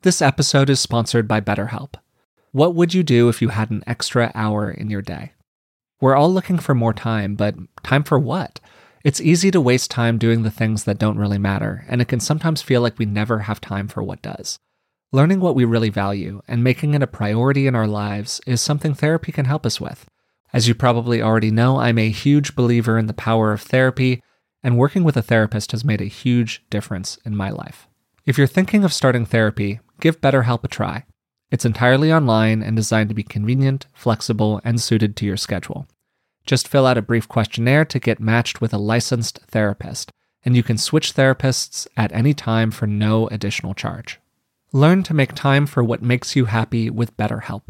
This 0.00 0.22
episode 0.22 0.70
is 0.70 0.80
sponsored 0.80 1.28
by 1.28 1.42
BetterHelp. 1.42 1.96
What 2.52 2.74
would 2.74 2.94
you 2.94 3.02
do 3.02 3.28
if 3.28 3.42
you 3.42 3.50
had 3.50 3.70
an 3.70 3.84
extra 3.86 4.32
hour 4.34 4.70
in 4.70 4.88
your 4.88 5.02
day? 5.02 5.32
We're 6.00 6.16
all 6.16 6.32
looking 6.32 6.58
for 6.58 6.74
more 6.74 6.94
time, 6.94 7.34
but 7.34 7.56
time 7.82 8.02
for 8.02 8.18
what? 8.18 8.58
It's 9.04 9.20
easy 9.20 9.50
to 9.50 9.60
waste 9.60 9.90
time 9.90 10.16
doing 10.16 10.44
the 10.44 10.50
things 10.50 10.84
that 10.84 10.98
don't 10.98 11.18
really 11.18 11.36
matter, 11.36 11.84
and 11.90 12.00
it 12.00 12.08
can 12.08 12.20
sometimes 12.20 12.62
feel 12.62 12.80
like 12.80 12.98
we 12.98 13.04
never 13.04 13.40
have 13.40 13.60
time 13.60 13.86
for 13.86 14.02
what 14.02 14.22
does. 14.22 14.58
Learning 15.12 15.40
what 15.40 15.54
we 15.54 15.66
really 15.66 15.90
value 15.90 16.40
and 16.48 16.64
making 16.64 16.94
it 16.94 17.02
a 17.02 17.06
priority 17.06 17.66
in 17.66 17.74
our 17.74 17.86
lives 17.86 18.40
is 18.46 18.62
something 18.62 18.94
therapy 18.94 19.30
can 19.30 19.44
help 19.44 19.66
us 19.66 19.78
with. 19.78 20.06
As 20.52 20.66
you 20.66 20.74
probably 20.74 21.22
already 21.22 21.50
know, 21.50 21.78
I'm 21.78 21.98
a 21.98 22.10
huge 22.10 22.56
believer 22.56 22.98
in 22.98 23.06
the 23.06 23.14
power 23.14 23.52
of 23.52 23.60
therapy, 23.60 24.22
and 24.62 24.76
working 24.76 25.04
with 25.04 25.16
a 25.16 25.22
therapist 25.22 25.72
has 25.72 25.84
made 25.84 26.00
a 26.00 26.06
huge 26.06 26.64
difference 26.70 27.18
in 27.24 27.36
my 27.36 27.50
life. 27.50 27.86
If 28.26 28.36
you're 28.36 28.46
thinking 28.46 28.84
of 28.84 28.92
starting 28.92 29.24
therapy, 29.24 29.80
give 30.00 30.20
BetterHelp 30.20 30.64
a 30.64 30.68
try. 30.68 31.04
It's 31.50 31.64
entirely 31.64 32.12
online 32.12 32.62
and 32.62 32.76
designed 32.76 33.08
to 33.08 33.14
be 33.14 33.22
convenient, 33.22 33.86
flexible, 33.92 34.60
and 34.64 34.80
suited 34.80 35.16
to 35.16 35.26
your 35.26 35.36
schedule. 35.36 35.86
Just 36.46 36.68
fill 36.68 36.86
out 36.86 36.98
a 36.98 37.02
brief 37.02 37.28
questionnaire 37.28 37.84
to 37.86 37.98
get 37.98 38.20
matched 38.20 38.60
with 38.60 38.72
a 38.72 38.78
licensed 38.78 39.38
therapist, 39.48 40.12
and 40.44 40.56
you 40.56 40.62
can 40.62 40.78
switch 40.78 41.14
therapists 41.14 41.86
at 41.96 42.12
any 42.12 42.34
time 42.34 42.70
for 42.70 42.86
no 42.86 43.28
additional 43.28 43.74
charge. 43.74 44.18
Learn 44.72 45.02
to 45.04 45.14
make 45.14 45.34
time 45.34 45.66
for 45.66 45.82
what 45.82 46.02
makes 46.02 46.36
you 46.36 46.46
happy 46.46 46.90
with 46.90 47.16
BetterHelp. 47.16 47.62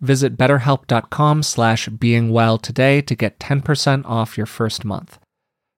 Visit 0.00 0.36
betterhelp.com 0.36 1.42
slash 1.42 1.88
beingwell 1.88 2.60
today 2.60 3.00
to 3.02 3.14
get 3.14 3.40
10% 3.40 4.04
off 4.06 4.36
your 4.36 4.46
first 4.46 4.84
month. 4.84 5.18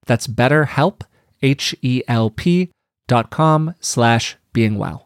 That's 0.07 0.27
betterhelp, 0.27 1.03
H-E-L-P 1.43 2.71
dot 3.09 3.31
com 3.31 3.75
slash 3.81 4.37
beingwell. 4.55 5.05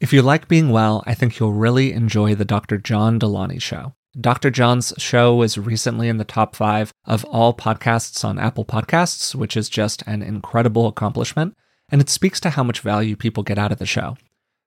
If 0.00 0.12
you 0.12 0.20
like 0.20 0.48
being 0.48 0.70
well, 0.70 1.04
I 1.06 1.14
think 1.14 1.38
you'll 1.38 1.52
really 1.52 1.92
enjoy 1.92 2.34
the 2.34 2.44
Dr. 2.44 2.78
John 2.78 3.20
Delaney 3.20 3.60
show. 3.60 3.94
Dr. 4.20 4.50
John's 4.50 4.92
show 4.98 5.34
was 5.34 5.56
recently 5.56 6.08
in 6.08 6.18
the 6.18 6.24
top 6.24 6.54
five 6.54 6.92
of 7.04 7.24
all 7.26 7.54
podcasts 7.54 8.24
on 8.24 8.38
Apple 8.38 8.64
Podcasts, 8.64 9.34
which 9.34 9.56
is 9.56 9.68
just 9.68 10.02
an 10.06 10.22
incredible 10.22 10.86
accomplishment, 10.86 11.54
and 11.88 12.00
it 12.00 12.10
speaks 12.10 12.40
to 12.40 12.50
how 12.50 12.64
much 12.64 12.80
value 12.80 13.16
people 13.16 13.42
get 13.42 13.58
out 13.58 13.72
of 13.72 13.78
the 13.78 13.86
show. 13.86 14.16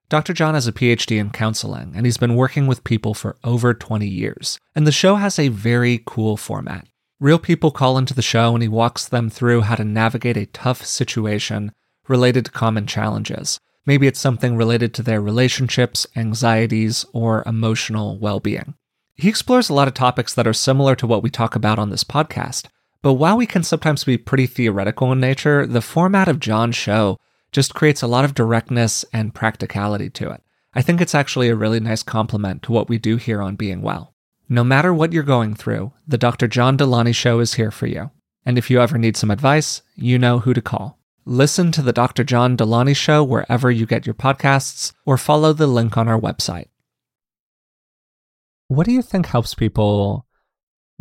Dr. 0.08 0.32
John 0.32 0.54
has 0.54 0.68
a 0.68 0.72
PhD 0.72 1.18
in 1.18 1.30
counseling, 1.30 1.92
and 1.96 2.06
he's 2.06 2.16
been 2.16 2.36
working 2.36 2.68
with 2.68 2.84
people 2.84 3.12
for 3.12 3.36
over 3.42 3.74
20 3.74 4.06
years. 4.06 4.60
And 4.74 4.86
the 4.86 4.92
show 4.92 5.16
has 5.16 5.36
a 5.36 5.48
very 5.48 6.00
cool 6.06 6.36
format. 6.36 6.86
Real 7.18 7.40
people 7.40 7.72
call 7.72 7.98
into 7.98 8.14
the 8.14 8.22
show, 8.22 8.54
and 8.54 8.62
he 8.62 8.68
walks 8.68 9.08
them 9.08 9.28
through 9.28 9.62
how 9.62 9.74
to 9.74 9.84
navigate 9.84 10.36
a 10.36 10.46
tough 10.46 10.86
situation 10.86 11.72
related 12.06 12.44
to 12.44 12.52
common 12.52 12.86
challenges. 12.86 13.58
Maybe 13.84 14.06
it's 14.06 14.20
something 14.20 14.56
related 14.56 14.94
to 14.94 15.02
their 15.02 15.20
relationships, 15.20 16.06
anxieties, 16.14 17.04
or 17.12 17.42
emotional 17.44 18.16
well 18.18 18.38
being. 18.38 18.74
He 19.16 19.28
explores 19.28 19.68
a 19.68 19.74
lot 19.74 19.88
of 19.88 19.94
topics 19.94 20.34
that 20.34 20.46
are 20.46 20.52
similar 20.52 20.94
to 20.96 21.06
what 21.06 21.22
we 21.24 21.30
talk 21.30 21.56
about 21.56 21.80
on 21.80 21.90
this 21.90 22.04
podcast. 22.04 22.66
But 23.02 23.14
while 23.14 23.36
we 23.36 23.46
can 23.46 23.64
sometimes 23.64 24.04
be 24.04 24.18
pretty 24.18 24.46
theoretical 24.46 25.10
in 25.10 25.18
nature, 25.18 25.66
the 25.66 25.80
format 25.80 26.28
of 26.28 26.38
John's 26.38 26.76
show 26.76 27.18
just 27.56 27.74
creates 27.74 28.02
a 28.02 28.06
lot 28.06 28.22
of 28.22 28.34
directness 28.34 29.02
and 29.14 29.34
practicality 29.34 30.10
to 30.10 30.30
it. 30.30 30.42
I 30.74 30.82
think 30.82 31.00
it's 31.00 31.14
actually 31.14 31.48
a 31.48 31.56
really 31.56 31.80
nice 31.80 32.02
complement 32.02 32.62
to 32.64 32.72
what 32.72 32.86
we 32.86 32.98
do 32.98 33.16
here 33.16 33.40
on 33.40 33.56
Being 33.56 33.80
Well. 33.80 34.12
No 34.46 34.62
matter 34.62 34.92
what 34.92 35.10
you're 35.10 35.22
going 35.22 35.54
through, 35.54 35.94
the 36.06 36.18
Dr. 36.18 36.48
John 36.48 36.76
Delaney 36.76 37.14
Show 37.14 37.40
is 37.40 37.54
here 37.54 37.70
for 37.70 37.86
you. 37.86 38.10
And 38.44 38.58
if 38.58 38.68
you 38.68 38.78
ever 38.78 38.98
need 38.98 39.16
some 39.16 39.30
advice, 39.30 39.80
you 39.94 40.18
know 40.18 40.40
who 40.40 40.52
to 40.52 40.60
call. 40.60 40.98
Listen 41.24 41.72
to 41.72 41.80
the 41.80 41.94
Dr. 41.94 42.24
John 42.24 42.56
Delaney 42.56 42.92
Show 42.92 43.24
wherever 43.24 43.70
you 43.70 43.86
get 43.86 44.04
your 44.04 44.14
podcasts 44.14 44.92
or 45.06 45.16
follow 45.16 45.54
the 45.54 45.66
link 45.66 45.96
on 45.96 46.08
our 46.08 46.20
website. 46.20 46.68
What 48.68 48.84
do 48.84 48.92
you 48.92 49.00
think 49.00 49.28
helps 49.28 49.54
people 49.54 50.25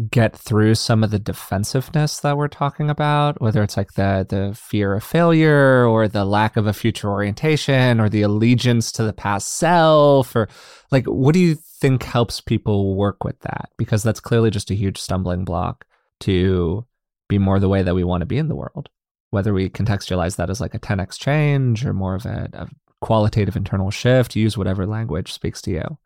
get 0.09 0.35
through 0.35 0.75
some 0.75 1.03
of 1.03 1.11
the 1.11 1.19
defensiveness 1.19 2.19
that 2.19 2.35
we're 2.35 2.49
talking 2.49 2.89
about, 2.89 3.39
whether 3.41 3.63
it's 3.63 3.77
like 3.77 3.93
the 3.93 4.25
the 4.27 4.53
fear 4.53 4.93
of 4.93 5.03
failure 5.03 5.85
or 5.85 6.07
the 6.07 6.25
lack 6.25 6.57
of 6.57 6.67
a 6.67 6.73
future 6.73 7.09
orientation 7.09 7.99
or 7.99 8.09
the 8.09 8.21
allegiance 8.21 8.91
to 8.91 9.03
the 9.03 9.13
past 9.13 9.53
self 9.53 10.35
or 10.35 10.49
like 10.91 11.05
what 11.05 11.33
do 11.33 11.39
you 11.39 11.55
think 11.79 12.03
helps 12.03 12.41
people 12.41 12.95
work 12.95 13.23
with 13.23 13.39
that? 13.41 13.69
Because 13.77 14.03
that's 14.03 14.19
clearly 14.19 14.49
just 14.49 14.71
a 14.71 14.75
huge 14.75 14.97
stumbling 14.97 15.45
block 15.45 15.85
to 16.21 16.85
be 17.29 17.37
more 17.37 17.59
the 17.59 17.69
way 17.69 17.81
that 17.81 17.95
we 17.95 18.03
want 18.03 18.21
to 18.21 18.25
be 18.25 18.37
in 18.37 18.49
the 18.49 18.55
world. 18.55 18.89
Whether 19.29 19.53
we 19.53 19.69
contextualize 19.69 20.35
that 20.35 20.49
as 20.49 20.61
like 20.61 20.75
a 20.75 20.79
10x 20.79 21.17
change 21.19 21.85
or 21.85 21.93
more 21.93 22.15
of 22.15 22.25
a, 22.25 22.49
a 22.53 22.67
qualitative 23.01 23.55
internal 23.55 23.91
shift, 23.91 24.35
use 24.35 24.57
whatever 24.57 24.85
language 24.85 25.31
speaks 25.31 25.61
to 25.63 25.71
you. 25.71 25.97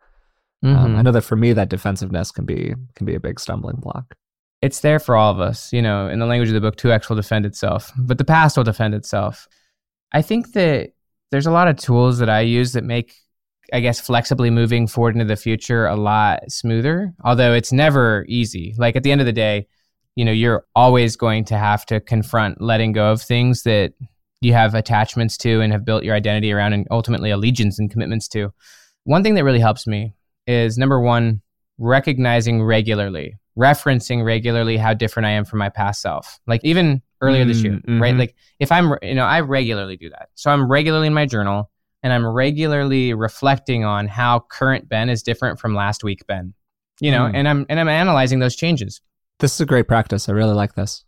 Mm-hmm. 0.64 0.76
Um, 0.76 0.84
I 0.84 0.88
mm-hmm. 0.88 1.02
know 1.02 1.12
that 1.12 1.22
for 1.22 1.36
me, 1.36 1.52
that 1.52 1.70
defensiveness 1.70 2.30
can 2.30 2.44
be 2.44 2.74
can 2.94 3.06
be 3.06 3.14
a 3.14 3.20
big 3.20 3.40
stumbling 3.40 3.76
block. 3.76 4.14
It's 4.62 4.80
there 4.80 4.98
for 4.98 5.16
all 5.16 5.32
of 5.32 5.40
us, 5.40 5.72
you 5.72 5.80
know. 5.80 6.08
In 6.08 6.18
the 6.18 6.26
language 6.26 6.50
of 6.50 6.54
the 6.54 6.60
book, 6.60 6.76
2x 6.76 7.08
will 7.08 7.16
defend 7.16 7.46
itself, 7.46 7.92
but 7.96 8.18
the 8.18 8.24
past 8.24 8.56
will 8.56 8.64
defend 8.64 8.94
itself. 8.94 9.48
I 10.12 10.22
think 10.22 10.52
that 10.52 10.90
there's 11.30 11.46
a 11.46 11.50
lot 11.50 11.68
of 11.68 11.76
tools 11.76 12.18
that 12.18 12.28
I 12.28 12.40
use 12.40 12.72
that 12.72 12.84
make, 12.84 13.14
I 13.72 13.80
guess, 13.80 14.00
flexibly 14.00 14.50
moving 14.50 14.86
forward 14.86 15.14
into 15.14 15.24
the 15.24 15.36
future 15.36 15.86
a 15.86 15.96
lot 15.96 16.50
smoother. 16.50 17.14
Although 17.24 17.54
it's 17.54 17.72
never 17.72 18.26
easy. 18.28 18.74
Like 18.76 18.96
at 18.96 19.02
the 19.02 19.12
end 19.12 19.22
of 19.22 19.26
the 19.26 19.32
day, 19.32 19.66
you 20.16 20.24
know, 20.24 20.32
you're 20.32 20.66
always 20.74 21.16
going 21.16 21.44
to 21.46 21.56
have 21.56 21.86
to 21.86 22.00
confront 22.00 22.60
letting 22.60 22.92
go 22.92 23.12
of 23.12 23.22
things 23.22 23.62
that 23.62 23.94
you 24.42 24.52
have 24.52 24.74
attachments 24.74 25.36
to 25.38 25.60
and 25.60 25.72
have 25.72 25.84
built 25.84 26.04
your 26.04 26.14
identity 26.14 26.52
around, 26.52 26.72
and 26.72 26.86
ultimately 26.90 27.30
allegiance 27.30 27.78
and 27.78 27.90
commitments 27.90 28.28
to. 28.28 28.52
One 29.04 29.22
thing 29.22 29.34
that 29.34 29.44
really 29.44 29.60
helps 29.60 29.86
me 29.86 30.14
is 30.50 30.76
number 30.76 31.00
one, 31.00 31.40
recognizing 31.78 32.62
regularly, 32.62 33.38
referencing 33.58 34.24
regularly 34.24 34.76
how 34.76 34.94
different 34.94 35.26
I 35.26 35.30
am 35.30 35.44
from 35.44 35.58
my 35.58 35.68
past 35.68 36.02
self. 36.02 36.40
Like 36.46 36.60
even 36.64 37.02
earlier 37.20 37.44
mm, 37.44 37.48
this 37.48 37.62
year, 37.62 37.72
mm-hmm. 37.72 38.02
right? 38.02 38.16
Like 38.16 38.34
if 38.58 38.72
I'm, 38.72 38.94
you 39.02 39.14
know, 39.14 39.24
I 39.24 39.40
regularly 39.40 39.96
do 39.96 40.10
that. 40.10 40.28
So 40.34 40.50
I'm 40.50 40.70
regularly 40.70 41.06
in 41.06 41.14
my 41.14 41.26
journal 41.26 41.70
and 42.02 42.12
I'm 42.12 42.26
regularly 42.26 43.14
reflecting 43.14 43.84
on 43.84 44.08
how 44.08 44.40
current 44.50 44.88
Ben 44.88 45.08
is 45.08 45.22
different 45.22 45.60
from 45.60 45.74
last 45.74 46.02
week 46.02 46.26
Ben. 46.26 46.54
You 47.00 47.10
know, 47.10 47.22
mm. 47.22 47.32
and 47.34 47.48
I'm 47.48 47.64
and 47.70 47.80
I'm 47.80 47.88
analyzing 47.88 48.40
those 48.40 48.56
changes. 48.56 49.00
This 49.38 49.54
is 49.54 49.60
a 49.60 49.66
great 49.66 49.88
practice. 49.88 50.28
I 50.28 50.32
really 50.32 50.52
like 50.52 50.74
this. 50.74 51.04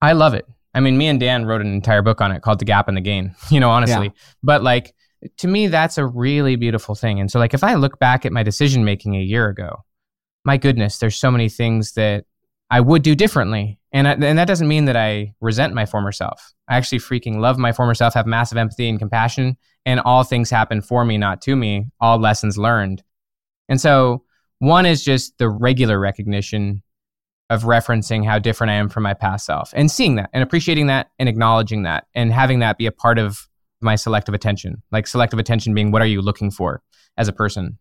I 0.00 0.12
love 0.12 0.34
it. 0.34 0.46
I 0.74 0.80
mean, 0.80 0.96
me 0.96 1.08
and 1.08 1.18
Dan 1.18 1.44
wrote 1.44 1.60
an 1.60 1.72
entire 1.72 2.02
book 2.02 2.20
on 2.20 2.30
it 2.30 2.42
called 2.42 2.58
The 2.60 2.64
Gap 2.64 2.86
and 2.86 2.96
the 2.96 3.00
Gain, 3.00 3.34
you 3.50 3.58
know, 3.58 3.70
honestly. 3.70 4.06
Yeah. 4.06 4.22
But 4.42 4.62
like 4.62 4.94
to 5.38 5.48
me, 5.48 5.66
that's 5.66 5.98
a 5.98 6.06
really 6.06 6.56
beautiful 6.56 6.94
thing. 6.94 7.20
And 7.20 7.30
so, 7.30 7.38
like, 7.38 7.54
if 7.54 7.64
I 7.64 7.74
look 7.74 7.98
back 7.98 8.24
at 8.24 8.32
my 8.32 8.42
decision 8.42 8.84
making 8.84 9.16
a 9.16 9.20
year 9.20 9.48
ago, 9.48 9.84
my 10.44 10.56
goodness, 10.56 10.98
there's 10.98 11.16
so 11.16 11.30
many 11.30 11.48
things 11.48 11.92
that 11.92 12.24
I 12.70 12.80
would 12.80 13.02
do 13.02 13.14
differently. 13.14 13.78
And, 13.92 14.08
I, 14.08 14.12
and 14.12 14.38
that 14.38 14.48
doesn't 14.48 14.68
mean 14.68 14.86
that 14.86 14.96
I 14.96 15.34
resent 15.40 15.74
my 15.74 15.86
former 15.86 16.12
self. 16.12 16.52
I 16.68 16.76
actually 16.76 16.98
freaking 16.98 17.38
love 17.38 17.58
my 17.58 17.72
former 17.72 17.94
self, 17.94 18.14
have 18.14 18.26
massive 18.26 18.58
empathy 18.58 18.88
and 18.88 18.98
compassion, 18.98 19.56
and 19.86 20.00
all 20.00 20.24
things 20.24 20.50
happen 20.50 20.82
for 20.82 21.04
me, 21.04 21.18
not 21.18 21.40
to 21.42 21.56
me, 21.56 21.86
all 22.00 22.18
lessons 22.18 22.58
learned. 22.58 23.02
And 23.68 23.80
so, 23.80 24.24
one 24.58 24.86
is 24.86 25.04
just 25.04 25.36
the 25.38 25.48
regular 25.48 25.98
recognition 25.98 26.82
of 27.50 27.64
referencing 27.64 28.24
how 28.24 28.38
different 28.38 28.70
I 28.70 28.74
am 28.74 28.88
from 28.88 29.02
my 29.02 29.14
past 29.14 29.46
self 29.46 29.70
and 29.74 29.90
seeing 29.90 30.14
that 30.16 30.30
and 30.32 30.42
appreciating 30.42 30.86
that 30.86 31.10
and 31.18 31.28
acknowledging 31.28 31.82
that 31.82 32.06
and 32.14 32.32
having 32.32 32.60
that 32.60 32.78
be 32.78 32.86
a 32.86 32.92
part 32.92 33.18
of 33.18 33.46
my 33.84 33.94
selective 33.96 34.34
attention. 34.34 34.82
Like 34.90 35.06
selective 35.06 35.38
attention 35.38 35.74
being 35.74 35.92
what 35.92 36.02
are 36.02 36.06
you 36.06 36.22
looking 36.22 36.50
for 36.50 36.82
as 37.16 37.28
a 37.28 37.32
person? 37.32 37.78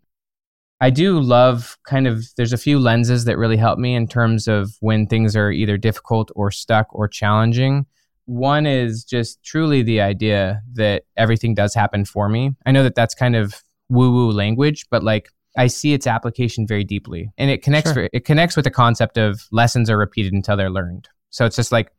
I 0.82 0.90
do 0.90 1.20
love 1.20 1.78
kind 1.88 2.08
of 2.08 2.26
there's 2.36 2.52
a 2.52 2.58
few 2.58 2.78
lenses 2.78 3.26
that 3.26 3.38
really 3.38 3.58
help 3.58 3.80
me 3.80 3.96
in 3.96 4.08
terms 4.08 4.48
of 4.48 4.76
when 4.82 5.08
things 5.08 5.36
are 5.36 5.50
either 5.50 5.78
difficult 5.78 6.30
or 6.36 6.52
stuck 6.52 6.88
or 6.92 7.08
challenging. 7.08 7.86
One 8.26 8.66
is 8.66 9.04
just 9.04 9.42
truly 9.44 9.82
the 9.82 10.02
idea 10.02 10.62
that 10.74 11.04
everything 11.16 11.56
does 11.56 11.74
happen 11.74 12.06
for 12.06 12.28
me. 12.28 12.52
I 12.66 12.72
know 12.72 12.84
that 12.84 12.96
that's 12.96 13.16
kind 13.16 13.36
of 13.36 13.62
woo 13.90 14.12
woo 14.12 14.32
language, 14.32 14.86
but 14.92 15.04
like 15.04 15.30
I 15.58 15.68
see 15.68 15.94
its 15.94 16.08
application 16.08 16.68
very 16.68 16.84
deeply 16.84 17.32
and 17.38 17.50
it 17.50 17.62
connects 17.62 17.94
sure. 17.94 18.10
it 18.12 18.26
connects 18.26 18.56
with 18.56 18.66
the 18.66 18.72
concept 18.72 19.18
of 19.18 19.48
lessons 19.52 19.90
are 19.90 19.98
repeated 19.98 20.34
until 20.34 20.58
they're 20.58 20.70
learned. 20.70 21.08
So 21.30 21.46
it's 21.46 21.56
just 21.56 21.72
like 21.72 21.92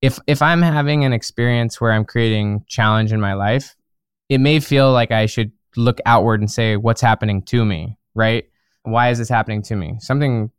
if 0.00 0.18
if 0.26 0.42
I'm 0.42 0.62
having 0.62 1.04
an 1.04 1.12
experience 1.12 1.80
where 1.80 1.92
I'm 1.92 2.04
creating 2.04 2.64
challenge 2.68 3.12
in 3.12 3.20
my 3.20 3.34
life, 3.34 3.74
it 4.28 4.38
may 4.38 4.60
feel 4.60 4.92
like 4.92 5.10
I 5.10 5.26
should 5.26 5.52
look 5.76 5.98
outward 6.06 6.40
and 6.40 6.50
say 6.50 6.76
what's 6.76 7.00
happening 7.00 7.42
to 7.42 7.64
me, 7.64 7.96
right? 8.14 8.44
Why 8.82 9.10
is 9.10 9.18
this 9.18 9.28
happening 9.28 9.62
to 9.62 9.76
me? 9.76 9.96
Something 9.98 10.50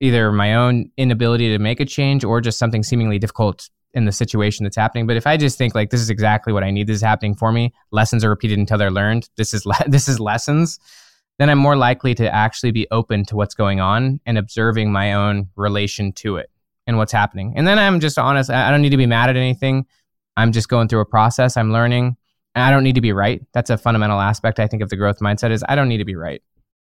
either 0.00 0.32
my 0.32 0.54
own 0.54 0.90
inability 0.96 1.48
to 1.50 1.58
make 1.58 1.80
a 1.80 1.84
change 1.84 2.24
or 2.24 2.40
just 2.40 2.58
something 2.58 2.82
seemingly 2.82 3.18
difficult 3.18 3.70
in 3.94 4.04
the 4.04 4.12
situation 4.12 4.64
that's 4.64 4.76
happening. 4.76 5.06
But 5.06 5.16
if 5.16 5.26
I 5.26 5.36
just 5.36 5.58
think 5.58 5.74
like 5.74 5.90
this 5.90 6.00
is 6.00 6.10
exactly 6.10 6.52
what 6.52 6.64
I 6.64 6.70
need, 6.70 6.86
this 6.86 6.96
is 6.96 7.02
happening 7.02 7.34
for 7.34 7.52
me, 7.52 7.72
lessons 7.92 8.24
are 8.24 8.30
repeated 8.30 8.58
until 8.58 8.78
they're 8.78 8.90
learned. 8.90 9.28
This 9.36 9.54
is 9.54 9.64
le- 9.64 9.76
this 9.86 10.08
is 10.08 10.18
lessons. 10.18 10.80
Then 11.38 11.50
I'm 11.50 11.58
more 11.58 11.76
likely 11.76 12.14
to 12.16 12.32
actually 12.32 12.72
be 12.72 12.86
open 12.90 13.24
to 13.26 13.36
what's 13.36 13.54
going 13.54 13.80
on 13.80 14.20
and 14.26 14.38
observing 14.38 14.92
my 14.92 15.12
own 15.14 15.48
relation 15.56 16.12
to 16.14 16.36
it 16.36 16.51
and 16.86 16.96
what's 16.96 17.12
happening. 17.12 17.54
And 17.56 17.66
then 17.66 17.78
I'm 17.78 18.00
just 18.00 18.18
honest. 18.18 18.50
I 18.50 18.70
don't 18.70 18.82
need 18.82 18.90
to 18.90 18.96
be 18.96 19.06
mad 19.06 19.30
at 19.30 19.36
anything. 19.36 19.86
I'm 20.36 20.52
just 20.52 20.68
going 20.68 20.88
through 20.88 21.00
a 21.00 21.06
process. 21.06 21.56
I'm 21.56 21.72
learning. 21.72 22.16
And 22.54 22.64
I 22.64 22.70
don't 22.70 22.84
need 22.84 22.96
to 22.96 23.00
be 23.00 23.12
right. 23.12 23.40
That's 23.54 23.70
a 23.70 23.78
fundamental 23.78 24.20
aspect, 24.20 24.58
I 24.58 24.66
think, 24.66 24.82
of 24.82 24.90
the 24.90 24.96
growth 24.96 25.20
mindset 25.20 25.50
is 25.50 25.64
I 25.68 25.74
don't 25.74 25.88
need 25.88 25.98
to 25.98 26.04
be 26.04 26.16
right. 26.16 26.42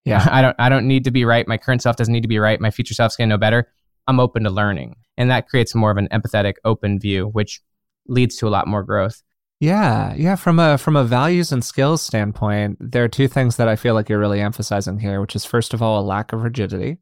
Yeah. 0.05 0.27
I 0.31 0.41
don't 0.41 0.55
I 0.59 0.69
don't 0.69 0.87
need 0.87 1.03
to 1.03 1.11
be 1.11 1.25
right. 1.25 1.47
My 1.47 1.57
current 1.57 1.81
self 1.81 1.95
doesn't 1.95 2.13
need 2.13 2.21
to 2.21 2.27
be 2.27 2.39
right. 2.39 2.59
My 2.59 2.71
future 2.71 2.93
self's 2.93 3.15
gonna 3.15 3.27
know 3.27 3.37
better. 3.37 3.67
I'm 4.07 4.19
open 4.19 4.43
to 4.43 4.49
learning. 4.49 4.95
And 5.17 5.29
that 5.29 5.47
creates 5.47 5.75
more 5.75 5.91
of 5.91 5.97
an 5.97 6.07
empathetic, 6.11 6.55
open 6.65 6.99
view, 6.99 7.27
which 7.27 7.61
leads 8.07 8.35
to 8.37 8.47
a 8.47 8.49
lot 8.49 8.67
more 8.67 8.83
growth. 8.83 9.21
Yeah, 9.59 10.15
yeah. 10.15 10.35
From 10.35 10.57
a 10.57 10.79
from 10.79 10.95
a 10.95 11.03
values 11.03 11.51
and 11.51 11.63
skills 11.63 12.01
standpoint, 12.01 12.77
there 12.79 13.03
are 13.03 13.07
two 13.07 13.27
things 13.27 13.57
that 13.57 13.67
I 13.67 13.75
feel 13.75 13.93
like 13.93 14.09
you're 14.09 14.17
really 14.17 14.41
emphasizing 14.41 14.97
here, 14.97 15.21
which 15.21 15.35
is 15.35 15.45
first 15.45 15.75
of 15.75 15.83
all 15.83 16.01
a 16.01 16.03
lack 16.03 16.33
of 16.33 16.41
rigidity, 16.41 16.97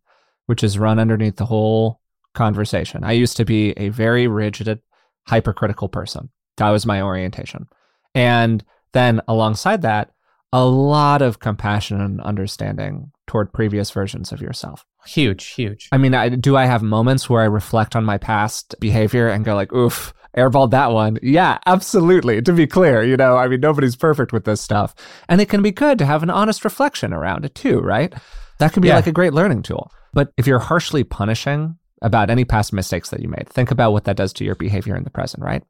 which 0.47 0.61
is 0.61 0.77
run 0.77 0.99
underneath 0.99 1.37
the 1.37 1.45
whole 1.45 2.01
conversation. 2.33 3.03
I 3.03 3.13
used 3.13 3.37
to 3.37 3.45
be 3.45 3.71
a 3.71 3.89
very 3.89 4.27
rigid, 4.27 4.79
hypercritical 5.27 5.89
person. 5.89 6.29
That 6.57 6.69
was 6.69 6.85
my 6.85 7.01
orientation. 7.01 7.67
And 8.15 8.63
then 8.93 9.21
alongside 9.27 9.81
that, 9.83 10.11
a 10.51 10.65
lot 10.65 11.21
of 11.21 11.39
compassion 11.39 12.01
and 12.01 12.19
understanding 12.21 13.11
toward 13.27 13.53
previous 13.53 13.91
versions 13.91 14.31
of 14.31 14.41
yourself. 14.41 14.83
Huge, 15.05 15.45
huge. 15.45 15.87
I 15.91 15.97
mean, 15.97 16.15
I, 16.15 16.29
do 16.29 16.57
I 16.57 16.65
have 16.65 16.81
moments 16.81 17.29
where 17.29 17.41
I 17.41 17.45
reflect 17.45 17.95
on 17.95 18.03
my 18.03 18.17
past 18.17 18.75
behavior 18.79 19.27
and 19.27 19.45
go 19.45 19.53
like, 19.55 19.71
oof, 19.71 20.11
airballed 20.35 20.71
that 20.71 20.91
one. 20.91 21.17
Yeah, 21.21 21.59
absolutely. 21.65 22.41
To 22.41 22.53
be 22.53 22.65
clear, 22.67 23.03
you 23.03 23.15
know, 23.17 23.37
I 23.37 23.47
mean, 23.47 23.59
nobody's 23.59 23.95
perfect 23.95 24.33
with 24.33 24.45
this 24.45 24.61
stuff. 24.61 24.95
And 25.27 25.39
it 25.39 25.49
can 25.49 25.61
be 25.61 25.71
good 25.71 25.97
to 25.99 26.05
have 26.05 26.23
an 26.23 26.29
honest 26.29 26.63
reflection 26.65 27.13
around 27.13 27.45
it 27.45 27.53
too, 27.55 27.79
right? 27.79 28.13
That 28.57 28.73
can 28.73 28.81
be 28.81 28.89
Yeah. 28.89 28.95
like 28.95 29.07
a 29.07 29.11
great 29.11 29.33
learning 29.33 29.61
tool. 29.63 29.91
But 30.13 30.31
if 30.37 30.47
you're 30.47 30.59
harshly 30.59 31.03
punishing 31.03 31.77
about 32.01 32.29
any 32.29 32.45
past 32.45 32.73
mistakes 32.73 33.09
that 33.09 33.21
you 33.21 33.27
made, 33.27 33.49
think 33.49 33.71
about 33.71 33.91
what 33.91 34.05
that 34.05 34.17
does 34.17 34.33
to 34.33 34.45
your 34.45 34.55
behavior 34.55 34.95
in 34.95 35.03
the 35.03 35.09
present, 35.09 35.43
right? 35.43 35.63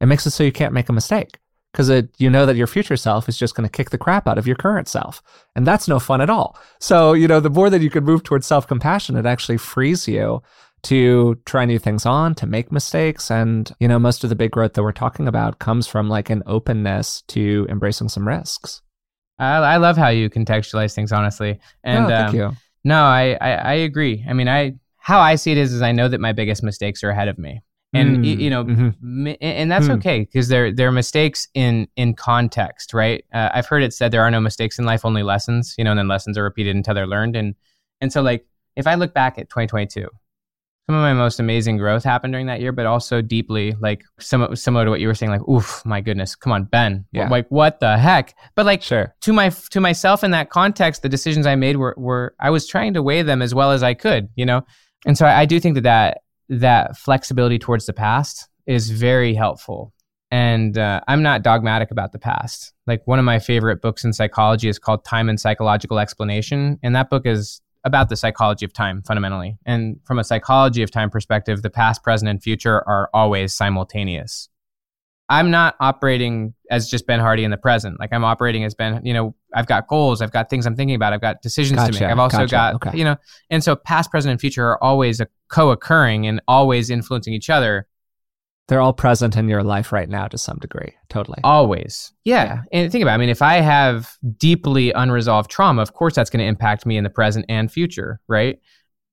It 0.00 0.06
makes 0.06 0.26
it 0.26 0.30
so 0.30 0.44
you 0.44 0.52
can't 0.52 0.74
make 0.74 0.88
a 0.88 0.92
mistake 0.92 1.38
because 1.72 1.90
you 2.18 2.30
know 2.30 2.46
that 2.46 2.56
your 2.56 2.66
future 2.66 2.96
self 2.96 3.28
is 3.28 3.36
just 3.36 3.54
going 3.54 3.68
to 3.68 3.72
kick 3.72 3.90
the 3.90 3.98
crap 3.98 4.26
out 4.26 4.38
of 4.38 4.46
your 4.46 4.56
current 4.56 4.88
self. 4.88 5.22
And 5.54 5.66
that's 5.66 5.88
no 5.88 5.98
fun 6.00 6.20
at 6.20 6.30
all. 6.30 6.58
So, 6.80 7.12
you 7.12 7.28
know, 7.28 7.40
the 7.40 7.50
more 7.50 7.70
that 7.70 7.82
you 7.82 7.90
can 7.90 8.04
move 8.04 8.22
towards 8.22 8.46
self 8.46 8.66
compassion, 8.66 9.16
it 9.16 9.26
actually 9.26 9.58
frees 9.58 10.08
you 10.08 10.42
to 10.82 11.38
try 11.44 11.64
new 11.66 11.78
things 11.78 12.06
on, 12.06 12.34
to 12.36 12.46
make 12.46 12.72
mistakes. 12.72 13.30
And, 13.30 13.70
you 13.78 13.86
know, 13.86 13.98
most 13.98 14.24
of 14.24 14.30
the 14.30 14.36
big 14.36 14.50
growth 14.50 14.72
that 14.72 14.82
we're 14.82 14.92
talking 14.92 15.28
about 15.28 15.58
comes 15.58 15.86
from 15.86 16.08
like 16.08 16.30
an 16.30 16.42
openness 16.46 17.22
to 17.28 17.66
embracing 17.68 18.08
some 18.08 18.26
risks. 18.26 18.80
I, 19.38 19.56
I 19.56 19.76
love 19.76 19.96
how 19.96 20.08
you 20.08 20.30
contextualize 20.30 20.94
things 20.94 21.12
honestly. 21.12 21.60
And 21.84 22.06
oh, 22.06 22.08
thank 22.08 22.28
um, 22.30 22.34
you. 22.36 22.50
No, 22.82 23.02
I, 23.02 23.36
I 23.40 23.50
I 23.50 23.72
agree. 23.74 24.24
I 24.28 24.32
mean, 24.32 24.48
I 24.48 24.74
how 25.00 25.18
I 25.20 25.34
see 25.34 25.50
it 25.52 25.58
is 25.58 25.72
is 25.72 25.82
I 25.82 25.92
know 25.92 26.08
that 26.08 26.20
my 26.20 26.32
biggest 26.32 26.62
mistakes 26.62 27.02
are 27.02 27.10
ahead 27.10 27.28
of 27.28 27.38
me, 27.38 27.62
and 27.92 28.18
Mm, 28.18 28.38
you 28.40 28.50
know, 28.50 28.64
mhm. 28.64 28.94
mi- 29.00 29.36
and 29.40 29.70
that's 29.70 29.86
Hmm. 29.86 29.92
okay 29.94 30.20
because 30.20 30.48
they're 30.48 30.72
they're 30.72 30.92
mistakes 30.92 31.48
in 31.54 31.88
in 31.96 32.14
context, 32.14 32.94
right? 32.94 33.24
Uh, 33.34 33.48
I've 33.52 33.66
heard 33.66 33.82
it 33.82 33.92
said 33.94 34.12
there 34.12 34.22
are 34.22 34.30
no 34.30 34.40
mistakes 34.40 34.78
in 34.78 34.84
life, 34.84 35.04
only 35.04 35.22
lessons. 35.22 35.74
You 35.78 35.84
know, 35.84 35.90
and 35.90 35.98
then 35.98 36.08
lessons 36.08 36.36
are 36.38 36.44
repeated 36.44 36.76
until 36.76 36.94
they're 36.94 37.06
learned, 37.06 37.34
and 37.36 37.54
and 38.00 38.12
so 38.12 38.22
like 38.22 38.46
if 38.76 38.86
I 38.86 38.94
look 38.94 39.12
back 39.14 39.38
at 39.38 39.48
2022. 39.50 40.08
Some 40.88 40.96
of 40.96 41.02
my 41.02 41.12
most 41.12 41.38
amazing 41.38 41.76
growth 41.76 42.02
happened 42.02 42.32
during 42.32 42.46
that 42.46 42.60
year, 42.60 42.72
but 42.72 42.84
also 42.84 43.22
deeply 43.22 43.76
like 43.80 44.02
some, 44.18 44.56
similar 44.56 44.84
to 44.86 44.90
what 44.90 44.98
you 44.98 45.06
were 45.06 45.14
saying, 45.14 45.30
like, 45.30 45.46
oof, 45.48 45.82
my 45.84 46.00
goodness, 46.00 46.34
come 46.34 46.52
on, 46.52 46.64
Ben, 46.64 47.04
Yeah. 47.12 47.28
like 47.28 47.46
what 47.48 47.78
the 47.78 47.96
heck? 47.96 48.34
But 48.56 48.66
like, 48.66 48.82
Sure. 48.82 49.14
to 49.20 49.32
my 49.32 49.50
to 49.70 49.80
myself 49.80 50.24
in 50.24 50.32
that 50.32 50.50
context, 50.50 51.02
the 51.02 51.08
decisions 51.08 51.46
I 51.46 51.54
made 51.54 51.76
were 51.76 51.94
were 51.96 52.34
I 52.40 52.50
was 52.50 52.66
trying 52.66 52.94
to 52.94 53.02
weigh 53.04 53.22
them 53.22 53.40
as 53.40 53.54
well 53.54 53.70
as 53.70 53.84
I 53.84 53.94
could, 53.94 54.30
you 54.34 54.44
know, 54.44 54.62
and 55.06 55.16
so 55.16 55.26
I, 55.26 55.40
I 55.40 55.44
do 55.46 55.60
think 55.60 55.74
that 55.74 55.82
that 55.82 56.22
that 56.48 56.96
flexibility 56.96 57.58
towards 57.58 57.86
the 57.86 57.92
past 57.92 58.48
is 58.66 58.90
very 58.90 59.34
helpful. 59.34 59.92
And 60.32 60.78
uh, 60.78 61.00
I'm 61.08 61.22
not 61.22 61.42
dogmatic 61.42 61.90
about 61.90 62.12
the 62.12 62.18
past. 62.18 62.72
Like 62.86 63.04
one 63.06 63.18
of 63.18 63.24
my 63.24 63.38
favorite 63.38 63.82
books 63.82 64.04
in 64.04 64.12
psychology 64.12 64.68
is 64.68 64.78
called 64.78 65.04
Time 65.04 65.28
and 65.28 65.40
Psychological 65.40 65.98
Explanation, 65.98 66.78
and 66.82 66.94
that 66.94 67.10
book 67.10 67.26
is 67.26 67.60
about 67.84 68.08
the 68.08 68.16
psychology 68.16 68.64
of 68.64 68.72
time 68.72 69.02
fundamentally. 69.02 69.58
And 69.64 69.98
from 70.04 70.18
a 70.18 70.24
psychology 70.24 70.82
of 70.82 70.90
time 70.90 71.10
perspective, 71.10 71.62
the 71.62 71.70
past, 71.70 72.02
present, 72.02 72.28
and 72.28 72.42
future 72.42 72.86
are 72.88 73.08
always 73.14 73.54
simultaneous. 73.54 74.48
I'm 75.30 75.52
not 75.52 75.76
operating 75.78 76.54
as 76.72 76.90
just 76.90 77.06
Ben 77.06 77.20
Hardy 77.20 77.44
in 77.44 77.52
the 77.52 77.56
present. 77.56 78.00
Like 78.00 78.12
I'm 78.12 78.24
operating 78.24 78.64
as 78.64 78.74
Ben, 78.74 79.00
you 79.06 79.14
know, 79.14 79.36
I've 79.54 79.66
got 79.66 79.86
goals, 79.86 80.20
I've 80.20 80.32
got 80.32 80.50
things 80.50 80.66
I'm 80.66 80.74
thinking 80.74 80.96
about, 80.96 81.12
I've 81.12 81.20
got 81.20 81.40
decisions 81.40 81.82
to 81.84 81.92
make. 81.92 82.02
I've 82.02 82.18
also 82.18 82.38
gotcha, 82.38 82.50
got, 82.50 82.74
okay. 82.74 82.98
you 82.98 83.04
know, 83.04 83.16
and 83.48 83.62
so 83.62 83.76
past, 83.76 84.10
present, 84.10 84.32
and 84.32 84.40
future 84.40 84.66
are 84.66 84.82
always 84.82 85.20
a 85.20 85.28
co-occurring 85.48 86.26
and 86.26 86.42
always 86.48 86.90
influencing 86.90 87.32
each 87.32 87.48
other. 87.48 87.86
They're 88.66 88.80
all 88.80 88.92
present 88.92 89.36
in 89.36 89.48
your 89.48 89.62
life 89.62 89.92
right 89.92 90.08
now 90.08 90.26
to 90.26 90.36
some 90.36 90.58
degree. 90.58 90.94
Totally. 91.08 91.38
Always. 91.44 92.12
Yeah. 92.24 92.62
And 92.72 92.90
think 92.90 93.02
about 93.02 93.12
it. 93.12 93.14
I 93.14 93.18
mean, 93.18 93.28
if 93.28 93.42
I 93.42 93.60
have 93.60 94.16
deeply 94.36 94.90
unresolved 94.92 95.48
trauma, 95.48 95.80
of 95.80 95.94
course 95.94 96.16
that's 96.16 96.30
going 96.30 96.40
to 96.40 96.46
impact 96.46 96.86
me 96.86 96.96
in 96.96 97.04
the 97.04 97.10
present 97.10 97.46
and 97.48 97.70
future, 97.70 98.20
right? 98.26 98.58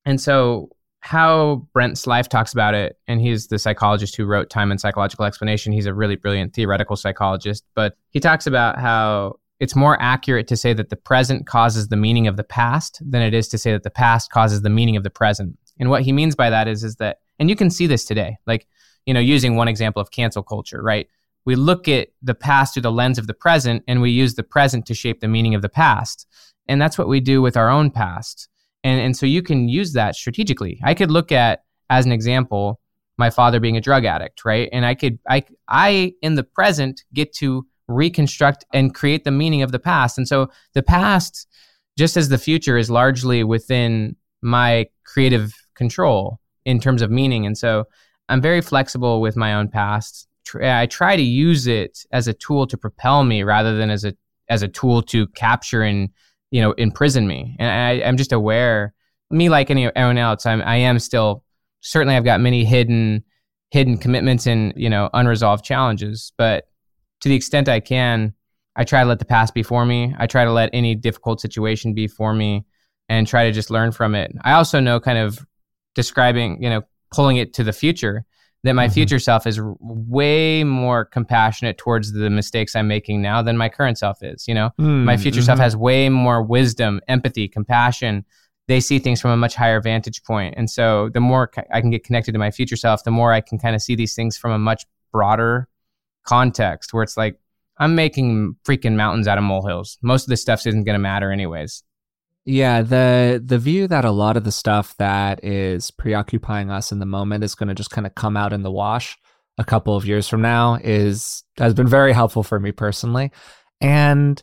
And 0.03 0.19
so 0.19 0.69
how 1.01 1.67
Brent 1.73 1.95
Slife 1.95 2.27
talks 2.27 2.53
about 2.53 2.73
it, 2.73 2.97
and 3.07 3.21
he's 3.21 3.47
the 3.47 3.59
psychologist 3.59 4.15
who 4.15 4.25
wrote 4.25 4.49
Time 4.49 4.71
and 4.71 4.81
Psychological 4.81 5.25
Explanation. 5.25 5.71
He's 5.71 5.85
a 5.85 5.93
really 5.93 6.15
brilliant 6.15 6.53
theoretical 6.53 6.95
psychologist, 6.95 7.63
but 7.75 7.95
he 8.09 8.19
talks 8.19 8.47
about 8.47 8.79
how 8.79 9.39
it's 9.59 9.75
more 9.75 9.97
accurate 10.01 10.47
to 10.47 10.57
say 10.57 10.73
that 10.73 10.89
the 10.89 10.95
present 10.95 11.47
causes 11.47 11.87
the 11.87 11.95
meaning 11.95 12.27
of 12.27 12.37
the 12.37 12.43
past 12.43 13.01
than 13.03 13.21
it 13.21 13.33
is 13.33 13.47
to 13.49 13.57
say 13.57 13.71
that 13.71 13.83
the 13.83 13.89
past 13.89 14.31
causes 14.31 14.61
the 14.61 14.69
meaning 14.69 14.95
of 14.95 15.03
the 15.03 15.09
present. 15.09 15.57
And 15.79 15.89
what 15.89 16.03
he 16.03 16.11
means 16.11 16.35
by 16.35 16.49
that 16.49 16.67
is, 16.67 16.83
is 16.83 16.95
that, 16.97 17.19
and 17.39 17.49
you 17.49 17.55
can 17.55 17.69
see 17.69 17.87
this 17.87 18.05
today, 18.05 18.37
like, 18.45 18.67
you 19.05 19.13
know, 19.13 19.19
using 19.19 19.55
one 19.55 19.67
example 19.67 20.01
of 20.01 20.11
cancel 20.11 20.43
culture, 20.43 20.81
right? 20.81 21.07
We 21.45 21.55
look 21.55 21.87
at 21.87 22.09
the 22.21 22.35
past 22.35 22.73
through 22.73 22.83
the 22.83 22.91
lens 22.91 23.17
of 23.17 23.27
the 23.27 23.33
present 23.33 23.83
and 23.87 24.01
we 24.01 24.11
use 24.11 24.35
the 24.35 24.43
present 24.43 24.85
to 24.87 24.93
shape 24.93 25.21
the 25.21 25.27
meaning 25.27 25.55
of 25.55 25.61
the 25.61 25.69
past. 25.69 26.27
And 26.67 26.81
that's 26.81 26.97
what 26.97 27.07
we 27.07 27.19
do 27.19 27.41
with 27.41 27.55
our 27.55 27.69
own 27.69 27.89
past. 27.89 28.49
And, 28.87 29.01
and 29.01 29.17
so 29.17 29.25
you 29.25 29.41
can 29.41 29.67
use 29.67 29.91
that 29.93 30.15
strategically. 30.15 30.79
I 30.81 30.93
could 30.93 31.11
look 31.11 31.33
at, 31.33 31.65
as 31.89 32.05
an 32.05 32.13
example, 32.13 32.79
my 33.17 33.29
father 33.29 33.59
being 33.59 33.75
a 33.75 33.81
drug 33.81 34.05
addict, 34.05 34.45
right? 34.45 34.69
And 34.71 34.85
I 34.85 34.95
could, 34.95 35.19
I, 35.29 35.43
I 35.67 36.13
in 36.21 36.35
the 36.35 36.43
present 36.43 37.03
get 37.13 37.33
to 37.35 37.67
reconstruct 37.89 38.63
and 38.73 38.95
create 38.95 39.25
the 39.25 39.31
meaning 39.31 39.61
of 39.61 39.73
the 39.73 39.79
past. 39.79 40.17
And 40.17 40.25
so 40.25 40.49
the 40.73 40.83
past, 40.83 41.49
just 41.97 42.15
as 42.15 42.29
the 42.29 42.37
future, 42.37 42.77
is 42.77 42.89
largely 42.89 43.43
within 43.43 44.15
my 44.41 44.87
creative 45.03 45.53
control 45.75 46.39
in 46.63 46.79
terms 46.79 47.01
of 47.01 47.11
meaning. 47.11 47.45
And 47.45 47.57
so 47.57 47.85
I'm 48.29 48.41
very 48.41 48.61
flexible 48.61 49.19
with 49.19 49.35
my 49.35 49.53
own 49.53 49.67
past. 49.67 50.29
I 50.61 50.85
try 50.85 51.17
to 51.17 51.21
use 51.21 51.67
it 51.67 52.05
as 52.13 52.29
a 52.29 52.33
tool 52.33 52.67
to 52.67 52.77
propel 52.77 53.25
me 53.25 53.43
rather 53.43 53.75
than 53.75 53.89
as 53.89 54.05
a 54.05 54.13
as 54.49 54.63
a 54.63 54.67
tool 54.69 55.01
to 55.01 55.27
capture 55.27 55.81
and 55.81 56.07
you 56.51 56.61
know 56.61 56.71
imprison 56.73 57.27
me. 57.27 57.55
And 57.59 57.69
I, 57.69 58.07
I'm 58.07 58.17
just 58.17 58.31
aware, 58.31 58.93
me 59.29 59.49
like 59.49 59.69
anyone 59.69 60.17
else, 60.17 60.45
I'm 60.45 60.61
I 60.61 60.77
am 60.77 60.99
still 60.99 61.43
certainly 61.81 62.15
I've 62.15 62.25
got 62.25 62.41
many 62.41 62.65
hidden 62.65 63.23
hidden 63.71 63.97
commitments 63.97 64.47
and 64.47 64.73
you 64.75 64.89
know 64.89 65.09
unresolved 65.13 65.63
challenges. 65.63 66.33
But 66.37 66.65
to 67.21 67.29
the 67.29 67.35
extent 67.35 67.69
I 67.69 67.79
can, 67.79 68.33
I 68.75 68.83
try 68.83 69.01
to 69.01 69.09
let 69.09 69.19
the 69.19 69.25
past 69.25 69.53
be 69.53 69.63
for 69.63 69.85
me. 69.85 70.15
I 70.17 70.27
try 70.27 70.45
to 70.45 70.51
let 70.51 70.69
any 70.73 70.95
difficult 70.95 71.41
situation 71.41 71.93
be 71.93 72.07
for 72.07 72.33
me, 72.33 72.65
and 73.09 73.27
try 73.27 73.45
to 73.45 73.51
just 73.51 73.69
learn 73.69 73.91
from 73.91 74.15
it. 74.15 74.31
I 74.43 74.53
also 74.53 74.79
know 74.79 74.99
kind 74.99 75.17
of 75.17 75.45
describing 75.95 76.61
you 76.63 76.69
know 76.69 76.83
pulling 77.11 77.37
it 77.37 77.53
to 77.55 77.63
the 77.63 77.73
future 77.73 78.25
that 78.63 78.73
my 78.73 78.87
Mhm. 78.87 78.93
future 78.93 79.19
self 79.19 79.45
is 79.47 79.59
r- 79.59 79.75
way 79.79 80.63
more 80.63 81.05
compassionate 81.05 81.77
towards 81.77 82.11
the 82.11 82.29
mistakes 82.29 82.75
I'm 82.75 82.87
making 82.87 83.21
now 83.21 83.41
than 83.41 83.55
my 83.57 83.69
current 83.69 83.97
self 83.97 84.21
is. 84.23 84.47
You 84.47 84.55
know, 84.55 84.71
my 84.77 85.15
Mm, 85.15 85.19
future 85.21 85.41
self 85.41 85.59
mhm. 85.59 85.61
has 85.63 85.77
way 85.77 86.09
more 86.09 86.41
wisdom, 86.43 86.99
empathy, 87.07 87.47
compassion. 87.47 88.25
They 88.67 88.79
see 88.79 88.99
things 88.99 89.21
from 89.21 89.31
a 89.31 89.37
much 89.37 89.55
higher 89.55 89.79
vantage 89.79 90.23
point. 90.23 90.55
And 90.57 90.69
so 90.69 91.09
the 91.13 91.21
more 91.21 91.49
c- 91.55 91.61
I 91.71 91.79
can 91.81 91.89
get 91.91 92.03
connected 92.03 92.33
to 92.33 92.39
my 92.39 92.51
future 92.51 92.75
self, 92.75 93.03
the 93.03 93.11
more 93.11 93.31
I 93.31 93.41
can 93.41 93.57
kind 93.59 93.75
of 93.75 93.81
see 93.81 93.95
these 93.95 94.13
things 94.15 94.37
from 94.37 94.51
a 94.51 94.59
much 94.59 94.85
broader 95.13 95.69
context 96.25 96.93
where 96.93 97.03
it's 97.03 97.15
like, 97.17 97.39
I'm 97.79 97.95
making 97.95 98.55
freaking 98.67 98.95
mountains 98.95 99.27
out 99.27 99.37
of 99.37 99.43
molehills. 99.43 99.97
Most 100.01 100.23
of 100.23 100.29
this 100.29 100.41
stuff 100.41 100.65
isn't 100.65 100.83
going 100.83 100.95
to 100.95 100.99
matter 100.99 101.31
anyways. 101.31 101.83
Yeah, 102.49 102.81
the 102.81 103.43
the 103.45 103.59
view 103.59 103.89
that 103.89 104.05
a 104.05 104.11
lot 104.11 104.37
of 104.37 104.45
the 104.45 104.53
stuff 104.53 104.95
that 104.99 105.43
is 105.43 105.91
preoccupying 105.91 106.71
us 106.71 106.93
in 106.93 106.99
the 106.99 107.05
moment 107.05 107.43
is 107.43 107.55
going 107.55 107.67
to 107.67 107.75
just 107.75 107.89
kind 107.89 108.07
of 108.07 108.15
come 108.15 108.37
out 108.37 108.53
in 108.53 108.63
the 108.63 108.71
wash 108.71 109.17
a 109.57 109.65
couple 109.65 109.97
of 109.97 110.05
years 110.05 110.29
from 110.29 110.41
now 110.41 110.75
is 110.81 111.43
has 111.57 111.73
been 111.73 111.89
very 111.89 112.13
helpful 112.13 112.43
for 112.43 112.57
me 112.57 112.71
personally. 112.71 113.33
And 113.81 114.41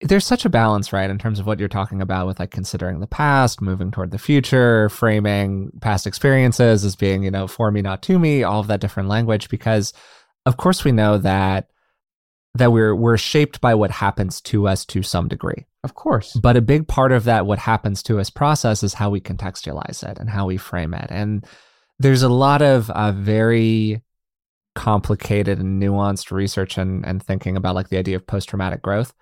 there's 0.00 0.24
such 0.24 0.44
a 0.44 0.48
balance, 0.48 0.92
right, 0.92 1.10
in 1.10 1.18
terms 1.18 1.40
of 1.40 1.46
what 1.46 1.58
you're 1.58 1.68
talking 1.68 2.00
about 2.00 2.28
with 2.28 2.38
like 2.38 2.52
considering 2.52 3.00
the 3.00 3.08
past, 3.08 3.60
moving 3.60 3.90
toward 3.90 4.12
the 4.12 4.18
future, 4.18 4.88
framing 4.88 5.72
past 5.80 6.06
experiences 6.06 6.84
as 6.84 6.94
being, 6.94 7.24
you 7.24 7.32
know, 7.32 7.48
for 7.48 7.72
me, 7.72 7.82
not 7.82 8.00
to 8.02 8.20
me, 8.20 8.44
all 8.44 8.60
of 8.60 8.68
that 8.68 8.80
different 8.80 9.08
language, 9.08 9.48
because 9.48 9.92
of 10.46 10.56
course 10.56 10.84
we 10.84 10.92
know 10.92 11.18
that 11.18 11.68
that 12.54 12.70
we're 12.70 12.94
we're 12.94 13.18
shaped 13.18 13.60
by 13.60 13.74
what 13.74 13.90
happens 13.90 14.40
to 14.42 14.68
us 14.68 14.84
to 14.84 15.02
some 15.02 15.26
degree. 15.26 15.66
Of 15.82 15.94
course. 15.94 16.34
But 16.34 16.56
a 16.56 16.62
big 16.62 16.88
part 16.88 17.12
of 17.12 17.24
that, 17.24 17.46
what 17.46 17.58
happens 17.58 18.02
to 18.04 18.20
us 18.20 18.28
process, 18.28 18.82
is 18.82 18.94
how 18.94 19.10
we 19.10 19.20
contextualize 19.20 20.06
it 20.08 20.18
and 20.18 20.28
how 20.28 20.46
we 20.46 20.58
frame 20.58 20.92
it. 20.92 21.06
And 21.10 21.46
there's 21.98 22.22
a 22.22 22.28
lot 22.28 22.60
of 22.60 22.90
uh, 22.90 23.12
very 23.12 24.02
complicated 24.74 25.58
and 25.58 25.82
nuanced 25.82 26.30
research 26.30 26.78
and, 26.78 27.04
and 27.04 27.22
thinking 27.22 27.56
about 27.56 27.74
like 27.74 27.88
the 27.88 27.98
idea 27.98 28.16
of 28.16 28.26
post 28.26 28.48
traumatic 28.48 28.82
growth 28.82 29.12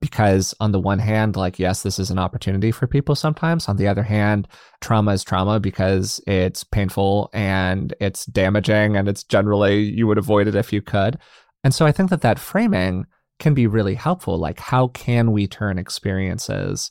because 0.00 0.54
on 0.60 0.72
the 0.72 0.80
one 0.80 0.98
hand 0.98 1.36
like 1.36 1.58
yes 1.58 1.82
this 1.82 1.98
is 1.98 2.10
an 2.10 2.18
opportunity 2.18 2.70
for 2.70 2.86
people 2.86 3.14
sometimes 3.14 3.68
on 3.68 3.76
the 3.76 3.88
other 3.88 4.02
hand 4.02 4.46
trauma 4.80 5.12
is 5.12 5.24
trauma 5.24 5.58
because 5.58 6.20
it's 6.26 6.64
painful 6.64 7.30
and 7.32 7.94
it's 8.00 8.26
damaging 8.26 8.96
and 8.96 9.08
it's 9.08 9.24
generally 9.24 9.78
you 9.80 10.06
would 10.06 10.18
avoid 10.18 10.48
it 10.48 10.54
if 10.54 10.72
you 10.72 10.82
could 10.82 11.18
and 11.64 11.72
so 11.74 11.86
i 11.86 11.92
think 11.92 12.10
that 12.10 12.20
that 12.20 12.38
framing 12.38 13.06
can 13.38 13.54
be 13.54 13.66
really 13.66 13.94
helpful 13.94 14.38
like 14.38 14.58
how 14.58 14.88
can 14.88 15.32
we 15.32 15.46
turn 15.46 15.78
experiences 15.78 16.90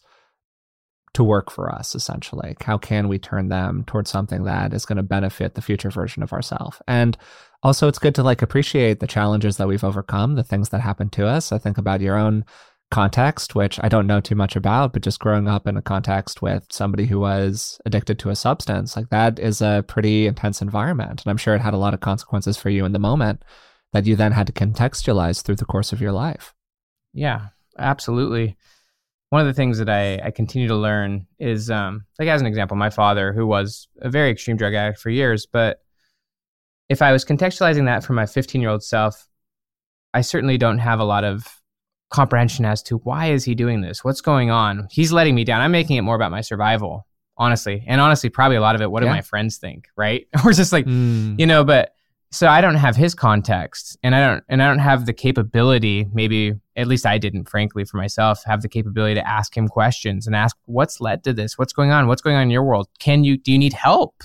to 1.14 1.24
work 1.24 1.50
for 1.50 1.74
us 1.74 1.96
essentially? 1.96 2.56
How 2.62 2.78
can 2.78 3.08
we 3.08 3.18
turn 3.18 3.48
them 3.48 3.86
towards 3.88 4.10
something 4.10 4.44
that 4.44 4.74
is 4.74 4.86
going 4.86 4.98
to 4.98 5.04
benefit 5.04 5.56
the 5.56 5.62
future 5.62 5.90
version 5.90 6.22
of 6.22 6.34
ourselves 6.34 6.82
and 6.88 7.18
also 7.64 7.88
it's 7.88 8.00
good 8.00 8.14
to 8.16 8.24
like 8.24 8.42
appreciate 8.42 9.00
the 9.00 9.08
challenges 9.08 9.58
that 9.58 9.68
we've 9.68 9.84
overcome 9.84 10.36
the 10.36 10.44
things 10.44 10.70
that 10.70 10.82
happened 10.82 11.12
to 11.14 11.26
us. 11.26 11.52
I 11.52 11.58
think 11.58 11.78
about 11.78 12.02
your 12.02 12.16
own 12.16 12.46
context, 12.92 13.56
which 13.56 13.80
I 13.82 13.90
don't 13.90 14.08
know 14.08 14.22
too 14.22 14.36
much 14.36 14.56
about, 14.56 14.94
but 14.94 15.02
just 15.02 15.20
growing 15.20 15.48
up 15.48 15.68
in 15.68 15.76
a 15.76 15.82
context 15.82 16.42
with 16.42 16.68
somebody 16.70 17.06
who 17.06 17.20
was 17.20 17.80
addicted 17.86 18.20
to 18.20 18.30
a 18.30 18.36
substance, 18.36 18.96
like 18.96 19.10
that 19.10 19.40
is 19.40 19.62
a 19.62 19.84
pretty 19.88 20.28
intense 20.28 20.62
environment. 20.62 21.24
And 21.24 21.32
I'm 21.32 21.38
sure 21.38 21.56
it 21.56 21.62
had 21.62 21.74
a 21.74 21.78
lot 21.78 21.94
of 21.94 22.02
consequences 22.02 22.58
for 22.58 22.70
you 22.70 22.86
in 22.86 22.92
the 22.92 23.00
moment 23.00 23.42
that 23.96 24.06
you 24.06 24.18
then 24.18 24.34
had 24.34 24.46
to 24.46 24.52
contextualize 24.52 25.42
through 25.42 25.56
the 25.56 25.64
course 25.64 25.94
of 25.94 26.02
your 26.02 26.12
life. 26.12 26.54
Yeah, 27.14 27.48
absolutely. 27.80 28.58
One 29.30 29.40
of 29.40 29.48
the 29.48 29.54
things 29.54 29.78
that 29.78 29.88
I, 29.88 30.20
I 30.22 30.32
continue 30.32 30.68
to 30.68 30.76
learn 30.76 31.28
is, 31.40 31.72
um, 31.72 32.04
like, 32.20 32.28
as 32.28 32.42
an 32.42 32.48
example, 32.48 32.76
my 32.76 32.90
father, 32.90 33.32
who 33.32 33.48
was 33.48 33.88
a 34.02 34.10
very 34.10 34.32
extreme 34.32 34.58
drug 34.58 34.74
addict 34.74 35.00
for 35.00 35.10
years, 35.10 35.46
but 35.46 35.78
if 36.90 37.02
I 37.02 37.14
was 37.14 37.24
contextualizing 37.24 37.86
that 37.86 38.04
for 38.04 38.12
my 38.12 38.26
15 38.26 38.60
year 38.60 38.70
old 38.70 38.84
self, 38.84 39.30
I 40.14 40.20
certainly 40.20 40.58
don't 40.58 40.80
have 40.80 41.00
a 41.00 41.06
lot 41.06 41.24
of 41.24 41.48
comprehension 42.10 42.66
as 42.66 42.84
to 42.84 42.98
why 42.98 43.28
is 43.28 43.46
he 43.46 43.56
doing 43.56 43.80
this? 43.80 44.04
What's 44.04 44.20
going 44.20 44.52
on? 44.52 44.90
He's 44.92 45.14
letting 45.14 45.36
me 45.36 45.46
down. 45.46 45.62
I'm 45.62 45.72
making 45.72 45.96
it 45.96 46.02
more 46.02 46.16
about 46.16 46.32
my 46.32 46.42
survival, 46.42 47.08
honestly. 47.38 47.86
And 47.88 48.02
honestly, 48.02 48.30
probably 48.30 48.58
a 48.58 48.62
lot 48.62 48.76
of 48.76 48.82
it, 48.82 48.92
what 48.92 49.04
yeah. 49.04 49.10
do 49.10 49.16
my 49.16 49.22
friends 49.22 49.56
think? 49.56 49.88
Right. 49.96 50.28
Or 50.44 50.52
just 50.52 50.74
like, 50.74 50.86
mm. 50.86 51.40
you 51.40 51.46
know, 51.46 51.64
but 51.64 51.94
so 52.32 52.48
I 52.48 52.62
don't 52.62 52.76
have 52.76 52.96
his 52.96 53.16
context 53.16 53.98
and 54.04 54.16
I 54.16 54.26
don't 54.26 54.44
and 54.50 54.62
I 54.62 54.68
don't 54.68 54.80
have 54.80 55.06
the 55.06 55.14
capability, 55.14 56.08
maybe 56.14 56.54
at 56.76 56.88
least 56.88 57.06
I 57.06 57.18
didn't, 57.18 57.50
frankly, 57.50 57.86
for 57.86 57.98
myself, 57.98 58.44
have 58.46 58.62
the 58.62 58.70
capability 58.70 59.16
to 59.16 59.28
ask 59.28 59.56
him 59.56 59.68
questions 59.68 60.28
and 60.28 60.36
ask 60.36 60.58
what's 60.66 61.00
led 61.00 61.24
to 61.24 61.34
this? 61.34 61.58
What's 61.58 61.74
going 61.74 61.92
on? 61.92 62.08
What's 62.08 62.22
going 62.22 62.36
on 62.36 62.44
in 62.44 62.50
your 62.50 62.64
world? 62.64 62.88
Can 63.00 63.24
you 63.24 63.38
do 63.38 63.52
you 63.52 63.58
need 63.58 63.74
help? 63.74 64.16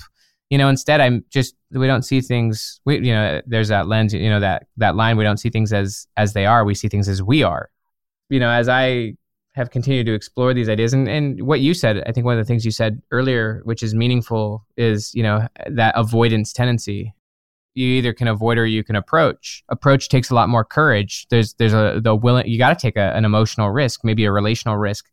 you 0.51 0.57
know 0.57 0.69
instead 0.69 1.01
i'm 1.01 1.25
just 1.31 1.55
we 1.71 1.87
don't 1.87 2.03
see 2.03 2.21
things 2.21 2.79
we 2.85 2.95
you 2.97 3.13
know 3.13 3.41
there's 3.47 3.69
that 3.69 3.87
lens 3.87 4.13
you 4.13 4.29
know 4.29 4.39
that 4.39 4.67
that 4.77 4.95
line 4.95 5.17
we 5.17 5.23
don't 5.23 5.37
see 5.37 5.49
things 5.49 5.73
as 5.73 6.05
as 6.17 6.33
they 6.33 6.45
are 6.45 6.63
we 6.63 6.75
see 6.75 6.87
things 6.87 7.09
as 7.09 7.23
we 7.23 7.41
are 7.41 7.71
you 8.29 8.39
know 8.39 8.51
as 8.51 8.69
i 8.69 9.13
have 9.53 9.71
continued 9.71 10.05
to 10.05 10.13
explore 10.13 10.53
these 10.53 10.69
ideas 10.69 10.93
and 10.93 11.07
and 11.07 11.41
what 11.41 11.61
you 11.61 11.73
said 11.73 12.03
i 12.05 12.11
think 12.11 12.25
one 12.25 12.37
of 12.37 12.45
the 12.45 12.47
things 12.47 12.63
you 12.63 12.71
said 12.71 13.01
earlier 13.11 13.61
which 13.63 13.81
is 13.81 13.95
meaningful 13.95 14.65
is 14.77 15.13
you 15.15 15.23
know 15.23 15.47
that 15.67 15.93
avoidance 15.97 16.53
tendency 16.53 17.13
you 17.73 17.87
either 17.87 18.13
can 18.13 18.27
avoid 18.27 18.57
or 18.57 18.65
you 18.65 18.83
can 18.83 18.95
approach 18.95 19.63
approach 19.69 20.09
takes 20.09 20.29
a 20.29 20.35
lot 20.35 20.49
more 20.49 20.63
courage 20.63 21.25
there's 21.29 21.53
there's 21.55 21.73
a 21.73 21.99
the 22.03 22.15
willing 22.15 22.47
you 22.47 22.57
got 22.57 22.77
to 22.77 22.81
take 22.81 22.97
a, 22.97 23.15
an 23.15 23.25
emotional 23.25 23.69
risk 23.69 24.01
maybe 24.03 24.25
a 24.25 24.31
relational 24.31 24.77
risk 24.77 25.05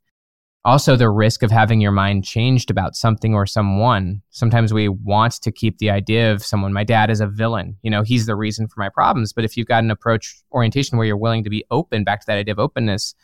also 0.65 0.97
the 0.97 1.09
risk 1.09 1.43
of 1.43 1.51
having 1.51 1.81
your 1.81 1.93
mind 1.93 2.25
changed 2.25 2.71
about 2.71 2.95
something 2.95 3.35
or 3.35 3.47
someone. 3.47 4.21
Sometimes 4.31 4.73
we 4.73 4.89
want 4.89 5.35
to 5.41 5.51
keep 5.51 5.79
the 5.79 5.89
idea 5.89 6.31
of 6.33 6.45
someone. 6.45 6.73
My 6.73 6.85
dad 6.85 7.11
is 7.11 7.21
a 7.21 7.27
villain. 7.27 7.79
You 7.83 7.91
know, 7.91 8.03
he's 8.03 8.27
the 8.27 8.37
reason 8.37 8.69
for 8.69 8.81
my 8.81 8.91
problems. 8.91 9.33
But 9.33 9.45
if 9.45 9.57
you've 9.57 9.67
got 9.67 9.83
an 9.83 9.91
approach 9.91 10.43
orientation 10.53 10.99
where 10.99 11.07
you're 11.07 11.17
willing 11.17 11.45
to 11.45 11.51
be 11.51 11.65
open, 11.71 12.05
back 12.05 12.21
to 12.21 12.27
that 12.27 12.39
idea 12.39 12.53
of 12.53 12.59
openness, 12.59 13.15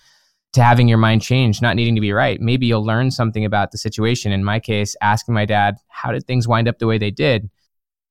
to 0.54 0.62
having 0.62 0.88
your 0.88 0.98
mind 0.98 1.20
change, 1.20 1.60
not 1.60 1.76
needing 1.76 1.96
to 1.96 2.00
be 2.00 2.12
right, 2.12 2.40
maybe 2.40 2.66
you'll 2.66 2.84
learn 2.84 3.10
something 3.10 3.44
about 3.44 3.72
the 3.72 3.78
situation. 3.78 4.32
In 4.32 4.44
my 4.44 4.60
case, 4.60 4.96
asking 5.02 5.34
my 5.34 5.44
dad, 5.44 5.76
how 5.88 6.12
did 6.12 6.26
things 6.26 6.48
wind 6.48 6.68
up 6.68 6.78
the 6.78 6.86
way 6.86 6.96
they 6.96 7.10
did? 7.10 7.50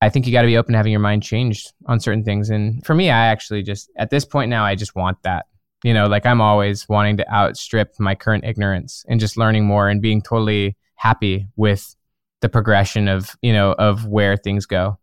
I 0.04 0.10
think 0.10 0.28
you 0.28 0.34
got 0.34 0.42
to 0.42 0.48
be 0.48 0.58
open 0.58 0.74
to 0.74 0.78
having 0.78 0.92
your 0.92 1.00
mind 1.00 1.24
changed 1.24 1.74
on 1.86 2.00
certain 2.00 2.24
things. 2.24 2.50
And 2.50 2.86
for 2.86 2.94
me, 2.94 3.10
I 3.10 3.28
actually 3.28 3.64
just, 3.64 3.90
at 3.98 4.10
this 4.10 4.26
point 4.26 4.50
now, 4.50 4.66
I 4.66 4.76
just 4.76 4.96
want 4.96 5.18
that. 5.24 5.46
You 5.84 5.94
know 5.94 6.08
like 6.08 6.26
i'm 6.26 6.40
always 6.40 6.88
wanting 6.88 7.18
to 7.18 7.30
outstrip 7.30 8.00
my 8.00 8.16
current 8.16 8.46
ignorance 8.46 9.04
and 9.10 9.20
just 9.20 9.36
learning 9.36 9.66
more 9.66 9.90
and 9.90 10.02
being 10.02 10.22
totally 10.22 10.78
happy 10.96 11.48
with 11.58 11.94
the 12.40 12.48
progression 12.48 13.10
of 13.10 13.36
you 13.42 13.52
know 13.52 13.74
of 13.74 14.06
where 14.06 14.38
things 14.38 14.66
go. 14.66 14.98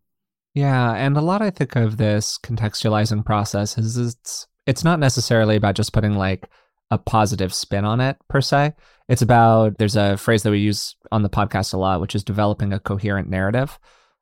Yeah 0.55 0.95
and 0.95 1.19
a 1.19 1.21
lot 1.21 1.43
i 1.43 1.51
think 1.51 1.77
of 1.77 1.99
this 1.99 2.39
contextualizing 2.39 3.27
process 3.27 3.77
is 3.77 3.99
it's 3.99 4.47
it's 4.67 4.83
not 4.83 4.99
necessarily 4.99 5.57
about 5.57 5.75
just 5.75 5.93
putting 5.93 6.15
like 6.15 6.49
a 6.91 6.97
positive 6.97 7.53
spin 7.53 7.85
on 7.85 8.01
it 8.01 8.17
per 8.29 8.41
se. 8.41 8.73
It's 9.09 9.23
about 9.23 9.77
there's 9.77 9.97
a 9.97 10.17
phrase 10.17 10.45
that 10.45 10.51
we 10.51 10.61
use 10.61 10.97
on 11.13 11.23
the 11.23 11.29
podcast 11.29 11.75
a 11.75 11.77
lot 11.77 12.01
which 12.01 12.15
is 12.15 12.25
developing 12.25 12.73
a 12.73 12.81
coherent 12.81 13.29
narrative 13.29 13.79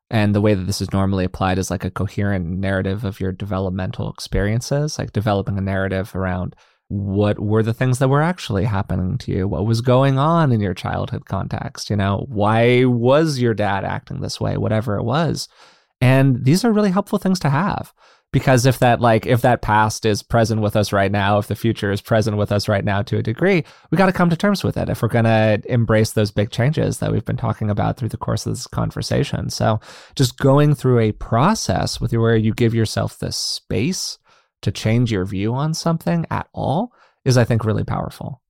and 0.09 0.33
the 0.33 0.41
way 0.41 0.53
that 0.53 0.65
this 0.65 0.81
is 0.81 0.91
normally 0.91 1.23
applied 1.23 1.57
is 1.57 1.69
like 1.69 1.85
a 1.85 1.91
coherent 1.91 2.47
narrative 2.47 3.03
of 3.03 3.19
your 3.19 3.31
developmental 3.31 4.09
experiences, 4.09 4.97
like 4.97 5.13
developing 5.13 5.57
a 5.57 5.61
narrative 5.61 6.15
around 6.15 6.55
what 6.87 7.37
were 7.39 7.61
the 7.61 7.73
things 7.73 7.99
that 7.99 8.09
were 8.09 8.23
actually 8.23 8.65
happening 8.65 9.17
to 9.19 9.31
you? 9.31 9.47
What 9.47 9.67
was 9.67 9.81
going 9.81 10.17
on 10.17 10.51
in 10.51 10.59
your 10.59 10.73
childhood 10.73 11.25
context? 11.25 11.91
You 11.91 11.95
know, 11.95 12.25
why 12.27 12.85
was 12.85 13.39
your 13.39 13.53
dad 13.53 13.85
acting 13.85 14.21
this 14.21 14.41
way? 14.41 14.57
Whatever 14.57 14.97
it 14.97 15.03
was. 15.03 15.47
And 16.01 16.43
these 16.43 16.65
are 16.65 16.71
really 16.71 16.89
helpful 16.89 17.19
things 17.19 17.39
to 17.41 17.49
have 17.49 17.93
because 18.31 18.65
if 18.65 18.79
that 18.79 19.01
like 19.01 19.25
if 19.25 19.41
that 19.41 19.61
past 19.61 20.05
is 20.05 20.21
present 20.21 20.61
with 20.61 20.75
us 20.75 20.93
right 20.93 21.11
now 21.11 21.39
if 21.39 21.47
the 21.47 21.55
future 21.55 21.91
is 21.91 22.01
present 22.01 22.37
with 22.37 22.51
us 22.51 22.67
right 22.67 22.85
now 22.85 23.01
to 23.01 23.17
a 23.17 23.23
degree 23.23 23.63
we 23.89 23.97
got 23.97 24.05
to 24.05 24.11
come 24.13 24.29
to 24.29 24.37
terms 24.37 24.63
with 24.63 24.77
it 24.77 24.89
if 24.89 25.01
we're 25.01 25.07
going 25.07 25.25
to 25.25 25.61
embrace 25.65 26.11
those 26.11 26.31
big 26.31 26.51
changes 26.51 26.99
that 26.99 27.11
we've 27.11 27.25
been 27.25 27.37
talking 27.37 27.69
about 27.69 27.97
through 27.97 28.09
the 28.09 28.17
course 28.17 28.45
of 28.45 28.53
this 28.53 28.67
conversation. 28.67 29.49
So 29.49 29.79
just 30.15 30.37
going 30.37 30.75
through 30.75 30.99
a 30.99 31.11
process 31.13 31.99
with 31.99 32.13
where 32.13 32.35
you 32.35 32.53
give 32.53 32.73
yourself 32.73 33.17
the 33.19 33.31
space 33.31 34.17
to 34.61 34.71
change 34.71 35.11
your 35.11 35.25
view 35.25 35.53
on 35.53 35.73
something 35.73 36.25
at 36.29 36.47
all 36.53 36.91
is 37.23 37.37
i 37.37 37.43
think 37.43 37.63
really 37.63 37.83
powerful 37.83 38.41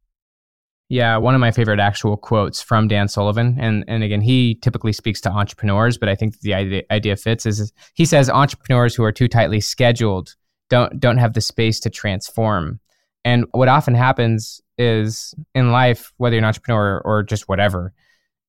yeah, 0.89 1.17
one 1.17 1.35
of 1.35 1.39
my 1.39 1.51
favorite 1.51 1.79
actual 1.79 2.17
quotes 2.17 2.61
from 2.61 2.87
Dan 2.87 3.07
Sullivan, 3.07 3.55
and 3.59 3.85
and 3.87 4.03
again, 4.03 4.21
he 4.21 4.55
typically 4.55 4.91
speaks 4.91 5.21
to 5.21 5.31
entrepreneurs, 5.31 5.99
but 5.99 6.09
I 6.09 6.15
think 6.15 6.39
the 6.41 6.55
idea, 6.55 6.81
idea 6.89 7.15
fits. 7.15 7.45
Is 7.45 7.71
he 7.93 8.05
says 8.05 8.27
entrepreneurs 8.27 8.95
who 8.95 9.03
are 9.03 9.11
too 9.11 9.27
tightly 9.27 9.61
scheduled 9.61 10.35
don't 10.69 10.99
don't 10.99 11.19
have 11.19 11.33
the 11.33 11.41
space 11.41 11.79
to 11.81 11.91
transform, 11.91 12.79
and 13.23 13.45
what 13.51 13.67
often 13.67 13.93
happens 13.93 14.61
is 14.79 15.35
in 15.53 15.71
life, 15.71 16.11
whether 16.17 16.35
you're 16.35 16.43
an 16.43 16.45
entrepreneur 16.45 17.01
or 17.05 17.21
just 17.21 17.47
whatever, 17.47 17.93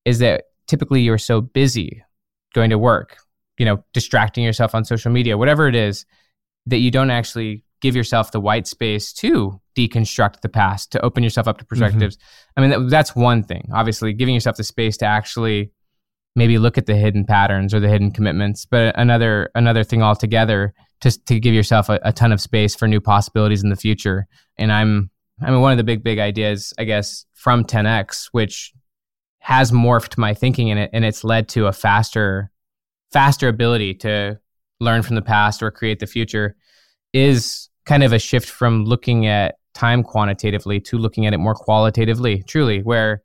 is 0.05 0.17
that 0.19 0.45
typically 0.65 1.01
you're 1.01 1.19
so 1.19 1.41
busy 1.41 2.03
going 2.55 2.71
to 2.71 2.77
work, 2.79 3.17
you 3.59 3.65
know, 3.65 3.83
distracting 3.93 4.43
yourself 4.43 4.73
on 4.73 4.83
social 4.83 5.11
media, 5.11 5.37
whatever 5.37 5.67
it 5.67 5.75
is, 5.75 6.05
that 6.65 6.77
you 6.77 6.89
don't 6.89 7.11
actually 7.11 7.63
give 7.81 7.95
yourself 7.95 8.31
the 8.31 8.39
white 8.39 8.67
space 8.67 9.11
to 9.13 9.59
deconstruct 9.75 10.41
the 10.41 10.49
past, 10.49 10.91
to 10.91 11.01
open 11.03 11.23
yourself 11.23 11.47
up 11.47 11.57
to 11.57 11.63
mm-hmm. 11.63 11.69
perspectives. 11.69 12.17
Mm-hmm. 12.17 12.51
I 12.57 12.61
mean, 12.61 12.69
that, 12.69 12.89
that's 12.89 13.15
one 13.15 13.43
thing. 13.43 13.69
Obviously, 13.73 14.13
giving 14.13 14.33
yourself 14.33 14.57
the 14.57 14.63
space 14.63 14.97
to 14.97 15.05
actually 15.05 15.71
maybe 16.35 16.57
look 16.57 16.77
at 16.77 16.85
the 16.85 16.95
hidden 16.95 17.25
patterns 17.25 17.73
or 17.73 17.79
the 17.79 17.89
hidden 17.89 18.11
commitments. 18.11 18.65
But 18.65 18.97
another 18.97 19.49
another 19.55 19.83
thing 19.83 20.01
altogether, 20.01 20.73
just 21.01 21.25
to 21.25 21.39
give 21.39 21.53
yourself 21.53 21.89
a, 21.89 21.99
a 22.03 22.13
ton 22.13 22.31
of 22.31 22.39
space 22.39 22.75
for 22.75 22.87
new 22.87 23.01
possibilities 23.01 23.63
in 23.63 23.69
the 23.69 23.75
future. 23.75 24.27
And 24.57 24.71
I'm 24.71 25.09
I 25.41 25.49
mean, 25.49 25.61
one 25.61 25.71
of 25.71 25.77
the 25.77 25.83
big 25.83 26.03
big 26.03 26.19
ideas, 26.19 26.73
I 26.77 26.83
guess, 26.83 27.25
from 27.33 27.65
10x, 27.65 28.29
which 28.31 28.73
has 29.39 29.71
morphed 29.71 30.17
my 30.17 30.35
thinking 30.35 30.67
in 30.67 30.77
it, 30.77 30.91
and 30.93 31.03
it's 31.03 31.23
led 31.23 31.49
to 31.49 31.65
a 31.65 31.73
faster 31.73 32.51
faster 33.11 33.47
ability 33.47 33.95
to 33.95 34.39
learn 34.79 35.01
from 35.01 35.15
the 35.15 35.21
past 35.21 35.61
or 35.61 35.69
create 35.69 35.99
the 35.99 36.07
future 36.07 36.55
is 37.13 37.69
kind 37.85 38.03
of 38.03 38.13
a 38.13 38.19
shift 38.19 38.49
from 38.49 38.85
looking 38.85 39.25
at 39.25 39.55
time 39.73 40.03
quantitatively 40.03 40.79
to 40.81 40.97
looking 40.97 41.25
at 41.25 41.33
it 41.33 41.37
more 41.37 41.55
qualitatively, 41.55 42.43
truly, 42.43 42.81
where 42.81 43.23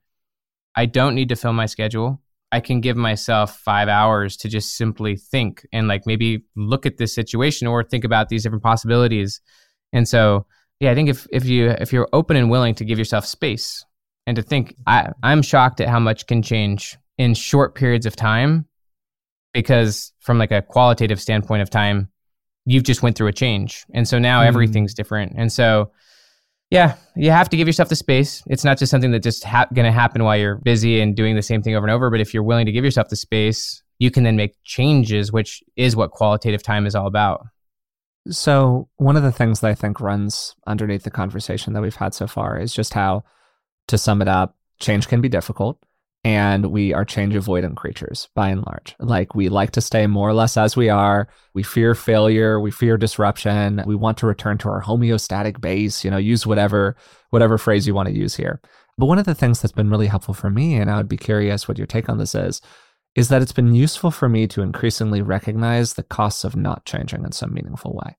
I 0.74 0.86
don't 0.86 1.14
need 1.14 1.28
to 1.30 1.36
fill 1.36 1.52
my 1.52 1.66
schedule. 1.66 2.20
I 2.52 2.60
can 2.60 2.80
give 2.80 2.96
myself 2.96 3.58
five 3.58 3.88
hours 3.88 4.36
to 4.38 4.48
just 4.48 4.76
simply 4.76 5.16
think 5.16 5.66
and 5.72 5.88
like 5.88 6.06
maybe 6.06 6.44
look 6.54 6.86
at 6.86 6.96
this 6.96 7.14
situation 7.14 7.66
or 7.66 7.82
think 7.82 8.04
about 8.04 8.28
these 8.28 8.44
different 8.44 8.62
possibilities. 8.62 9.40
And 9.92 10.08
so, 10.08 10.46
yeah, 10.78 10.90
I 10.90 10.94
think 10.94 11.08
if, 11.08 11.26
if 11.32 11.44
you 11.46 11.70
if 11.70 11.92
you're 11.92 12.08
open 12.12 12.36
and 12.36 12.50
willing 12.50 12.74
to 12.76 12.84
give 12.84 12.98
yourself 12.98 13.26
space 13.26 13.84
and 14.26 14.36
to 14.36 14.42
think, 14.42 14.76
I, 14.86 15.12
I'm 15.22 15.42
shocked 15.42 15.80
at 15.80 15.88
how 15.88 15.98
much 15.98 16.26
can 16.26 16.42
change 16.42 16.96
in 17.18 17.34
short 17.34 17.74
periods 17.74 18.06
of 18.06 18.14
time. 18.14 18.66
Because 19.52 20.12
from 20.20 20.38
like 20.38 20.52
a 20.52 20.60
qualitative 20.60 21.20
standpoint 21.20 21.62
of 21.62 21.70
time, 21.70 22.10
you've 22.66 22.82
just 22.82 23.02
went 23.02 23.16
through 23.16 23.28
a 23.28 23.32
change. 23.32 23.86
And 23.94 24.06
so 24.06 24.18
now 24.18 24.42
mm. 24.42 24.46
everything's 24.46 24.94
different. 24.94 25.32
And 25.36 25.52
so 25.52 25.90
yeah 26.70 26.96
you 27.14 27.30
have 27.30 27.48
to 27.48 27.56
give 27.56 27.68
yourself 27.68 27.88
the 27.88 27.96
space. 27.96 28.42
It's 28.48 28.64
not 28.64 28.78
just 28.78 28.90
something 28.90 29.12
that 29.12 29.22
just 29.22 29.44
ha- 29.44 29.68
going 29.72 29.86
to 29.86 29.92
happen 29.92 30.24
while 30.24 30.36
you're 30.36 30.56
busy 30.56 31.00
and 31.00 31.14
doing 31.16 31.36
the 31.36 31.42
same 31.42 31.62
thing 31.62 31.74
over 31.76 31.86
and 31.86 31.94
over 31.94 32.10
but 32.10 32.20
if 32.20 32.34
you're 32.34 32.42
willing 32.42 32.66
to 32.66 32.72
give 32.72 32.84
yourself 32.84 33.08
the 33.08 33.16
space 33.16 33.82
you 33.98 34.10
can 34.10 34.24
then 34.24 34.36
make 34.36 34.56
changes 34.64 35.32
which 35.32 35.62
is 35.76 35.96
what 35.96 36.10
qualitative 36.10 36.62
time 36.62 36.86
is 36.86 36.94
all 36.94 37.06
about. 37.06 37.46
So, 38.28 38.88
one 38.96 39.16
of 39.16 39.22
the 39.22 39.30
things 39.30 39.60
that 39.60 39.68
I 39.68 39.74
think 39.74 40.00
runs 40.00 40.56
underneath 40.66 41.04
the 41.04 41.12
conversation 41.12 41.74
that 41.74 41.80
we've 41.82 41.94
had 41.94 42.12
so 42.12 42.26
far 42.26 42.58
is 42.58 42.74
just 42.74 42.92
how, 42.92 43.22
to 43.86 43.96
sum 43.96 44.20
it 44.20 44.26
up, 44.26 44.56
change 44.80 45.06
can 45.06 45.20
be 45.20 45.28
difficult 45.28 45.78
and 46.26 46.72
we 46.72 46.92
are 46.92 47.04
change 47.04 47.34
avoidant 47.34 47.76
creatures 47.76 48.28
by 48.34 48.48
and 48.48 48.66
large. 48.66 48.96
Like 48.98 49.36
we 49.36 49.48
like 49.48 49.70
to 49.70 49.80
stay 49.80 50.08
more 50.08 50.28
or 50.28 50.34
less 50.34 50.56
as 50.56 50.76
we 50.76 50.88
are. 50.88 51.28
We 51.54 51.62
fear 51.62 51.94
failure, 51.94 52.58
we 52.58 52.72
fear 52.72 52.96
disruption. 52.96 53.80
We 53.86 53.94
want 53.94 54.18
to 54.18 54.26
return 54.26 54.58
to 54.58 54.68
our 54.68 54.82
homeostatic 54.82 55.60
base, 55.60 56.04
you 56.04 56.10
know, 56.10 56.16
use 56.16 56.44
whatever 56.44 56.96
whatever 57.30 57.58
phrase 57.58 57.86
you 57.86 57.94
want 57.94 58.08
to 58.08 58.14
use 58.14 58.34
here. 58.34 58.60
But 58.98 59.06
one 59.06 59.20
of 59.20 59.24
the 59.24 59.36
things 59.36 59.62
that's 59.62 59.70
been 59.70 59.88
really 59.88 60.08
helpful 60.08 60.34
for 60.34 60.50
me 60.50 60.74
and 60.74 60.90
I 60.90 60.96
would 60.96 61.08
be 61.08 61.16
curious 61.16 61.68
what 61.68 61.78
your 61.78 61.86
take 61.86 62.08
on 62.08 62.18
this 62.18 62.34
is 62.34 62.60
is 63.14 63.28
that 63.28 63.40
it's 63.40 63.52
been 63.52 63.76
useful 63.76 64.10
for 64.10 64.28
me 64.28 64.48
to 64.48 64.62
increasingly 64.62 65.22
recognize 65.22 65.94
the 65.94 66.02
costs 66.02 66.42
of 66.42 66.56
not 66.56 66.84
changing 66.84 67.24
in 67.24 67.30
some 67.30 67.54
meaningful 67.54 67.92
way. 67.94 68.16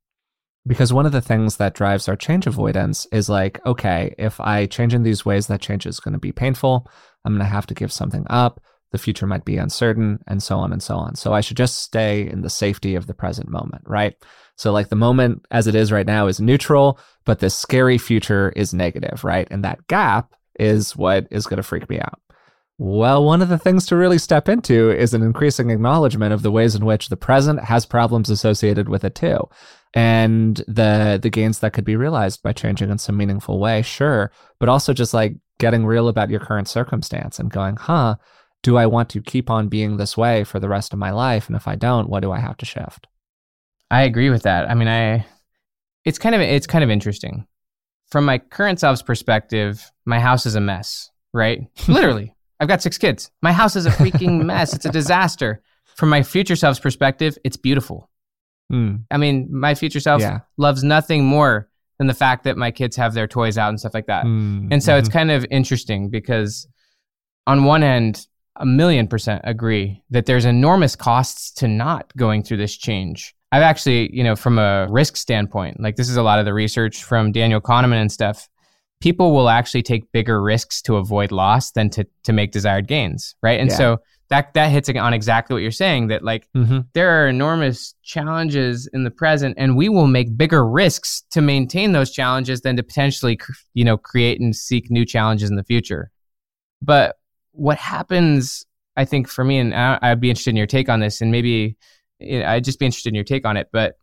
Because 0.67 0.91
one 0.91 1.05
of 1.05 1.13
the 1.13 1.21
things 1.21 1.57
that 1.57 1.73
drives 1.73 2.09
our 2.09 2.17
change 2.17 2.45
avoidance 2.45 3.07
is 3.11 3.29
like, 3.29 3.65
okay, 3.65 4.13
if 4.17 4.39
I 4.41 4.65
change 4.65 4.93
in 4.93 5.03
these 5.03 5.25
ways, 5.25 5.47
that 5.47 5.61
change 5.61 5.85
is 5.85 6.01
going 6.01 6.13
to 6.13 6.19
be 6.19 6.33
painful. 6.33 6.89
I'm 7.23 7.33
going 7.33 7.39
to 7.45 7.49
have 7.49 7.67
to 7.67 7.73
give 7.73 7.91
something 7.91 8.25
up. 8.29 8.61
The 8.91 8.97
future 8.97 9.27
might 9.27 9.45
be 9.45 9.57
uncertain, 9.57 10.19
and 10.27 10.41
so 10.41 10.57
on 10.57 10.71
and 10.71 10.81
so 10.81 10.95
on. 10.95 11.15
So 11.15 11.33
I 11.33 11.41
should 11.41 11.57
just 11.57 11.77
stay 11.79 12.29
in 12.29 12.41
the 12.41 12.49
safety 12.49 12.95
of 12.95 13.07
the 13.07 13.13
present 13.13 13.49
moment, 13.49 13.83
right? 13.85 14.13
So, 14.55 14.71
like 14.71 14.89
the 14.89 14.95
moment 14.95 15.45
as 15.51 15.67
it 15.67 15.75
is 15.75 15.91
right 15.91 16.05
now 16.05 16.27
is 16.27 16.39
neutral, 16.39 16.99
but 17.25 17.39
the 17.39 17.49
scary 17.49 17.97
future 17.97 18.53
is 18.55 18.73
negative, 18.73 19.23
right? 19.23 19.47
And 19.51 19.63
that 19.63 19.85
gap 19.87 20.33
is 20.57 20.95
what 20.95 21.27
is 21.31 21.45
going 21.45 21.57
to 21.57 21.63
freak 21.63 21.89
me 21.89 21.99
out. 21.99 22.19
Well, 22.79 23.25
one 23.25 23.41
of 23.41 23.49
the 23.49 23.57
things 23.57 23.87
to 23.87 23.95
really 23.95 24.19
step 24.19 24.47
into 24.47 24.91
is 24.91 25.13
an 25.13 25.23
increasing 25.23 25.71
acknowledgement 25.71 26.31
of 26.31 26.43
the 26.43 26.51
ways 26.51 26.75
in 26.75 26.85
which 26.85 27.09
the 27.09 27.17
present 27.17 27.63
has 27.63 27.87
problems 27.87 28.29
associated 28.29 28.87
with 28.87 29.03
it 29.03 29.15
too. 29.15 29.39
And 29.95 30.57
the 30.67 31.19
the 31.19 31.31
gains 31.31 31.59
that 31.59 31.73
could 31.73 31.85
be 31.85 31.95
realized 31.95 32.43
by 32.43 32.53
changing 32.53 32.91
in 32.91 32.99
some 32.99 33.17
meaningful 33.17 33.59
way, 33.59 33.81
sure, 33.81 34.31
but 34.59 34.69
also 34.69 34.93
just 34.93 35.13
like 35.13 35.35
getting 35.57 35.87
real 35.87 36.07
about 36.07 36.29
your 36.29 36.39
current 36.39 36.67
circumstance 36.67 37.39
and 37.39 37.49
going, 37.49 37.77
huh, 37.77 38.15
do 38.61 38.77
I 38.77 38.85
want 38.85 39.09
to 39.09 39.21
keep 39.21 39.49
on 39.49 39.69
being 39.69 39.97
this 39.97 40.15
way 40.15 40.43
for 40.43 40.59
the 40.59 40.69
rest 40.69 40.93
of 40.93 40.99
my 40.99 41.09
life? 41.09 41.47
And 41.47 41.55
if 41.55 41.67
I 41.67 41.75
don't, 41.75 42.09
what 42.09 42.19
do 42.19 42.31
I 42.31 42.39
have 42.39 42.57
to 42.57 42.65
shift? 42.65 43.07
I 43.89 44.03
agree 44.03 44.29
with 44.29 44.43
that. 44.43 44.69
I 44.69 44.75
mean, 44.75 44.87
I 44.87 45.25
it's 46.05 46.19
kind 46.19 46.35
of 46.35 46.41
it's 46.41 46.67
kind 46.67 46.83
of 46.83 46.91
interesting. 46.91 47.47
From 48.11 48.23
my 48.23 48.37
current 48.37 48.79
self's 48.79 49.01
perspective, 49.01 49.91
my 50.05 50.19
house 50.19 50.45
is 50.45 50.53
a 50.53 50.61
mess, 50.61 51.09
right? 51.33 51.61
Literally. 51.87 52.35
I've 52.59 52.67
got 52.67 52.81
six 52.81 52.97
kids. 52.97 53.31
My 53.41 53.51
house 53.51 53.75
is 53.75 53.85
a 53.85 53.91
freaking 53.91 54.41
mess. 54.45 54.73
It's 54.73 54.85
a 54.85 54.91
disaster. 54.91 55.61
From 55.95 56.09
my 56.09 56.23
future 56.23 56.55
self's 56.55 56.79
perspective, 56.79 57.37
it's 57.43 57.57
beautiful. 57.57 58.09
Mm. 58.71 59.03
I 59.09 59.17
mean, 59.17 59.47
my 59.51 59.75
future 59.75 59.99
self 59.99 60.21
yeah. 60.21 60.41
loves 60.57 60.83
nothing 60.83 61.25
more 61.25 61.69
than 61.97 62.07
the 62.07 62.13
fact 62.13 62.43
that 62.43 62.57
my 62.57 62.71
kids 62.71 62.95
have 62.95 63.13
their 63.13 63.27
toys 63.27 63.57
out 63.57 63.69
and 63.69 63.79
stuff 63.79 63.93
like 63.93 64.07
that. 64.07 64.25
Mm, 64.25 64.69
and 64.71 64.83
so 64.83 64.91
mm-hmm. 64.91 64.99
it's 64.99 65.09
kind 65.09 65.31
of 65.31 65.45
interesting 65.49 66.09
because 66.09 66.67
on 67.47 67.63
one 67.63 67.83
end, 67.83 68.27
a 68.55 68.65
million 68.65 69.07
percent 69.07 69.41
agree 69.45 70.03
that 70.09 70.25
there's 70.25 70.45
enormous 70.45 70.95
costs 70.95 71.51
to 71.51 71.67
not 71.67 72.11
going 72.15 72.43
through 72.43 72.57
this 72.57 72.75
change. 72.75 73.35
I've 73.51 73.63
actually, 73.63 74.13
you 74.15 74.23
know, 74.23 74.35
from 74.35 74.59
a 74.59 74.87
risk 74.89 75.15
standpoint, 75.15 75.79
like 75.79 75.95
this 75.95 76.09
is 76.09 76.17
a 76.17 76.23
lot 76.23 76.39
of 76.39 76.45
the 76.45 76.53
research 76.53 77.03
from 77.03 77.31
Daniel 77.31 77.61
Kahneman 77.61 78.01
and 78.01 78.11
stuff. 78.11 78.49
People 78.99 79.33
will 79.33 79.49
actually 79.49 79.83
take 79.83 80.11
bigger 80.11 80.41
risks 80.41 80.81
to 80.83 80.95
avoid 80.95 81.31
loss 81.31 81.71
than 81.71 81.89
to 81.91 82.07
to 82.23 82.33
make 82.33 82.51
desired 82.51 82.87
gains, 82.87 83.35
right? 83.41 83.59
And 83.59 83.69
yeah. 83.69 83.77
so 83.77 83.97
that 84.29 84.53
that 84.53 84.71
hits 84.71 84.89
on 84.89 85.13
exactly 85.13 85.53
what 85.53 85.61
you're 85.61 85.71
saying 85.71 86.07
that 86.07 86.23
like 86.23 86.47
mm-hmm. 86.55 86.79
there 86.93 87.09
are 87.09 87.27
enormous 87.27 87.93
challenges 88.03 88.87
in 88.93 89.03
the 89.03 89.11
present 89.11 89.55
and 89.57 89.77
we 89.77 89.89
will 89.89 90.07
make 90.07 90.35
bigger 90.37 90.67
risks 90.67 91.23
to 91.31 91.41
maintain 91.41 91.91
those 91.91 92.11
challenges 92.11 92.61
than 92.61 92.75
to 92.75 92.83
potentially 92.83 93.39
you 93.73 93.85
know 93.85 93.97
create 93.97 94.39
and 94.39 94.55
seek 94.55 94.89
new 94.91 95.05
challenges 95.05 95.49
in 95.49 95.55
the 95.55 95.63
future 95.63 96.11
but 96.81 97.17
what 97.51 97.77
happens 97.77 98.65
i 98.95 99.05
think 99.05 99.27
for 99.27 99.43
me 99.43 99.57
and 99.57 99.73
I, 99.73 100.09
would 100.09 100.19
be 100.19 100.29
interested 100.29 100.51
in 100.51 100.57
your 100.57 100.67
take 100.67 100.89
on 100.89 100.99
this 100.99 101.21
and 101.21 101.31
maybe 101.31 101.77
you 102.19 102.39
know, 102.39 102.47
i'd 102.47 102.63
just 102.63 102.79
be 102.79 102.85
interested 102.85 103.09
in 103.09 103.15
your 103.15 103.23
take 103.23 103.45
on 103.45 103.57
it 103.57 103.69
but 103.71 103.95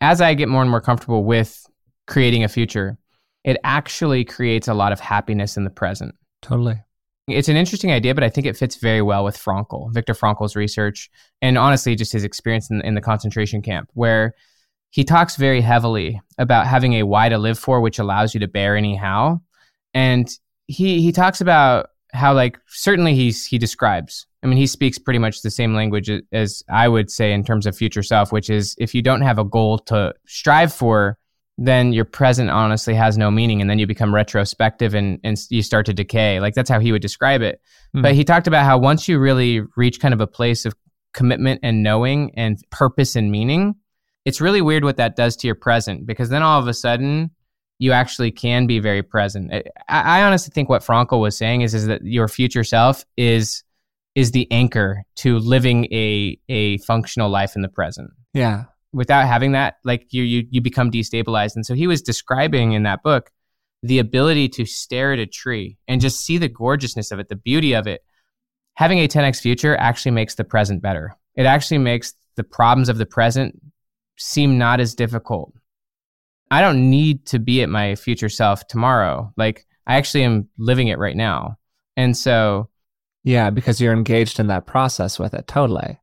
as 0.00 0.20
i 0.20 0.34
get 0.34 0.48
more 0.48 0.62
and 0.62 0.70
more 0.70 0.80
comfortable 0.80 1.24
with 1.24 1.66
creating 2.06 2.44
a 2.44 2.48
future 2.48 2.96
it 3.44 3.56
actually 3.64 4.24
creates 4.24 4.68
a 4.68 4.74
lot 4.74 4.92
of 4.92 5.00
happiness 5.00 5.56
in 5.56 5.64
the 5.64 5.70
present 5.70 6.14
totally 6.42 6.82
it's 7.28 7.48
an 7.48 7.56
interesting 7.56 7.92
idea, 7.92 8.14
but 8.14 8.24
I 8.24 8.30
think 8.30 8.46
it 8.46 8.56
fits 8.56 8.76
very 8.76 9.02
well 9.02 9.24
with 9.24 9.36
Frankl, 9.36 9.92
Viktor 9.92 10.14
Frankl's 10.14 10.56
research, 10.56 11.10
and 11.42 11.58
honestly, 11.58 11.94
just 11.94 12.12
his 12.12 12.24
experience 12.24 12.70
in, 12.70 12.80
in 12.82 12.94
the 12.94 13.00
concentration 13.00 13.62
camp, 13.62 13.90
where 13.94 14.34
he 14.90 15.04
talks 15.04 15.36
very 15.36 15.60
heavily 15.60 16.20
about 16.38 16.66
having 16.66 16.94
a 16.94 17.02
why 17.02 17.28
to 17.28 17.38
live 17.38 17.58
for, 17.58 17.80
which 17.80 17.98
allows 17.98 18.32
you 18.34 18.40
to 18.40 18.48
bear 18.48 18.76
anyhow. 18.76 19.40
And 19.92 20.28
he 20.66 21.00
he 21.02 21.12
talks 21.12 21.40
about 21.40 21.90
how 22.12 22.32
like 22.32 22.58
certainly 22.68 23.14
he's 23.14 23.44
he 23.44 23.58
describes. 23.58 24.26
I 24.42 24.46
mean, 24.46 24.56
he 24.56 24.66
speaks 24.66 24.98
pretty 24.98 25.18
much 25.18 25.42
the 25.42 25.50
same 25.50 25.74
language 25.74 26.10
as 26.32 26.62
I 26.70 26.88
would 26.88 27.10
say 27.10 27.32
in 27.32 27.44
terms 27.44 27.66
of 27.66 27.76
future 27.76 28.02
self, 28.02 28.32
which 28.32 28.48
is 28.48 28.74
if 28.78 28.94
you 28.94 29.02
don't 29.02 29.22
have 29.22 29.38
a 29.38 29.44
goal 29.44 29.78
to 29.80 30.14
strive 30.26 30.72
for, 30.72 31.18
then 31.58 31.92
your 31.92 32.04
present 32.04 32.50
honestly 32.50 32.94
has 32.94 33.18
no 33.18 33.32
meaning 33.32 33.60
and 33.60 33.68
then 33.68 33.80
you 33.80 33.86
become 33.86 34.14
retrospective 34.14 34.94
and, 34.94 35.18
and 35.24 35.36
you 35.50 35.60
start 35.60 35.84
to 35.86 35.92
decay. 35.92 36.38
Like 36.38 36.54
that's 36.54 36.70
how 36.70 36.78
he 36.78 36.92
would 36.92 37.02
describe 37.02 37.42
it. 37.42 37.60
Mm. 37.96 38.02
but 38.02 38.14
he 38.14 38.22
talked 38.22 38.46
about 38.46 38.64
how 38.64 38.78
once 38.78 39.08
you 39.08 39.18
really 39.18 39.62
reach 39.76 39.98
kind 39.98 40.14
of 40.14 40.20
a 40.20 40.26
place 40.26 40.64
of 40.64 40.74
commitment 41.14 41.60
and 41.62 41.82
knowing 41.82 42.30
and 42.36 42.58
purpose 42.70 43.16
and 43.16 43.32
meaning 43.32 43.74
it's 44.24 44.40
really 44.40 44.60
weird 44.60 44.84
what 44.84 44.98
that 44.98 45.16
does 45.16 45.36
to 45.36 45.46
your 45.48 45.54
present 45.54 46.06
because 46.06 46.28
then 46.28 46.42
all 46.42 46.60
of 46.60 46.68
a 46.68 46.74
sudden 46.74 47.30
you 47.78 47.92
actually 47.92 48.30
can 48.30 48.66
be 48.66 48.78
very 48.78 49.02
present. 49.02 49.52
I, 49.52 49.62
I 49.88 50.22
honestly 50.22 50.52
think 50.52 50.68
what 50.68 50.82
frankl 50.82 51.20
was 51.20 51.36
saying 51.36 51.62
is, 51.62 51.74
is 51.74 51.86
that 51.86 52.04
your 52.04 52.28
future 52.28 52.64
self 52.64 53.04
is 53.16 53.64
is 54.14 54.32
the 54.32 54.50
anchor 54.52 55.02
to 55.16 55.38
living 55.38 55.86
a 55.86 56.38
a 56.48 56.78
functional 56.78 57.30
life 57.30 57.56
in 57.56 57.62
the 57.62 57.68
present. 57.68 58.10
Yeah 58.34 58.64
without 58.92 59.26
having 59.26 59.52
that, 59.52 59.76
like 59.84 60.06
you 60.10 60.22
you 60.22 60.46
you 60.50 60.60
become 60.60 60.90
destabilized. 60.90 61.56
And 61.56 61.66
so 61.66 61.74
he 61.74 61.86
was 61.86 62.02
describing 62.02 62.72
in 62.72 62.84
that 62.84 63.02
book 63.02 63.30
the 63.82 63.98
ability 63.98 64.48
to 64.48 64.64
stare 64.64 65.12
at 65.12 65.18
a 65.18 65.26
tree 65.26 65.78
and 65.86 66.00
just 66.00 66.24
see 66.24 66.38
the 66.38 66.48
gorgeousness 66.48 67.12
of 67.12 67.18
it, 67.18 67.28
the 67.28 67.36
beauty 67.36 67.74
of 67.74 67.86
it. 67.86 68.02
Having 68.74 68.98
a 68.98 69.08
10x 69.08 69.40
future 69.40 69.76
actually 69.76 70.12
makes 70.12 70.34
the 70.34 70.44
present 70.44 70.82
better. 70.82 71.16
It 71.36 71.46
actually 71.46 71.78
makes 71.78 72.14
the 72.36 72.44
problems 72.44 72.88
of 72.88 72.98
the 72.98 73.06
present 73.06 73.60
seem 74.16 74.58
not 74.58 74.80
as 74.80 74.94
difficult. 74.94 75.52
I 76.50 76.60
don't 76.60 76.90
need 76.90 77.26
to 77.26 77.38
be 77.38 77.62
at 77.62 77.68
my 77.68 77.94
future 77.94 78.28
self 78.28 78.66
tomorrow. 78.66 79.32
Like 79.36 79.66
I 79.86 79.96
actually 79.96 80.24
am 80.24 80.48
living 80.58 80.88
it 80.88 80.98
right 80.98 81.16
now. 81.16 81.58
And 81.96 82.16
so 82.16 82.68
yeah, 83.24 83.50
because 83.50 83.80
you're 83.80 83.92
engaged 83.92 84.40
in 84.40 84.46
that 84.46 84.66
process 84.66 85.18
with 85.18 85.34
it 85.34 85.46
totally. 85.46 86.00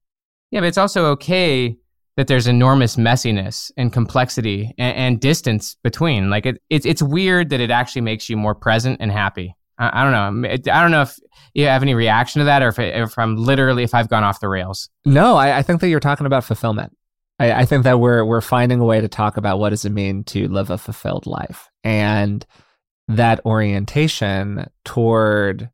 Yeah, 0.51 0.59
but 0.61 0.67
it's 0.67 0.77
also 0.77 1.07
okay 1.13 1.77
that 2.17 2.27
there's 2.27 2.47
enormous 2.47 2.95
messiness 2.95 3.71
and 3.77 3.91
complexity 3.91 4.73
and, 4.77 4.97
and 4.97 5.19
distance 5.19 5.75
between. 5.83 6.29
Like 6.29 6.45
it, 6.45 6.61
it's 6.69 6.85
it's 6.85 7.01
weird 7.01 7.49
that 7.49 7.59
it 7.59 7.71
actually 7.71 8.01
makes 8.01 8.29
you 8.29 8.37
more 8.37 8.55
present 8.55 8.97
and 8.99 9.11
happy. 9.11 9.55
I, 9.77 10.01
I 10.01 10.03
don't 10.03 10.43
know. 10.43 10.49
I 10.49 10.81
don't 10.81 10.91
know 10.91 11.01
if 11.01 11.17
you 11.53 11.67
have 11.67 11.81
any 11.81 11.93
reaction 11.93 12.39
to 12.39 12.45
that, 12.45 12.61
or 12.61 12.69
if, 12.69 12.79
if 12.79 13.17
I'm 13.17 13.35
literally 13.35 13.83
if 13.83 13.93
I've 13.93 14.09
gone 14.09 14.23
off 14.23 14.39
the 14.39 14.49
rails. 14.49 14.89
No, 15.05 15.35
I, 15.35 15.57
I 15.57 15.61
think 15.61 15.81
that 15.81 15.89
you're 15.89 15.99
talking 15.99 16.25
about 16.25 16.43
fulfillment. 16.43 16.95
I, 17.39 17.51
I 17.51 17.65
think 17.65 17.83
that 17.83 17.99
we're 17.99 18.23
we're 18.23 18.41
finding 18.41 18.79
a 18.79 18.85
way 18.85 19.01
to 19.01 19.07
talk 19.07 19.37
about 19.37 19.59
what 19.59 19.69
does 19.69 19.85
it 19.85 19.91
mean 19.91 20.23
to 20.25 20.47
live 20.47 20.69
a 20.69 20.77
fulfilled 20.77 21.25
life, 21.25 21.69
and 21.83 22.45
that 23.07 23.45
orientation 23.45 24.69
toward 24.83 25.69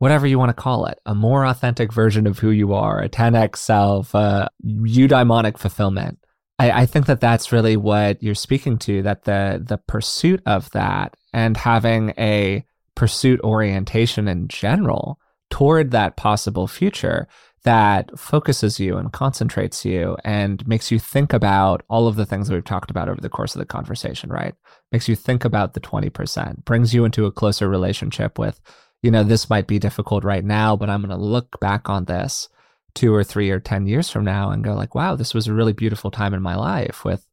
whatever 0.00 0.26
you 0.26 0.38
want 0.38 0.48
to 0.48 0.62
call 0.62 0.86
it, 0.86 0.98
a 1.04 1.14
more 1.14 1.44
authentic 1.44 1.92
version 1.92 2.26
of 2.26 2.38
who 2.38 2.50
you 2.50 2.72
are, 2.72 3.02
a 3.02 3.08
10x 3.08 3.56
self, 3.56 4.14
a 4.14 4.50
eudaimonic 4.64 5.58
fulfillment. 5.58 6.18
I, 6.58 6.82
I 6.82 6.86
think 6.86 7.04
that 7.06 7.20
that's 7.20 7.52
really 7.52 7.76
what 7.76 8.22
you're 8.22 8.34
speaking 8.34 8.78
to. 8.78 9.02
That 9.02 9.24
the 9.24 9.62
the 9.64 9.76
pursuit 9.76 10.42
of 10.46 10.70
that 10.70 11.16
and 11.34 11.56
having 11.56 12.14
a 12.18 12.64
pursuit 12.94 13.40
orientation 13.42 14.26
in 14.26 14.48
general 14.48 15.20
toward 15.50 15.90
that 15.90 16.16
possible 16.16 16.66
future 16.66 17.28
that 17.62 18.18
focuses 18.18 18.80
you 18.80 18.96
and 18.96 19.12
concentrates 19.12 19.84
you 19.84 20.16
and 20.24 20.66
makes 20.66 20.90
you 20.90 20.98
think 20.98 21.34
about 21.34 21.82
all 21.90 22.08
of 22.08 22.16
the 22.16 22.24
things 22.24 22.48
that 22.48 22.54
we've 22.54 22.64
talked 22.64 22.90
about 22.90 23.10
over 23.10 23.20
the 23.20 23.28
course 23.28 23.54
of 23.54 23.58
the 23.58 23.66
conversation, 23.66 24.30
right? 24.30 24.54
Makes 24.92 25.08
you 25.08 25.16
think 25.16 25.44
about 25.44 25.74
the 25.74 25.80
20%, 25.80 26.64
brings 26.64 26.94
you 26.94 27.04
into 27.04 27.26
a 27.26 27.32
closer 27.32 27.68
relationship 27.68 28.38
with 28.38 28.60
you 29.02 29.10
know, 29.10 29.24
this 29.24 29.48
might 29.48 29.66
be 29.66 29.78
difficult 29.78 30.24
right 30.24 30.44
now, 30.44 30.76
but 30.76 30.90
I'm 30.90 31.00
going 31.02 31.10
to 31.10 31.24
look 31.24 31.58
back 31.60 31.88
on 31.88 32.04
this 32.04 32.48
two 32.94 33.14
or 33.14 33.24
three 33.24 33.50
or 33.50 33.60
10 33.60 33.86
years 33.86 34.10
from 34.10 34.24
now 34.24 34.50
and 34.50 34.64
go 34.64 34.74
like, 34.74 34.94
wow, 34.94 35.14
this 35.14 35.32
was 35.32 35.46
a 35.46 35.54
really 35.54 35.72
beautiful 35.72 36.10
time 36.10 36.34
in 36.34 36.42
my 36.42 36.56
life 36.56 37.04
with, 37.04 37.26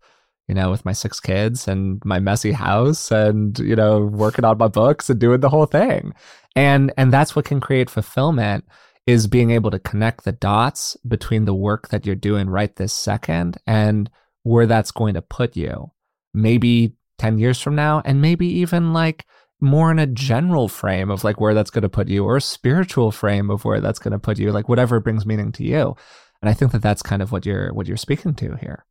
you 0.47 0.55
know, 0.55 0.69
with 0.69 0.85
my 0.85 0.93
six 0.93 1.19
kids 1.19 1.67
and 1.67 2.01
my 2.05 2.19
messy 2.19 2.51
house 2.51 3.11
and, 3.11 3.57
you 3.59 3.75
know, 3.75 3.99
working 3.99 4.45
on 4.45 4.57
my 4.57 4.67
books 4.67 5.09
and 5.09 5.19
doing 5.19 5.41
the 5.41 5.49
whole 5.49 5.65
thing. 5.65 6.13
And, 6.55 6.93
and 6.95 7.11
that's 7.11 7.35
what 7.35 7.45
can 7.45 7.59
create 7.59 7.89
fulfillment 7.89 8.65
is 9.05 9.27
being 9.27 9.51
able 9.51 9.71
to 9.71 9.79
connect 9.79 10.25
the 10.25 10.31
dots 10.33 10.97
between 11.07 11.45
the 11.45 11.53
work 11.53 11.89
that 11.89 12.05
you're 12.05 12.15
doing 12.15 12.49
right 12.49 12.75
this 12.75 12.93
second 12.93 13.57
and 13.65 14.09
where 14.43 14.65
that's 14.65 14.91
going 14.91 15.13
to 15.13 15.21
put 15.21 15.55
you. 15.55 15.91
Maybe 16.33 16.93
10 17.17 17.39
years 17.39 17.59
from 17.59 17.75
now, 17.75 18.01
and 18.05 18.21
maybe 18.21 18.47
even 18.47 18.93
like 18.93 19.25
more 19.59 19.91
in 19.91 19.99
a 19.99 20.07
general 20.07 20.67
frame 20.67 21.09
of 21.09 21.23
like 21.23 21.39
where 21.39 21.53
that's 21.53 21.71
going 21.71 21.83
to 21.83 21.89
put 21.89 22.07
you 22.07 22.25
or 22.25 22.37
a 22.37 22.41
spiritual 22.41 23.11
frame 23.11 23.49
of 23.49 23.65
where 23.65 23.81
that's 23.81 23.99
going 23.99 24.11
to 24.11 24.19
put 24.19 24.37
you, 24.37 24.51
like 24.51 24.69
whatever 24.69 24.99
brings 24.99 25.25
meaning 25.25 25.51
to 25.53 25.63
you. 25.63 25.95
And 26.41 26.49
I 26.49 26.53
think 26.53 26.71
that 26.71 26.81
that's 26.81 27.01
kind 27.01 27.21
of 27.21 27.31
what 27.31 27.45
you're 27.45 27.73
what 27.73 27.87
you're 27.87 27.97
speaking 27.97 28.35
to 28.35 28.55
here. 28.57 28.85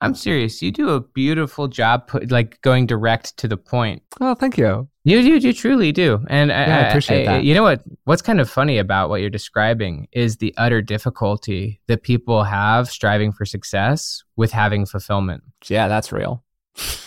I'm 0.00 0.16
serious. 0.16 0.60
You 0.60 0.72
do 0.72 0.88
a 0.90 1.00
beautiful 1.00 1.68
job, 1.68 2.08
put, 2.08 2.32
like 2.32 2.60
going 2.62 2.86
direct 2.86 3.36
to 3.36 3.46
the 3.46 3.56
point. 3.56 4.02
Oh, 4.20 4.34
thank 4.34 4.58
you. 4.58 4.88
You 5.04 5.18
you, 5.18 5.36
you 5.36 5.52
truly 5.52 5.92
do, 5.92 6.24
and 6.28 6.50
yeah, 6.50 6.60
I, 6.60 6.86
I 6.86 6.88
appreciate 6.88 7.28
I, 7.28 7.32
that. 7.32 7.44
You 7.44 7.54
know 7.54 7.62
what? 7.62 7.82
What's 8.04 8.22
kind 8.22 8.40
of 8.40 8.50
funny 8.50 8.78
about 8.78 9.10
what 9.10 9.20
you're 9.20 9.30
describing 9.30 10.08
is 10.12 10.36
the 10.36 10.54
utter 10.56 10.82
difficulty 10.82 11.80
that 11.86 12.02
people 12.02 12.42
have 12.42 12.88
striving 12.88 13.32
for 13.32 13.44
success 13.44 14.22
with 14.36 14.50
having 14.50 14.86
fulfillment. 14.86 15.44
Yeah, 15.68 15.86
that's 15.86 16.10
real. 16.10 16.41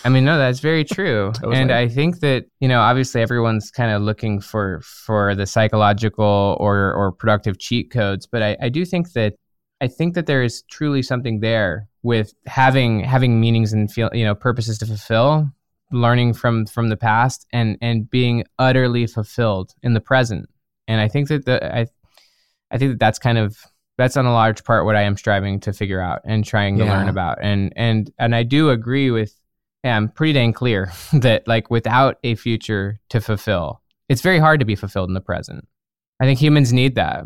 I 0.04 0.08
mean, 0.08 0.24
no, 0.24 0.38
that's 0.38 0.60
very 0.60 0.84
true. 0.84 1.32
totally. 1.34 1.56
And 1.56 1.72
I 1.72 1.88
think 1.88 2.20
that, 2.20 2.46
you 2.60 2.68
know, 2.68 2.80
obviously 2.80 3.20
everyone's 3.20 3.70
kind 3.70 3.90
of 3.90 4.02
looking 4.02 4.40
for 4.40 4.80
for 4.82 5.34
the 5.34 5.46
psychological 5.46 6.56
or 6.60 6.92
or 6.94 7.12
productive 7.12 7.58
cheat 7.58 7.90
codes, 7.90 8.26
but 8.26 8.42
I, 8.42 8.56
I 8.60 8.68
do 8.68 8.84
think 8.84 9.12
that 9.12 9.34
I 9.80 9.88
think 9.88 10.14
that 10.14 10.26
there 10.26 10.42
is 10.42 10.62
truly 10.70 11.02
something 11.02 11.40
there 11.40 11.88
with 12.02 12.34
having 12.46 13.00
having 13.00 13.40
meanings 13.40 13.72
and 13.72 13.90
feel 13.90 14.08
you 14.12 14.24
know 14.24 14.34
purposes 14.34 14.78
to 14.78 14.86
fulfill, 14.86 15.50
learning 15.90 16.34
from 16.34 16.66
from 16.66 16.88
the 16.88 16.96
past 16.96 17.46
and 17.52 17.76
and 17.82 18.08
being 18.08 18.44
utterly 18.58 19.06
fulfilled 19.06 19.74
in 19.82 19.94
the 19.94 20.00
present. 20.00 20.48
And 20.88 21.00
I 21.00 21.08
think 21.08 21.28
that 21.28 21.44
the 21.44 21.76
I 21.76 21.86
I 22.70 22.78
think 22.78 22.92
that 22.92 23.00
that's 23.00 23.18
kind 23.18 23.38
of 23.38 23.58
that's 23.98 24.16
on 24.16 24.26
a 24.26 24.32
large 24.32 24.62
part 24.64 24.84
what 24.84 24.96
I 24.96 25.02
am 25.02 25.16
striving 25.16 25.58
to 25.60 25.72
figure 25.72 26.00
out 26.00 26.20
and 26.24 26.44
trying 26.44 26.78
to 26.78 26.84
yeah. 26.84 26.96
learn 26.96 27.08
about. 27.08 27.38
And 27.42 27.72
and 27.76 28.10
and 28.18 28.34
I 28.34 28.44
do 28.44 28.70
agree 28.70 29.10
with 29.10 29.34
yeah, 29.86 29.96
I'm 29.96 30.08
pretty 30.08 30.32
dang 30.32 30.52
clear 30.52 30.90
that 31.12 31.46
like 31.46 31.70
without 31.70 32.18
a 32.24 32.34
future 32.34 32.98
to 33.10 33.20
fulfill, 33.20 33.82
it's 34.08 34.20
very 34.20 34.40
hard 34.40 34.58
to 34.58 34.66
be 34.66 34.74
fulfilled 34.74 35.08
in 35.08 35.14
the 35.14 35.20
present. 35.20 35.66
I 36.18 36.24
think 36.24 36.40
humans 36.40 36.72
need 36.72 36.96
that. 36.96 37.24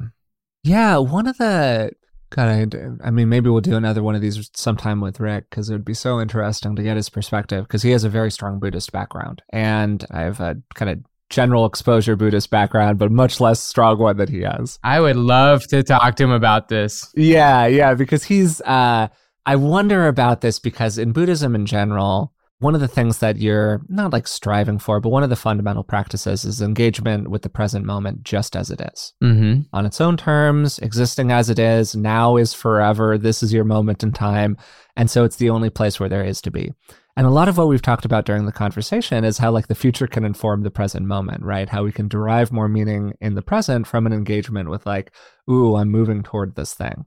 Yeah, 0.63 0.99
one 0.99 1.27
of 1.27 1.39
the 1.39 1.93
God, 2.29 2.49
I, 2.49 3.07
I 3.07 3.11
mean, 3.11 3.29
maybe 3.29 3.49
we'll 3.49 3.63
do 3.63 3.77
another 3.77 4.03
one 4.03 4.15
of 4.15 4.21
these 4.21 4.51
sometime 4.55 5.01
with 5.01 5.21
Rick 5.21 5.49
because 5.49 5.71
it 5.71 5.73
would 5.73 5.87
be 5.87 5.95
so 5.95 6.21
interesting 6.21 6.77
to 6.77 6.83
get 6.83 6.97
his 6.97 7.09
perspective 7.09 7.65
because 7.65 7.83
he 7.83 7.93
has 7.93 8.05
a 8.05 8.11
very 8.11 8.31
strong 8.31 8.61
Buddhist 8.61 8.93
background, 8.93 9.43
and 9.51 10.05
I 10.11 10.21
have 10.21 10.39
a 10.41 10.57
kind 10.75 10.91
of 10.91 10.99
general 11.31 11.65
exposure 11.65 12.15
Buddhist 12.15 12.51
background, 12.51 12.99
but 12.99 13.11
much 13.11 13.41
less 13.41 13.61
strong 13.61 13.99
one 13.99 14.19
that 14.19 14.29
he 14.29 14.43
has. 14.43 14.79
I 14.85 15.01
would 15.01 15.17
love 15.17 15.67
to 15.69 15.83
talk 15.83 16.17
to 16.17 16.25
him 16.25 16.31
about 16.31 16.69
this. 16.69 17.11
Yeah, 17.17 17.67
yeah, 17.67 17.95
because 17.95 18.25
he's. 18.25 18.61
uh 18.61 19.09
I 19.47 19.57
wonder 19.57 20.07
about 20.07 20.43
this 20.43 20.59
because 20.59 20.99
in 20.99 21.13
Buddhism 21.13 21.55
in 21.55 21.65
general, 21.65 22.35
one 22.61 22.75
of 22.75 22.81
the 22.81 22.89
things 22.89 23.19
that 23.19 23.39
you're 23.39 23.81
not 23.89 24.13
like 24.13 24.29
striving 24.29 24.79
for, 24.79 25.01
but 25.01 25.09
one 25.09 25.23
of 25.23 25.31
the 25.31 25.37
fundamental 25.37 25.83
practices 25.83 26.45
is 26.45 26.61
engagement 26.61 27.29
with 27.29 27.41
the 27.43 27.49
present 27.49 27.87
moment 27.87 28.23
just 28.23 28.55
as 28.55 28.71
it 28.71 28.81
is. 28.81 29.15
Mm-hmm. 29.23 29.63
On 29.73 29.87
its 29.87 30.01
own 30.01 30.19
terms, 30.19 30.79
existing 30.79 31.33
as 31.33 31.49
it 31.49 31.59
is, 31.59 31.97
now 31.97 32.37
is 32.37 32.53
forever. 32.53 33.17
This 33.17 33.43
is 33.43 33.53
your 33.53 33.65
moment 33.65 34.03
in 34.03 34.13
time. 34.13 34.59
And 34.95 35.11
so 35.11 35.25
it's 35.25 35.37
the 35.37 35.49
only 35.49 35.71
place 35.71 35.99
where 35.99 36.11
there 36.11 36.25
is 36.25 36.43
to 36.43 36.51
be. 36.51 36.73
And 37.17 37.27
a 37.27 37.31
lot 37.31 37.49
of 37.49 37.57
what 37.57 37.69
we've 37.69 37.83
talked 37.83 38.05
about 38.05 38.27
during 38.27 38.45
the 38.45 38.53
conversation 38.53 39.25
is 39.25 39.39
how 39.39 39.51
like 39.51 39.69
the 39.69 39.75
future 39.75 40.07
can 40.07 40.25
inform 40.25 40.63
the 40.63 40.71
present 40.71 41.07
moment, 41.07 41.43
right? 41.43 41.69
How 41.69 41.83
we 41.83 41.93
can 41.93 42.09
derive 42.09 42.53
more 42.53 42.69
meaning 42.69 43.15
in 43.23 43.35
the 43.35 43.43
present 43.43 43.87
from 43.87 44.07
an 44.07 44.13
engagement 44.13 44.69
with 44.69 44.85
like, 44.85 45.13
ooh, 45.51 45.77
I'm 45.77 45.91
moving 45.91 46.23
toward 46.23 46.57
this 46.57 46.75
thing. 46.75 47.07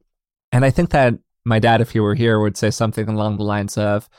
And 0.52 0.66
I 0.66 0.72
think 0.72 0.90
that 0.90 1.14
my 1.46 1.60
dad, 1.60 1.80
if 1.80 1.92
he 1.92 2.00
were 2.00 2.16
here, 2.16 2.40
would 2.40 2.58
say 2.58 2.72
something 2.72 3.08
along 3.08 3.38
the 3.38 3.44
lines 3.44 3.78
of, 3.78 4.10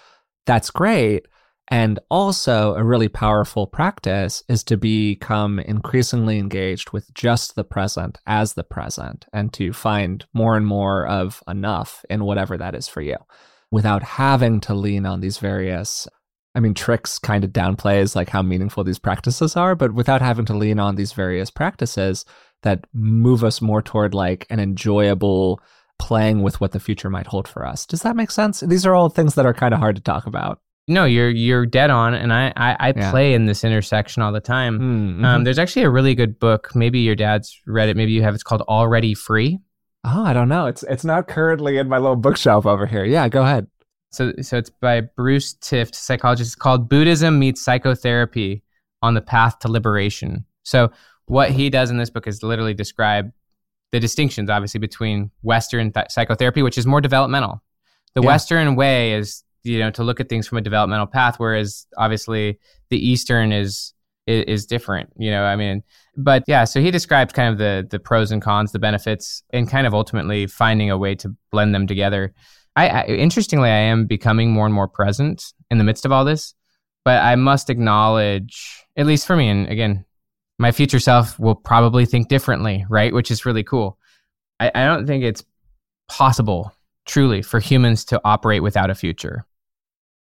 that's 0.47 0.71
great. 0.71 1.27
And 1.69 1.99
also, 2.11 2.75
a 2.75 2.85
really 2.85 3.09
powerful 3.09 3.67
practice 3.67 4.43
is 4.49 4.63
to 4.65 4.77
become 4.77 5.59
increasingly 5.59 6.39
engaged 6.39 6.93
with 6.93 7.13
just 7.15 7.55
the 7.55 7.65
present 7.65 8.19
as 8.27 8.53
the 8.53 8.65
present 8.65 9.25
and 9.33 9.51
to 9.55 9.73
find 9.73 10.27
more 10.35 10.57
and 10.59 10.67
more 10.67 11.07
of 11.07 11.43
enough 11.49 12.05
in 12.11 12.25
whatever 12.25 12.59
that 12.59 12.75
is 12.75 12.87
for 12.87 13.01
you 13.01 13.17
without 13.71 14.03
having 14.03 14.61
to 14.61 14.75
lean 14.75 15.07
on 15.07 15.21
these 15.21 15.39
various. 15.39 16.07
I 16.55 16.61
mean, 16.61 16.75
tricks 16.75 17.19
kind 17.19 17.45
of 17.45 17.51
downplays 17.51 18.15
like 18.15 18.29
how 18.29 18.43
meaningful 18.43 18.85
these 18.85 18.99
practices 18.99 19.57
are, 19.57 19.75
but 19.75 19.95
without 19.95 20.21
having 20.21 20.45
to 20.47 20.57
lean 20.57 20.79
on 20.79 20.97
these 20.97 21.13
various 21.13 21.51
practices 21.51 22.27
that 22.63 22.85
move 22.93 23.43
us 23.43 23.61
more 23.61 23.83
toward 23.83 24.15
like 24.15 24.47
an 24.51 24.61
enjoyable 24.61 25.61
playing 25.99 26.43
with 26.43 26.61
what 26.61 26.73
the 26.73 26.81
future 26.81 27.11
might 27.11 27.27
hold 27.27 27.49
for 27.49 27.67
us. 27.67 27.87
Does 27.87 28.03
that 28.03 28.17
make 28.17 28.31
sense? 28.31 28.61
These 28.61 28.87
are 28.87 28.95
all 28.95 29.09
things 29.09 29.35
that 29.35 29.47
are 29.47 29.55
kind 29.55 29.75
of 29.75 29.81
hard 29.81 29.97
to 29.97 30.03
talk 30.03 30.27
about. 30.27 30.61
No, 30.87 31.07
you're 31.07 31.31
you're 31.31 31.65
dead 31.65 31.91
on, 31.91 32.13
and 32.13 32.33
I 32.33 32.53
I, 32.57 32.77
I 32.79 32.93
yeah. 32.95 33.11
play 33.11 33.33
in 33.33 33.47
this 33.47 33.65
intersection 33.65 34.23
all 34.23 34.33
the 34.33 34.41
time. 34.41 34.77
Hmm, 34.77 34.85
mm-hmm. 34.85 35.25
Um, 35.25 35.45
there's 35.45 35.59
actually 35.59 35.85
a 35.85 35.91
really 35.91 36.15
good 36.15 36.39
book. 36.39 36.75
Maybe 36.75 37.01
your 37.01 37.15
dad's 37.15 37.59
read 37.67 37.89
it. 37.89 37.97
Maybe 37.97 38.13
you 38.13 38.23
have. 38.23 38.35
It's 38.35 38.43
called 38.43 38.63
Already 38.63 39.15
Free. 39.15 39.61
Oh, 40.05 40.23
I 40.23 40.35
don't 40.35 40.51
know. 40.51 40.67
It's 40.67 40.83
it's 40.83 41.05
not 41.05 41.27
currently 41.27 41.79
in 41.79 41.89
my 41.89 41.99
little 41.99 42.17
bookshelf 42.17 42.67
over 42.67 42.87
here. 42.87 43.05
Yeah, 43.05 43.29
go 43.29 43.43
ahead. 43.43 43.67
So 44.13 44.35
so 44.43 44.59
it's 44.59 44.69
by 44.69 45.01
Bruce 45.01 45.55
Tift, 45.55 45.95
psychologist. 45.95 46.49
It's 46.49 46.55
called 46.55 46.91
Buddhism 46.91 47.39
meets 47.39 47.65
psychotherapy 47.65 48.63
on 49.01 49.15
the 49.15 49.23
path 49.23 49.59
to 49.61 49.69
liberation. 49.69 50.45
So 50.65 50.93
what 51.27 51.51
he 51.51 51.71
does 51.71 51.91
in 51.91 51.97
this 51.97 52.11
book 52.11 52.27
is 52.27 52.43
literally 52.43 52.75
describe 52.75 53.33
the 53.95 54.01
distinctions, 54.01 54.51
obviously, 54.51 54.81
between 54.81 55.31
Western 55.43 55.93
th- 55.93 56.07
psychotherapy, 56.11 56.63
which 56.63 56.77
is 56.77 56.85
more 56.85 57.01
developmental. 57.01 57.63
The 58.15 58.23
yeah. 58.23 58.27
Western 58.27 58.75
way 58.75 59.13
is, 59.13 59.45
you 59.63 59.79
know, 59.79 59.93
to 59.93 60.03
look 60.03 60.19
at 60.19 60.29
things 60.29 60.49
from 60.49 60.59
a 60.59 60.63
developmental 60.63 61.07
path, 61.07 61.37
whereas 61.39 61.87
obviously 61.97 62.59
the 62.91 62.99
Eastern 62.99 63.53
is, 63.53 63.95
is 64.27 64.45
is, 64.47 64.67
different. 64.67 65.11
You 65.17 65.31
know, 65.31 65.45
I 65.45 65.55
mean, 65.55 65.85
but 66.17 66.43
yeah. 66.49 66.65
So 66.65 66.81
he 66.81 66.91
describes 66.91 67.33
kind 67.33 67.53
of 67.53 67.59
the 67.59 67.87
the 67.89 68.01
pros 68.01 68.33
and 68.33 68.43
cons, 68.43 68.73
the 68.73 68.81
benefits, 68.81 69.45
and 69.51 69.71
kind 69.71 69.87
of 69.87 69.95
ultimately 69.95 70.49
finding 70.49 70.91
a 70.91 70.99
way 70.99 71.15
to 71.15 71.33
blend 71.53 71.73
them 71.73 71.87
together. 71.87 72.35
I, 72.75 72.89
I 72.89 73.05
interestingly, 73.05 73.71
I 73.71 73.79
am 73.93 74.07
becoming 74.07 74.51
more 74.51 74.67
and 74.67 74.75
more 74.75 74.89
present 74.89 75.53
in 75.71 75.79
the 75.79 75.85
midst 75.85 76.05
of 76.05 76.11
all 76.11 76.25
this, 76.25 76.53
but 77.05 77.23
I 77.23 77.37
must 77.37 77.71
acknowledge, 77.71 78.85
at 78.97 79.07
least 79.07 79.25
for 79.25 79.37
me, 79.37 79.49
and 79.49 79.69
again, 79.69 80.05
my 80.65 80.73
future 80.73 80.99
self 80.99 81.39
will 81.39 81.55
probably 81.55 82.07
think 82.07 82.29
differently, 82.29 82.87
right? 82.89 83.13
Which 83.13 83.31
is 83.31 83.45
really 83.45 83.63
cool. 83.63 83.99
I, 84.59 84.71
I 84.75 84.87
don't 84.87 85.07
think 85.07 85.23
it's 85.23 85.45
possible, 86.09 86.73
truly, 87.05 87.43
for 87.43 87.61
humans 87.61 88.03
to 88.07 88.21
operate 88.25 88.63
without 88.63 88.89
a 88.89 88.95
future. 88.95 89.45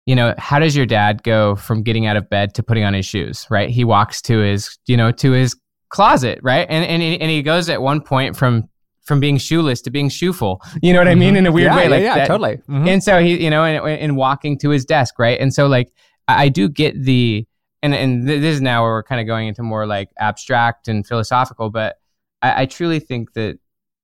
You 0.05 0.17
know, 0.17 0.35
how 0.39 0.59
does 0.59 0.75
your 0.75 0.85
dad 0.85 1.23
go 1.23 1.55
from 1.55 1.85
getting 1.85 2.07
out 2.07 2.17
of 2.17 2.29
bed 2.29 2.55
to 2.55 2.63
putting 2.65 2.83
on 2.83 2.93
his 2.93 3.07
shoes, 3.07 3.47
right? 3.51 3.71
He 3.71 3.85
walks 3.85 4.21
to 4.23 4.41
his, 4.41 4.77
you 4.87 4.97
know, 4.97 5.13
to 5.13 5.31
his 5.31 5.55
closet, 5.91 6.41
right? 6.43 6.67
And 6.69 6.85
and 6.87 7.01
and 7.23 7.31
he 7.31 7.41
goes 7.43 7.69
at 7.69 7.81
one 7.81 8.01
point 8.01 8.35
from 8.37 8.69
from 9.05 9.21
being 9.21 9.39
shoeless 9.39 9.81
to 9.83 9.91
being 9.93 10.09
shoeful. 10.09 10.61
You 10.83 10.93
know 10.93 10.99
what 10.99 11.07
I 11.07 11.15
mean? 11.15 11.35
Mm-hmm. 11.35 11.37
In 11.37 11.47
a 11.47 11.53
weird 11.53 11.67
yeah, 11.67 11.77
way, 11.77 11.89
like 11.89 12.03
yeah, 12.03 12.17
yeah 12.17 12.25
totally. 12.25 12.57
Mm-hmm. 12.57 12.89
And 12.89 13.01
so 13.05 13.21
he, 13.21 13.45
you 13.45 13.51
know, 13.51 13.63
and, 13.63 13.87
and 13.87 14.17
walking 14.17 14.59
to 14.59 14.71
his 14.71 14.85
desk, 14.85 15.21
right? 15.21 15.39
And 15.39 15.55
so 15.55 15.69
like 15.69 15.93
I 16.27 16.49
do 16.49 16.69
get 16.69 17.01
the 17.01 17.47
and 17.83 17.95
and 17.95 18.29
this 18.29 18.55
is 18.55 18.61
now 18.61 18.83
where 18.83 18.93
we're 18.93 19.03
kind 19.03 19.21
of 19.21 19.27
going 19.27 19.49
into 19.49 19.63
more 19.63 19.87
like 19.87 20.11
abstract 20.19 20.89
and 20.89 21.07
philosophical, 21.07 21.71
but 21.71 21.97
I, 22.41 22.63
I 22.63 22.67
truly 22.67 23.01
think 23.01 23.33
that 23.35 23.59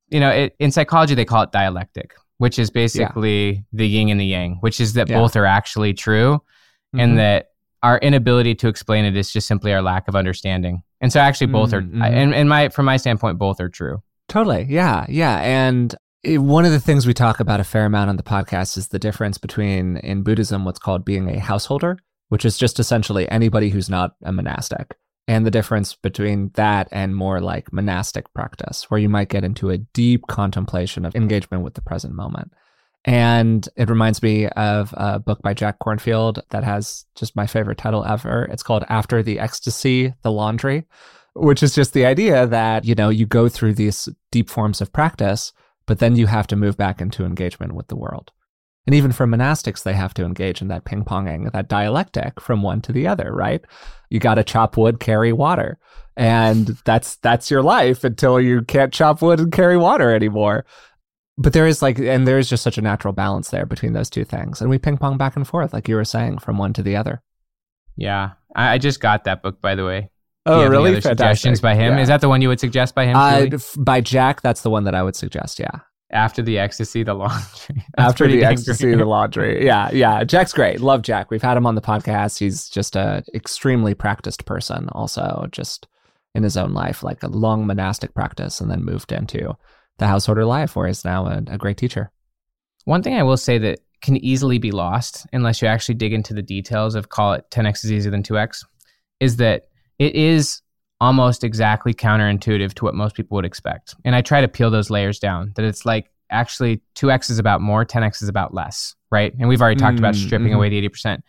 you 0.08 0.20
know 0.20 0.30
it, 0.30 0.56
in 0.58 0.72
psychology 0.72 1.14
they 1.14 1.24
call 1.24 1.42
it 1.42 1.52
dialectic, 1.52 2.14
which 2.38 2.58
is 2.58 2.70
basically 2.70 3.50
yeah. 3.50 3.60
the 3.72 3.88
yin 3.88 4.08
and 4.08 4.20
the 4.20 4.26
yang, 4.26 4.56
which 4.60 4.80
is 4.80 4.94
that 4.94 5.08
yeah. 5.08 5.18
both 5.18 5.36
are 5.36 5.46
actually 5.46 5.94
true, 5.94 6.34
mm-hmm. 6.34 7.00
and 7.00 7.18
that 7.18 7.50
our 7.82 7.98
inability 7.98 8.54
to 8.56 8.68
explain 8.68 9.04
it 9.04 9.16
is 9.16 9.32
just 9.32 9.46
simply 9.46 9.72
our 9.72 9.82
lack 9.82 10.08
of 10.08 10.16
understanding. 10.16 10.82
And 11.00 11.12
so 11.12 11.20
actually 11.20 11.46
both 11.46 11.70
mm-hmm. 11.70 12.02
are, 12.02 12.06
and, 12.06 12.34
and 12.34 12.48
my 12.48 12.70
from 12.70 12.86
my 12.86 12.96
standpoint, 12.96 13.38
both 13.38 13.60
are 13.60 13.68
true. 13.68 14.02
Totally, 14.28 14.66
yeah, 14.68 15.06
yeah, 15.08 15.38
and 15.38 15.94
one 16.24 16.64
of 16.64 16.72
the 16.72 16.80
things 16.80 17.06
we 17.06 17.14
talk 17.14 17.38
about 17.38 17.60
a 17.60 17.64
fair 17.64 17.86
amount 17.86 18.10
on 18.10 18.16
the 18.16 18.24
podcast 18.24 18.76
is 18.76 18.88
the 18.88 18.98
difference 18.98 19.38
between 19.38 19.98
in 19.98 20.24
Buddhism 20.24 20.64
what's 20.64 20.80
called 20.80 21.04
being 21.04 21.30
a 21.30 21.38
householder 21.38 21.98
which 22.28 22.44
is 22.44 22.58
just 22.58 22.78
essentially 22.78 23.28
anybody 23.30 23.70
who's 23.70 23.90
not 23.90 24.14
a 24.22 24.32
monastic. 24.32 24.96
And 25.26 25.44
the 25.44 25.50
difference 25.50 25.94
between 25.94 26.50
that 26.54 26.88
and 26.90 27.14
more 27.14 27.40
like 27.40 27.72
monastic 27.72 28.32
practice, 28.32 28.90
where 28.90 29.00
you 29.00 29.10
might 29.10 29.28
get 29.28 29.44
into 29.44 29.68
a 29.68 29.78
deep 29.78 30.26
contemplation 30.26 31.04
of 31.04 31.14
engagement 31.14 31.64
with 31.64 31.74
the 31.74 31.82
present 31.82 32.14
moment. 32.14 32.52
And 33.04 33.68
it 33.76 33.90
reminds 33.90 34.22
me 34.22 34.48
of 34.48 34.94
a 34.96 35.18
book 35.18 35.42
by 35.42 35.54
Jack 35.54 35.78
Kornfield 35.80 36.40
that 36.50 36.64
has 36.64 37.04
just 37.14 37.36
my 37.36 37.46
favorite 37.46 37.78
title 37.78 38.04
ever. 38.04 38.44
It's 38.50 38.62
called 38.62 38.84
After 38.88 39.22
the 39.22 39.38
Ecstasy, 39.38 40.14
The 40.22 40.32
Laundry, 40.32 40.84
which 41.34 41.62
is 41.62 41.74
just 41.74 41.92
the 41.92 42.06
idea 42.06 42.46
that, 42.46 42.84
you 42.84 42.94
know, 42.94 43.10
you 43.10 43.26
go 43.26 43.48
through 43.48 43.74
these 43.74 44.08
deep 44.32 44.50
forms 44.50 44.80
of 44.80 44.92
practice, 44.92 45.52
but 45.86 45.98
then 45.98 46.16
you 46.16 46.26
have 46.26 46.46
to 46.48 46.56
move 46.56 46.76
back 46.76 47.00
into 47.00 47.24
engagement 47.24 47.74
with 47.74 47.88
the 47.88 47.96
world. 47.96 48.32
And 48.88 48.94
even 48.94 49.12
for 49.12 49.26
monastics, 49.26 49.82
they 49.82 49.92
have 49.92 50.14
to 50.14 50.24
engage 50.24 50.62
in 50.62 50.68
that 50.68 50.86
ping 50.86 51.04
ponging, 51.04 51.52
that 51.52 51.68
dialectic 51.68 52.40
from 52.40 52.62
one 52.62 52.80
to 52.80 52.92
the 52.92 53.06
other, 53.06 53.30
right? 53.34 53.60
You 54.08 54.18
got 54.18 54.36
to 54.36 54.42
chop 54.42 54.78
wood, 54.78 54.98
carry 54.98 55.30
water. 55.30 55.76
And 56.16 56.68
that's 56.86 57.16
that's 57.16 57.50
your 57.50 57.62
life 57.62 58.02
until 58.02 58.40
you 58.40 58.62
can't 58.62 58.90
chop 58.90 59.20
wood 59.20 59.40
and 59.40 59.52
carry 59.52 59.76
water 59.76 60.10
anymore. 60.14 60.64
but 61.38 61.52
there 61.52 61.66
is 61.66 61.80
like, 61.82 61.98
and 61.98 62.26
there 62.26 62.38
is 62.38 62.48
just 62.48 62.64
such 62.64 62.78
a 62.78 62.82
natural 62.82 63.12
balance 63.12 63.50
there 63.50 63.64
between 63.64 63.92
those 63.92 64.10
two 64.10 64.24
things. 64.24 64.60
And 64.60 64.68
we 64.68 64.78
ping 64.78 64.98
pong 64.98 65.16
back 65.16 65.36
and 65.36 65.46
forth, 65.46 65.72
like 65.72 65.88
you 65.88 65.94
were 65.94 66.04
saying, 66.04 66.38
from 66.38 66.58
one 66.58 66.72
to 66.72 66.82
the 66.82 66.96
other. 66.96 67.22
Yeah. 67.96 68.32
I, 68.56 68.74
I 68.74 68.78
just 68.78 69.00
got 69.00 69.24
that 69.24 69.42
book, 69.42 69.60
by 69.60 69.76
the 69.76 69.84
way. 69.84 70.10
Oh, 70.46 70.56
you 70.56 70.62
have 70.62 70.72
any 70.72 70.78
really? 70.78 70.90
other 70.92 71.00
suggestions 71.02 71.60
by 71.60 71.74
him? 71.74 71.94
Yeah. 71.96 72.02
Is 72.02 72.08
that 72.08 72.20
the 72.20 72.28
one 72.28 72.42
you 72.42 72.48
would 72.48 72.58
suggest 72.58 72.94
by 72.94 73.04
him? 73.04 73.16
Uh, 73.16 73.46
f- 73.52 73.76
by 73.78 74.00
Jack, 74.00 74.40
that's 74.40 74.62
the 74.62 74.70
one 74.70 74.84
that 74.84 74.94
I 74.94 75.02
would 75.02 75.14
suggest. 75.14 75.58
Yeah. 75.60 75.80
After 76.10 76.40
the 76.40 76.58
ecstasy, 76.58 77.02
the 77.02 77.14
laundry. 77.14 77.84
That's 77.96 78.08
After 78.10 78.26
the 78.26 78.44
ecstasy, 78.44 78.94
the 78.94 79.04
laundry. 79.06 79.64
Yeah, 79.64 79.90
yeah. 79.92 80.24
Jack's 80.24 80.54
great. 80.54 80.80
Love 80.80 81.02
Jack. 81.02 81.30
We've 81.30 81.42
had 81.42 81.56
him 81.56 81.66
on 81.66 81.74
the 81.74 81.82
podcast. 81.82 82.38
He's 82.38 82.68
just 82.68 82.96
a 82.96 83.22
extremely 83.34 83.94
practiced 83.94 84.46
person. 84.46 84.88
Also, 84.92 85.46
just 85.52 85.86
in 86.34 86.42
his 86.42 86.56
own 86.56 86.72
life, 86.72 87.02
like 87.02 87.22
a 87.22 87.28
long 87.28 87.66
monastic 87.66 88.14
practice, 88.14 88.60
and 88.60 88.70
then 88.70 88.84
moved 88.84 89.12
into 89.12 89.54
the 89.98 90.06
householder 90.06 90.46
life, 90.46 90.76
where 90.76 90.86
he's 90.86 91.04
now 91.04 91.26
a, 91.26 91.42
a 91.48 91.58
great 91.58 91.76
teacher. 91.76 92.10
One 92.84 93.02
thing 93.02 93.14
I 93.14 93.22
will 93.22 93.36
say 93.36 93.58
that 93.58 93.80
can 94.00 94.16
easily 94.16 94.58
be 94.58 94.70
lost 94.70 95.26
unless 95.32 95.60
you 95.60 95.68
actually 95.68 95.96
dig 95.96 96.12
into 96.12 96.32
the 96.32 96.42
details 96.42 96.94
of 96.94 97.08
call 97.08 97.32
it 97.34 97.44
10x 97.50 97.84
is 97.84 97.92
easier 97.92 98.10
than 98.10 98.22
2x 98.22 98.64
is 99.20 99.36
that 99.36 99.64
it 99.98 100.14
is 100.14 100.62
almost 101.00 101.44
exactly 101.44 101.94
counterintuitive 101.94 102.74
to 102.74 102.84
what 102.84 102.94
most 102.94 103.14
people 103.14 103.36
would 103.36 103.44
expect. 103.44 103.94
And 104.04 104.14
I 104.14 104.22
try 104.22 104.40
to 104.40 104.48
peel 104.48 104.70
those 104.70 104.90
layers 104.90 105.18
down 105.18 105.52
that 105.54 105.64
it's 105.64 105.86
like 105.86 106.10
actually 106.30 106.82
2x 106.96 107.30
is 107.30 107.38
about 107.38 107.60
more, 107.60 107.84
10x 107.84 108.22
is 108.22 108.28
about 108.28 108.52
less, 108.52 108.94
right? 109.10 109.32
And 109.38 109.48
we've 109.48 109.62
already 109.62 109.78
talked 109.78 109.98
about 109.98 110.14
Mm, 110.14 110.26
stripping 110.26 110.52
mhm. 110.52 110.56
away 110.56 110.68
the 110.68 110.88
80%. 110.88 111.22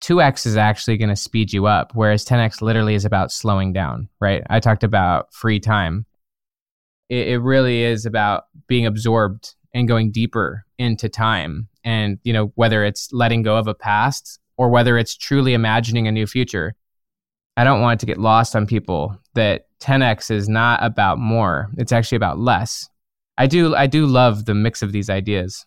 2x 0.00 0.46
is 0.46 0.56
actually 0.56 0.96
going 0.96 1.08
to 1.08 1.16
speed 1.16 1.52
you 1.52 1.66
up, 1.66 1.92
whereas 1.94 2.24
10x 2.24 2.62
literally 2.62 2.94
is 2.94 3.04
about 3.04 3.32
slowing 3.32 3.72
down, 3.72 4.08
right? 4.20 4.42
I 4.48 4.60
talked 4.60 4.84
about 4.84 5.32
free 5.34 5.60
time. 5.60 6.06
It, 7.08 7.28
it 7.28 7.38
really 7.38 7.82
is 7.82 8.06
about 8.06 8.44
being 8.68 8.86
absorbed 8.86 9.54
and 9.74 9.88
going 9.88 10.12
deeper 10.12 10.64
into 10.78 11.08
time. 11.08 11.68
And, 11.84 12.18
you 12.22 12.32
know, 12.32 12.52
whether 12.54 12.84
it's 12.84 13.12
letting 13.12 13.42
go 13.42 13.56
of 13.56 13.66
a 13.66 13.74
past 13.74 14.38
or 14.56 14.68
whether 14.70 14.96
it's 14.98 15.16
truly 15.16 15.52
imagining 15.52 16.06
a 16.06 16.12
new 16.12 16.26
future. 16.26 16.74
I 17.58 17.64
don't 17.64 17.80
want 17.80 17.98
it 17.98 18.00
to 18.00 18.06
get 18.06 18.20
lost 18.20 18.54
on 18.54 18.68
people 18.68 19.18
that 19.34 19.66
10x 19.80 20.30
is 20.30 20.48
not 20.48 20.78
about 20.80 21.18
more. 21.18 21.68
It's 21.76 21.90
actually 21.90 22.14
about 22.14 22.38
less. 22.38 22.88
I 23.36 23.48
do 23.48 23.74
I 23.74 23.88
do 23.88 24.06
love 24.06 24.44
the 24.44 24.54
mix 24.54 24.80
of 24.80 24.92
these 24.92 25.10
ideas. 25.10 25.66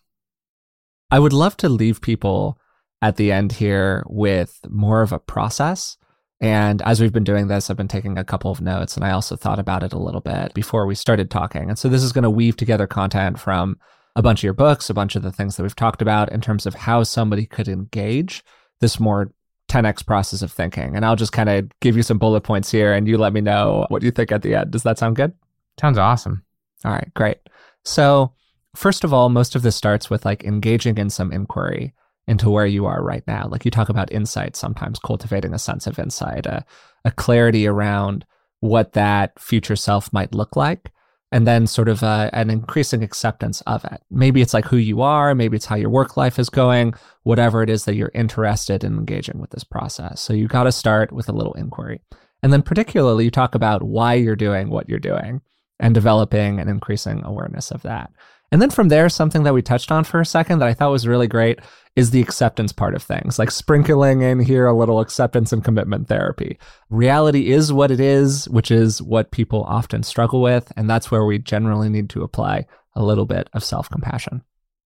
I 1.10 1.18
would 1.18 1.34
love 1.34 1.54
to 1.58 1.68
leave 1.68 2.00
people 2.00 2.58
at 3.02 3.16
the 3.16 3.30
end 3.30 3.52
here 3.52 4.04
with 4.06 4.58
more 4.70 5.02
of 5.02 5.12
a 5.12 5.18
process. 5.18 5.98
And 6.40 6.80
as 6.80 6.98
we've 6.98 7.12
been 7.12 7.24
doing 7.24 7.48
this, 7.48 7.68
I've 7.68 7.76
been 7.76 7.88
taking 7.88 8.16
a 8.16 8.24
couple 8.24 8.50
of 8.50 8.62
notes 8.62 8.96
and 8.96 9.04
I 9.04 9.10
also 9.10 9.36
thought 9.36 9.58
about 9.58 9.82
it 9.82 9.92
a 9.92 9.98
little 9.98 10.22
bit 10.22 10.54
before 10.54 10.86
we 10.86 10.94
started 10.94 11.30
talking. 11.30 11.68
And 11.68 11.78
so 11.78 11.90
this 11.90 12.02
is 12.02 12.12
going 12.12 12.24
to 12.24 12.30
weave 12.30 12.56
together 12.56 12.86
content 12.86 13.38
from 13.38 13.78
a 14.16 14.22
bunch 14.22 14.40
of 14.40 14.44
your 14.44 14.54
books, 14.54 14.88
a 14.88 14.94
bunch 14.94 15.14
of 15.14 15.22
the 15.22 15.32
things 15.32 15.56
that 15.56 15.62
we've 15.62 15.76
talked 15.76 16.00
about 16.00 16.32
in 16.32 16.40
terms 16.40 16.64
of 16.64 16.72
how 16.72 17.02
somebody 17.02 17.44
could 17.44 17.68
engage 17.68 18.42
this 18.80 18.98
more 18.98 19.34
10x 19.72 20.04
process 20.04 20.42
of 20.42 20.52
thinking. 20.52 20.94
And 20.94 21.04
I'll 21.04 21.16
just 21.16 21.32
kind 21.32 21.48
of 21.48 21.70
give 21.80 21.96
you 21.96 22.02
some 22.02 22.18
bullet 22.18 22.42
points 22.42 22.70
here 22.70 22.92
and 22.92 23.08
you 23.08 23.16
let 23.16 23.32
me 23.32 23.40
know 23.40 23.86
what 23.88 24.02
you 24.02 24.10
think 24.10 24.30
at 24.30 24.42
the 24.42 24.54
end. 24.54 24.70
Does 24.70 24.82
that 24.82 24.98
sound 24.98 25.16
good? 25.16 25.32
Sounds 25.80 25.96
awesome. 25.96 26.44
All 26.84 26.92
right, 26.92 27.10
great. 27.14 27.38
So, 27.84 28.34
first 28.76 29.02
of 29.02 29.14
all, 29.14 29.30
most 29.30 29.56
of 29.56 29.62
this 29.62 29.74
starts 29.74 30.10
with 30.10 30.26
like 30.26 30.44
engaging 30.44 30.98
in 30.98 31.08
some 31.08 31.32
inquiry 31.32 31.94
into 32.28 32.50
where 32.50 32.66
you 32.66 32.84
are 32.84 33.02
right 33.02 33.26
now. 33.26 33.48
Like 33.48 33.64
you 33.64 33.70
talk 33.70 33.88
about 33.88 34.12
insight, 34.12 34.56
sometimes 34.56 34.98
cultivating 34.98 35.54
a 35.54 35.58
sense 35.58 35.86
of 35.86 35.98
insight, 35.98 36.44
a, 36.44 36.64
a 37.04 37.10
clarity 37.10 37.66
around 37.66 38.26
what 38.60 38.92
that 38.92 39.40
future 39.40 39.74
self 39.74 40.12
might 40.12 40.34
look 40.34 40.54
like, 40.54 40.92
and 41.32 41.46
then 41.46 41.66
sort 41.66 41.88
of 41.88 42.02
a, 42.02 42.30
an 42.34 42.50
increasing 42.50 43.02
acceptance 43.02 43.62
of 43.62 43.84
it. 43.86 44.02
Maybe 44.10 44.42
it's 44.42 44.54
like 44.54 44.66
who 44.66 44.76
you 44.76 45.00
are, 45.00 45.34
maybe 45.34 45.56
it's 45.56 45.66
how 45.66 45.76
your 45.76 45.90
work 45.90 46.16
life 46.16 46.38
is 46.38 46.50
going, 46.50 46.94
whatever 47.24 47.62
it 47.62 47.70
is 47.70 47.86
that 47.86 47.94
you're 47.94 48.12
interested 48.14 48.84
in 48.84 48.98
engaging 48.98 49.40
with 49.40 49.50
this 49.50 49.64
process. 49.64 50.20
So, 50.20 50.34
you 50.34 50.46
got 50.46 50.64
to 50.64 50.72
start 50.72 51.10
with 51.10 51.28
a 51.28 51.32
little 51.32 51.54
inquiry. 51.54 52.00
And 52.42 52.52
then, 52.52 52.62
particularly, 52.62 53.24
you 53.24 53.30
talk 53.30 53.54
about 53.54 53.82
why 53.82 54.14
you're 54.14 54.36
doing 54.36 54.68
what 54.68 54.88
you're 54.88 54.98
doing 54.98 55.40
and 55.80 55.94
developing 55.94 56.60
and 56.60 56.68
increasing 56.68 57.22
awareness 57.24 57.70
of 57.70 57.82
that. 57.82 58.10
And 58.52 58.62
then 58.62 58.70
from 58.70 58.88
there, 58.88 59.08
something 59.08 59.42
that 59.42 59.54
we 59.54 59.62
touched 59.62 59.90
on 59.90 60.04
for 60.04 60.20
a 60.20 60.26
second 60.26 60.60
that 60.60 60.68
I 60.68 60.74
thought 60.74 60.92
was 60.92 61.08
really 61.08 61.26
great 61.26 61.58
is 61.96 62.10
the 62.10 62.20
acceptance 62.20 62.72
part 62.72 62.94
of 62.94 63.02
things, 63.02 63.38
like 63.38 63.50
sprinkling 63.50 64.22
in 64.22 64.38
here 64.40 64.66
a 64.66 64.76
little 64.76 65.00
acceptance 65.00 65.52
and 65.52 65.64
commitment 65.64 66.06
therapy. 66.06 66.58
Reality 66.88 67.50
is 67.50 67.72
what 67.72 67.90
it 67.90 67.98
is, 67.98 68.48
which 68.48 68.70
is 68.70 69.02
what 69.02 69.32
people 69.32 69.64
often 69.64 70.02
struggle 70.02 70.40
with. 70.40 70.72
And 70.76 70.88
that's 70.88 71.10
where 71.10 71.24
we 71.24 71.38
generally 71.38 71.88
need 71.88 72.10
to 72.10 72.22
apply 72.22 72.66
a 72.94 73.02
little 73.02 73.26
bit 73.26 73.48
of 73.52 73.64
self 73.64 73.90
compassion. 73.90 74.42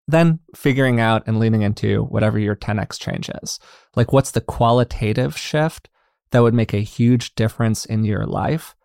Then 0.06 0.38
figuring 0.54 1.00
out 1.00 1.24
and 1.26 1.40
leaning 1.40 1.62
into 1.62 2.04
whatever 2.04 2.38
your 2.38 2.54
10x 2.54 3.00
change 3.00 3.30
is. 3.42 3.58
Like, 3.96 4.12
what's 4.12 4.30
the 4.30 4.42
qualitative 4.42 5.36
shift 5.36 5.88
that 6.30 6.42
would 6.42 6.54
make 6.54 6.74
a 6.74 6.78
huge 6.78 7.34
difference 7.34 7.86
in 7.86 8.04
your 8.04 8.26
life? 8.26 8.76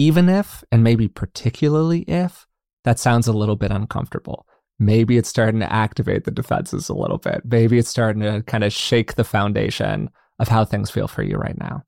even 0.00 0.28
if, 0.28 0.64
and 0.70 0.82
maybe 0.82 1.08
particularly 1.08 2.00
if, 2.02 2.46
that 2.84 2.98
sounds 2.98 3.26
a 3.26 3.32
little 3.32 3.56
bit 3.56 3.70
uncomfortable. 3.70 4.46
Maybe 4.78 5.18
it's 5.18 5.28
starting 5.28 5.60
to 5.60 5.72
activate 5.72 6.24
the 6.24 6.30
defenses 6.30 6.88
a 6.88 6.94
little 6.94 7.18
bit. 7.18 7.42
Maybe 7.44 7.78
it's 7.78 7.90
starting 7.90 8.22
to 8.22 8.42
kind 8.46 8.64
of 8.64 8.72
shake 8.72 9.14
the 9.14 9.24
foundation 9.24 10.10
of 10.38 10.48
how 10.48 10.64
things 10.64 10.90
feel 10.90 11.06
for 11.06 11.22
you 11.22 11.36
right 11.36 11.58
now. 11.58 11.84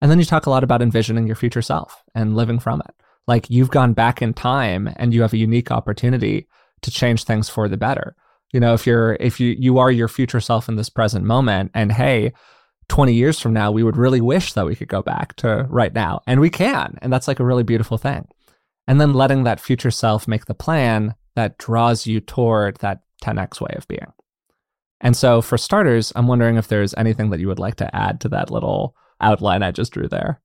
And 0.00 0.10
then 0.10 0.18
you 0.18 0.24
talk 0.24 0.46
a 0.46 0.50
lot 0.50 0.64
about 0.64 0.82
envisioning 0.82 1.26
your 1.26 1.36
future 1.36 1.62
self 1.62 2.02
and 2.14 2.36
living 2.36 2.58
from 2.58 2.80
it. 2.80 2.94
Like 3.26 3.50
you've 3.50 3.70
gone 3.70 3.92
back 3.92 4.22
in 4.22 4.32
time 4.34 4.92
and 4.96 5.12
you 5.12 5.22
have 5.22 5.32
a 5.32 5.38
unique 5.38 5.70
opportunity 5.70 6.46
to 6.82 6.90
change 6.90 7.24
things 7.24 7.48
for 7.48 7.68
the 7.68 7.76
better. 7.76 8.14
You 8.52 8.60
know, 8.60 8.74
if 8.74 8.86
you're 8.86 9.16
if 9.20 9.40
you 9.40 9.54
you 9.58 9.78
are 9.78 9.90
your 9.90 10.08
future 10.08 10.40
self 10.40 10.68
in 10.68 10.76
this 10.76 10.88
present 10.88 11.24
moment 11.24 11.72
and 11.74 11.92
hey, 11.92 12.32
20 12.88 13.12
years 13.12 13.40
from 13.40 13.52
now, 13.52 13.72
we 13.72 13.82
would 13.82 13.96
really 13.96 14.20
wish 14.20 14.52
that 14.52 14.64
we 14.64 14.76
could 14.76 14.88
go 14.88 15.02
back 15.02 15.34
to 15.36 15.66
right 15.68 15.92
now. 15.92 16.20
And 16.26 16.40
we 16.40 16.50
can. 16.50 16.98
And 17.02 17.12
that's 17.12 17.26
like 17.26 17.40
a 17.40 17.44
really 17.44 17.64
beautiful 17.64 17.98
thing. 17.98 18.28
And 18.88 19.00
then 19.00 19.14
letting 19.14 19.44
that 19.44 19.60
future 19.60 19.90
self 19.90 20.28
make 20.28 20.46
the 20.46 20.54
plan 20.54 21.14
that 21.34 21.58
draws 21.58 22.06
you 22.06 22.20
toward 22.20 22.76
that 22.78 23.02
10x 23.22 23.60
way 23.60 23.74
of 23.76 23.88
being. 23.88 24.12
And 25.00 25.16
so, 25.16 25.42
for 25.42 25.58
starters, 25.58 26.12
I'm 26.16 26.26
wondering 26.26 26.56
if 26.56 26.68
there's 26.68 26.94
anything 26.94 27.30
that 27.30 27.40
you 27.40 27.48
would 27.48 27.58
like 27.58 27.76
to 27.76 27.94
add 27.94 28.20
to 28.22 28.28
that 28.30 28.50
little 28.50 28.96
outline 29.20 29.62
I 29.62 29.70
just 29.70 29.92
drew 29.92 30.08
there. 30.08 30.40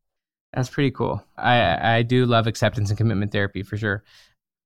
That's 0.54 0.70
pretty 0.70 0.92
cool. 0.92 1.24
I 1.38 1.98
I 1.98 2.02
do 2.02 2.26
love 2.26 2.48
acceptance 2.48 2.89
and 2.89 2.98
commitment 2.98 3.32
therapy 3.32 3.64
for 3.64 3.78
sure. 3.78 4.04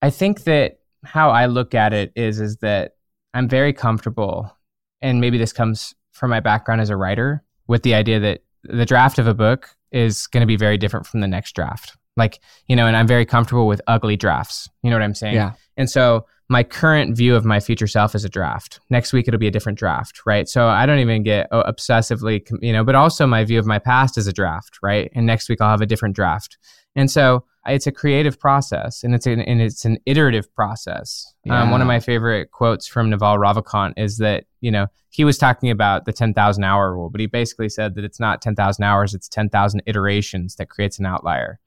I 0.02 0.10
think 0.10 0.44
that 0.44 0.80
how 1.04 1.30
I 1.30 1.46
look 1.46 1.76
at 1.76 1.94
it 1.94 2.12
is 2.16 2.40
is 2.40 2.58
that 2.58 2.96
I'm 3.34 3.48
very 3.48 3.74
comfortable, 3.74 4.56
and 5.02 5.22
maybe 5.22 5.38
this 5.38 5.54
comes 5.54 5.94
from 6.12 6.32
my 6.32 6.40
background 6.40 6.82
as 6.82 6.90
a 6.90 6.98
writer, 6.98 7.44
with 7.68 7.84
the 7.84 7.94
idea 7.94 8.20
that 8.20 8.44
the 8.64 8.86
draft 8.86 9.20
of 9.20 9.28
a 9.28 9.34
book 9.34 9.70
is 9.92 10.26
going 10.28 10.42
to 10.42 10.48
be 10.48 10.58
very 10.58 10.78
different 10.78 11.06
from 11.06 11.20
the 11.20 11.28
next 11.28 11.54
draft. 11.54 11.96
Like 12.16 12.40
you 12.68 12.76
know, 12.76 12.88
and 12.88 12.96
I'm 12.96 13.08
very 13.08 13.26
comfortable 13.26 13.68
with 13.68 13.82
ugly 13.88 14.16
drafts. 14.16 14.70
You 14.84 14.90
know 14.90 14.96
what 14.96 15.04
I'm 15.04 15.16
saying? 15.16 15.36
Yeah. 15.36 15.54
And 15.78 15.90
so 15.90 16.26
my 16.48 16.64
current 16.64 17.18
view 17.18 17.36
of 17.36 17.44
my 17.44 17.60
future 17.60 17.88
self 17.88 18.14
is 18.14 18.24
a 18.24 18.30
draft. 18.30 18.80
Next 18.90 19.14
week 19.14 19.28
it'll 19.28 19.40
be 19.40 19.48
a 19.48 19.52
different 19.52 19.80
draft, 19.80 20.22
right? 20.26 20.48
So 20.48 20.68
I 20.68 20.86
don't 20.86 21.00
even 21.00 21.24
get 21.24 21.48
oh, 21.52 21.64
obsessively, 21.64 22.48
you 22.62 22.72
know, 22.72 22.84
but 22.84 22.96
also 22.96 23.26
my 23.26 23.44
view 23.44 23.58
of 23.58 23.66
my 23.66 23.80
past 23.80 24.18
is 24.18 24.28
a 24.28 24.34
draft, 24.34 24.78
right? 24.84 25.12
And 25.16 25.26
next 25.26 25.50
week 25.50 25.60
I'll 25.60 25.72
have 25.72 25.82
a 25.82 25.88
different 25.88 26.16
draft. 26.16 26.58
And 26.96 27.10
so 27.10 27.46
it's 27.66 27.88
a 27.88 27.92
creative 27.92 28.40
process 28.40 29.04
and 29.04 29.16
it's 29.16 29.26
an, 29.26 29.42
and 29.42 29.60
it's 29.60 29.86
an 29.86 29.98
iterative 30.06 30.54
process. 30.54 31.34
Um, 31.50 31.72
one 31.72 31.82
of 31.82 31.88
my 31.88 32.00
favorite 32.00 32.52
quotes 32.52 32.88
from 32.88 33.10
Naval 33.10 33.38
Ravikant 33.38 33.94
is 33.98 34.18
that, 34.18 34.46
you 34.62 34.70
know, 34.70 34.86
he 35.10 35.24
was 35.24 35.38
talking 35.40 35.72
about 35.72 36.06
the 36.06 36.14
10,000 36.14 36.64
hour 36.64 36.94
rule, 36.94 37.10
but 37.10 37.22
he 37.22 37.28
basically 37.28 37.70
said 37.70 37.96
that 37.96 38.06
it's 38.06 38.20
not 38.20 38.42
10,000 38.42 38.84
hours, 38.84 39.16
it's 39.16 39.28
10,000 39.28 39.82
iterations 39.88 40.56
that 40.58 40.70
creates 40.70 41.00
an 41.00 41.08
outlier. 41.08 41.60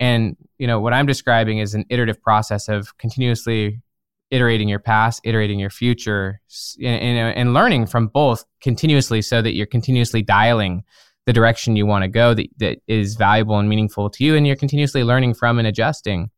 And 0.00 0.36
you 0.58 0.66
know 0.66 0.80
what 0.80 0.92
I'm 0.92 1.06
describing 1.06 1.58
is 1.58 1.74
an 1.74 1.84
iterative 1.88 2.22
process 2.22 2.68
of 2.68 2.96
continuously 2.98 3.80
iterating 4.30 4.68
your 4.68 4.80
past, 4.80 5.20
iterating 5.24 5.60
your 5.60 5.70
future, 5.70 6.40
and, 6.82 7.18
and, 7.18 7.36
and 7.36 7.54
learning 7.54 7.86
from 7.86 8.08
both 8.08 8.44
continuously, 8.60 9.22
so 9.22 9.40
that 9.40 9.54
you're 9.54 9.66
continuously 9.66 10.22
dialing 10.22 10.82
the 11.26 11.32
direction 11.32 11.76
you 11.76 11.86
want 11.86 12.02
to 12.02 12.08
go 12.08 12.34
that, 12.34 12.48
that 12.58 12.78
is 12.86 13.14
valuable 13.14 13.58
and 13.58 13.68
meaningful 13.68 14.10
to 14.10 14.24
you, 14.24 14.34
and 14.34 14.46
you're 14.46 14.56
continuously 14.56 15.04
learning 15.04 15.34
from 15.34 15.58
and 15.58 15.68
adjusting. 15.68 16.30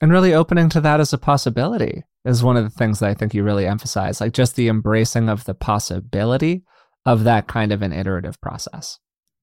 And 0.00 0.12
really 0.12 0.32
opening 0.32 0.68
to 0.70 0.80
that 0.82 1.00
as 1.00 1.12
a 1.12 1.18
possibility 1.18 2.04
is 2.24 2.44
one 2.44 2.56
of 2.56 2.64
the 2.64 2.70
things 2.70 3.00
that 3.00 3.10
I 3.10 3.14
think 3.14 3.34
you 3.34 3.42
really 3.42 3.66
emphasize, 3.66 4.20
like 4.20 4.32
just 4.32 4.54
the 4.54 4.68
embracing 4.68 5.28
of 5.28 5.44
the 5.44 5.54
possibility 5.54 6.62
of 7.04 7.24
that 7.24 7.48
kind 7.48 7.72
of 7.72 7.82
an 7.82 7.92
iterative 7.92 8.40
process. 8.40 8.98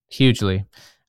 Hugely. 0.08 0.64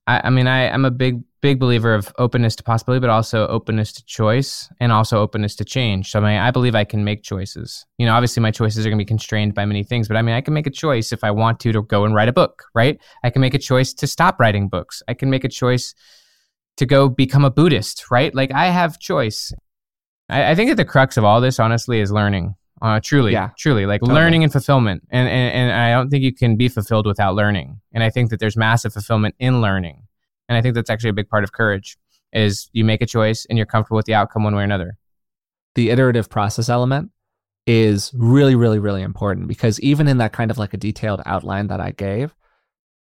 I, 0.08 0.22
I 0.24 0.30
mean, 0.30 0.48
I, 0.48 0.70
I'm 0.70 0.86
a 0.86 0.92
big, 0.92 1.22
big 1.42 1.60
believer 1.60 1.94
of 1.94 2.12
openness 2.18 2.56
to 2.56 2.64
possibility, 2.64 3.02
but 3.02 3.10
also 3.10 3.46
openness 3.48 3.92
to 3.94 4.06
choice 4.06 4.70
and 4.80 4.92
also 4.92 5.20
openness 5.20 5.56
to 5.58 5.66
change. 5.66 6.10
So, 6.10 6.20
I 6.20 6.22
mean, 6.24 6.40
I 6.40 6.50
believe 6.50 6.76
I 6.76 6.86
can 6.86 7.04
make 7.04 7.24
choices. 7.24 7.86
You 7.98 8.06
know, 8.06 8.14
obviously 8.14 8.42
my 8.42 8.52
choices 8.52 8.86
are 8.86 8.90
going 8.90 8.98
to 8.98 9.04
be 9.04 9.08
constrained 9.08 9.54
by 9.54 9.66
many 9.66 9.84
things, 9.84 10.08
but 10.08 10.18
I 10.18 10.22
mean, 10.22 10.34
I 10.34 10.42
can 10.42 10.54
make 10.54 10.68
a 10.68 10.72
choice 10.72 11.12
if 11.12 11.24
I 11.24 11.32
want 11.32 11.60
to 11.62 11.72
to 11.74 11.84
go 11.84 12.06
and 12.06 12.16
write 12.16 12.30
a 12.30 12.34
book, 12.34 12.64
right? 12.74 13.00
I 13.24 13.30
can 13.30 13.42
make 13.42 13.54
a 13.54 13.60
choice 13.60 13.94
to 13.96 14.08
stop 14.08 14.40
writing 14.40 14.70
books. 14.70 15.04
I 15.08 15.14
can 15.14 15.30
make 15.30 15.44
a 15.44 15.50
choice 15.50 15.94
to 16.78 16.86
go 16.86 17.10
become 17.10 17.44
a 17.44 17.52
Buddhist, 17.52 18.10
right? 18.10 18.34
Like 18.34 18.52
I 18.54 18.68
have 18.68 19.00
choice. 19.00 19.52
I, 20.30 20.52
I 20.52 20.56
think 20.56 20.70
that 20.70 20.76
the 20.76 20.86
crux 20.86 21.18
of 21.18 21.24
all 21.24 21.42
this, 21.42 21.60
honestly, 21.60 22.00
is 22.00 22.12
learning. 22.12 22.56
Uh, 22.82 23.00
truly, 23.00 23.32
Yeah. 23.32 23.50
truly, 23.58 23.86
like 23.86 24.02
Totally. 24.02 24.20
learning 24.20 24.44
and 24.44 24.52
fulfillment, 24.52 25.04
and, 25.10 25.28
and 25.28 25.54
and 25.54 25.72
I 25.72 25.92
don't 25.92 26.10
think 26.10 26.24
you 26.24 26.34
can 26.34 26.56
be 26.58 26.70
fulfilled 26.70 27.06
without 27.08 27.34
learning. 27.36 27.82
And 27.94 28.04
I 28.04 28.10
think 28.10 28.30
that 28.30 28.40
there's 28.40 28.56
massive 28.58 28.94
fulfillment 28.94 29.36
in 29.40 29.62
learning, 29.62 30.04
and 30.48 30.58
I 30.58 30.62
think 30.62 30.76
that's 30.76 30.90
actually 30.90 31.10
a 31.10 31.14
big 31.14 31.30
part 31.30 31.44
of 31.44 31.52
courage. 31.52 31.98
Is 32.34 32.70
you 32.74 32.84
make 32.86 33.02
a 33.02 33.06
choice 33.06 33.46
and 33.50 33.58
you're 33.58 33.66
comfortable 33.66 33.96
with 33.98 34.06
the 34.06 34.14
outcome 34.14 34.44
one 34.44 34.54
way 34.56 34.62
or 34.62 34.66
another. 34.66 34.98
the 35.76 35.90
iterative 35.92 36.30
process 36.30 36.70
element 36.70 37.12
is 37.68 38.12
really, 38.16 38.56
really, 38.56 38.80
really 38.80 39.02
important 39.02 39.48
because 39.48 39.80
even 39.82 40.08
in 40.08 40.18
that 40.18 40.34
kind 40.34 40.50
of 40.52 40.58
like 40.58 40.74
a 40.74 40.78
detailed 40.78 41.22
outline 41.26 41.68
that 41.68 41.80
I 41.80 41.92
gave, 41.92 42.34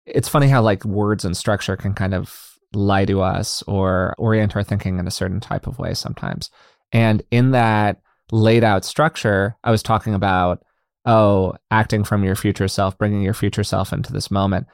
it's 0.05 0.27
funny 0.29 0.47
how 0.47 0.61
like 0.61 0.85
words 0.85 1.25
and 1.25 1.35
structure 1.35 1.75
can 1.75 1.93
kind 1.93 2.13
of 2.13 2.57
lie 2.73 3.05
to 3.05 3.21
us 3.21 3.63
or 3.67 4.13
orient 4.17 4.55
our 4.55 4.63
thinking 4.63 4.99
in 4.99 5.07
a 5.07 5.11
certain 5.11 5.39
type 5.39 5.67
of 5.67 5.79
way 5.79 5.93
sometimes. 5.93 6.49
And 6.91 7.21
in 7.31 7.51
that 7.51 8.01
laid 8.31 8.63
out 8.63 8.85
structure, 8.85 9.55
I 9.63 9.71
was 9.71 9.83
talking 9.83 10.13
about, 10.13 10.63
oh, 11.05 11.55
acting 11.71 12.03
from 12.03 12.23
your 12.23 12.35
future 12.35 12.67
self, 12.67 12.97
bringing 12.97 13.21
your 13.21 13.33
future 13.33 13.63
self 13.63 13.93
into 13.93 14.11
this 14.11 14.29
moment. 14.29 14.67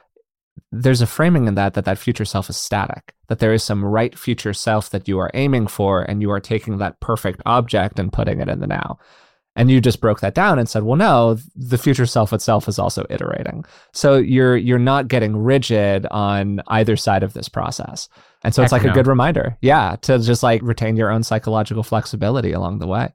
There's 0.70 1.00
a 1.00 1.06
framing 1.06 1.46
in 1.46 1.54
that 1.56 1.74
that 1.74 1.84
that 1.84 1.98
future 1.98 2.24
self 2.24 2.48
is 2.48 2.56
static, 2.56 3.14
that 3.28 3.38
there 3.38 3.52
is 3.52 3.62
some 3.62 3.84
right 3.84 4.16
future 4.16 4.52
self 4.52 4.90
that 4.90 5.08
you 5.08 5.18
are 5.18 5.30
aiming 5.34 5.66
for, 5.66 6.02
and 6.02 6.22
you 6.22 6.30
are 6.30 6.40
taking 6.40 6.78
that 6.78 7.00
perfect 7.00 7.42
object 7.46 7.98
and 7.98 8.12
putting 8.12 8.40
it 8.40 8.48
in 8.48 8.60
the 8.60 8.66
now. 8.66 8.98
And 9.56 9.70
you 9.70 9.80
just 9.80 10.00
broke 10.00 10.20
that 10.20 10.34
down 10.34 10.58
and 10.58 10.68
said, 10.68 10.82
well, 10.82 10.96
no, 10.96 11.38
the 11.54 11.78
future 11.78 12.06
self 12.06 12.32
itself 12.32 12.66
is 12.66 12.78
also 12.78 13.06
iterating. 13.08 13.64
So 13.92 14.16
you're 14.16 14.56
you're 14.56 14.80
not 14.80 15.06
getting 15.06 15.36
rigid 15.36 16.06
on 16.10 16.60
either 16.66 16.96
side 16.96 17.22
of 17.22 17.34
this 17.34 17.48
process. 17.48 18.08
And 18.42 18.52
so 18.52 18.62
it's 18.62 18.72
Heck 18.72 18.82
like 18.82 18.90
a 18.90 18.94
good 18.94 19.06
reminder, 19.06 19.56
yeah, 19.60 19.96
to 20.02 20.18
just 20.18 20.42
like 20.42 20.60
retain 20.62 20.96
your 20.96 21.10
own 21.10 21.22
psychological 21.22 21.84
flexibility 21.84 22.52
along 22.52 22.80
the 22.80 22.88
way. 22.88 23.12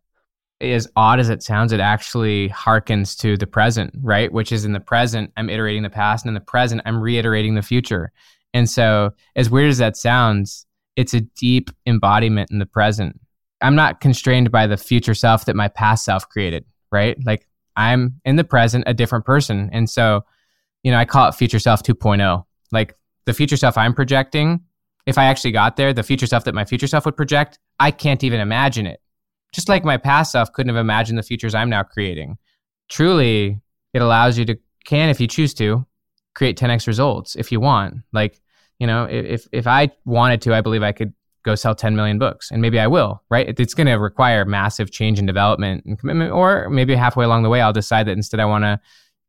As 0.62 0.88
odd 0.96 1.20
as 1.20 1.30
it 1.30 1.42
sounds, 1.42 1.72
it 1.72 1.80
actually 1.80 2.50
harkens 2.50 3.18
to 3.20 3.38
the 3.38 3.48
present, 3.48 3.94
right? 4.02 4.32
Which 4.32 4.52
is 4.52 4.66
in 4.66 4.74
the 4.74 4.80
present, 4.80 5.32
I'm 5.38 5.50
iterating 5.50 5.84
the 5.84 5.90
past, 5.90 6.26
and 6.26 6.30
in 6.30 6.34
the 6.34 6.42
present, 6.42 6.82
I'm 6.86 7.00
reiterating 7.00 7.56
the 7.56 7.62
future. 7.62 8.12
And 8.54 8.70
so, 8.70 9.12
as 9.36 9.50
weird 9.50 9.70
as 9.70 9.78
that 9.78 9.96
sounds, 9.96 10.66
it's 10.96 11.14
a 11.14 11.22
deep 11.22 11.70
embodiment 11.86 12.52
in 12.52 12.60
the 12.60 12.66
present. 12.66 13.20
I'm 13.62 13.76
not 13.76 14.02
constrained 14.02 14.52
by 14.52 14.68
the 14.68 14.78
future 14.78 15.14
self 15.14 15.46
that 15.46 15.56
my 15.56 15.68
past 15.68 16.04
self 16.04 16.28
created, 16.28 16.66
right? 16.92 17.18
Like 17.26 17.48
I'm 17.76 18.20
in 18.26 18.36
the 18.36 18.44
present 18.44 18.84
a 18.88 18.94
different 18.94 19.26
person. 19.26 19.70
And 19.72 19.90
so, 19.90 20.26
you 20.84 20.92
know, 20.92 20.98
I 20.98 21.06
call 21.06 21.30
it 21.30 21.36
future 21.36 21.60
self 21.60 21.84
2.0. 21.84 22.44
Like 22.72 22.96
the 23.26 23.34
future 23.34 23.58
self 23.58 23.78
I'm 23.78 23.94
projecting, 23.94 24.62
if 25.06 25.18
I 25.18 25.26
actually 25.26 25.52
got 25.52 25.76
there, 25.76 25.94
the 25.94 26.04
future 26.04 26.28
self 26.28 26.46
that 26.46 26.56
my 26.56 26.66
future 26.66 26.88
self 26.88 27.06
would 27.06 27.18
project, 27.18 27.60
I 27.80 27.92
can't 27.92 28.24
even 28.24 28.40
imagine 28.40 28.86
it 28.86 29.02
just 29.52 29.70
like 29.70 29.84
my 29.84 29.98
past 29.98 30.32
self 30.32 30.52
couldn't 30.54 30.74
have 30.74 30.82
imagined 30.82 31.18
the 31.18 31.24
futures 31.24 31.56
I'm 31.56 31.70
now 31.70 31.84
creating. 31.84 32.38
Truly, 32.90 33.60
it 33.94 34.02
allows 34.02 34.38
you 34.38 34.46
to 34.46 34.58
can, 34.86 35.10
if 35.10 35.20
you 35.20 35.28
choose 35.28 35.54
to, 35.56 35.86
create 36.36 36.58
10x 36.58 36.88
results 36.88 37.36
if 37.36 37.52
you 37.52 37.60
want. 37.60 37.96
Like, 38.14 38.42
you 38.80 38.88
know, 38.88 39.06
if 39.06 39.48
if 39.52 39.68
I 39.68 39.92
wanted 40.06 40.42
to, 40.44 40.56
I 40.56 40.62
believe 40.62 40.84
I 40.84 40.92
could 40.92 41.14
go 41.44 41.56
sell 41.56 41.76
10 41.76 41.96
million 41.96 42.20
books, 42.20 42.52
and 42.52 42.62
maybe 42.62 42.80
I 42.80 42.88
will. 42.88 43.24
Right? 43.30 43.60
It's 43.60 43.74
going 43.74 43.88
to 43.88 43.96
require 43.96 44.46
massive 44.46 44.92
change 44.92 45.20
and 45.20 45.28
development 45.28 45.86
and 45.86 46.00
commitment, 46.00 46.32
or 46.32 46.70
maybe 46.70 46.96
halfway 46.96 47.26
along 47.26 47.44
the 47.44 47.50
way, 47.50 47.62
I'll 47.62 47.74
decide 47.74 48.08
that 48.08 48.14
instead 48.14 48.40
I 48.40 48.46
want 48.46 48.64
to, 48.64 48.80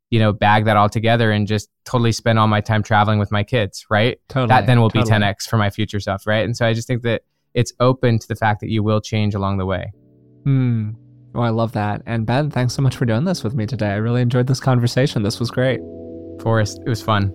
you 0.09 0.19
know, 0.19 0.31
bag 0.31 0.65
that 0.65 0.77
all 0.77 0.89
together 0.89 1.31
and 1.31 1.47
just 1.47 1.69
totally 1.85 2.11
spend 2.11 2.39
all 2.39 2.47
my 2.47 2.61
time 2.61 2.83
traveling 2.83 3.19
with 3.19 3.31
my 3.31 3.43
kids. 3.43 3.85
Right? 3.89 4.19
Totally. 4.29 4.47
that 4.47 4.65
then 4.67 4.79
will 4.79 4.89
be 4.89 5.01
10x 5.01 5.49
for 5.49 5.57
my 5.57 5.69
future 5.69 5.99
self. 5.99 6.25
Right? 6.25 6.45
And 6.45 6.55
so 6.55 6.65
I 6.65 6.73
just 6.73 6.87
think 6.87 7.01
that 7.03 7.23
it's 7.53 7.73
open 7.79 8.19
to 8.19 8.27
the 8.27 8.35
fact 8.35 8.61
that 8.61 8.69
you 8.69 8.83
will 8.83 9.01
change 9.01 9.35
along 9.35 9.57
the 9.57 9.65
way. 9.65 9.91
Hmm. 10.43 10.91
Oh, 11.33 11.41
I 11.41 11.49
love 11.49 11.71
that. 11.73 12.01
And 12.05 12.25
Ben, 12.25 12.49
thanks 12.49 12.73
so 12.73 12.81
much 12.81 12.95
for 12.95 13.05
doing 13.05 13.23
this 13.25 13.43
with 13.43 13.53
me 13.53 13.65
today. 13.65 13.91
I 13.91 13.95
really 13.95 14.21
enjoyed 14.21 14.47
this 14.47 14.59
conversation. 14.59 15.23
This 15.23 15.39
was 15.39 15.49
great. 15.49 15.79
Forrest, 16.41 16.79
it 16.85 16.89
was 16.89 17.01
fun. 17.01 17.31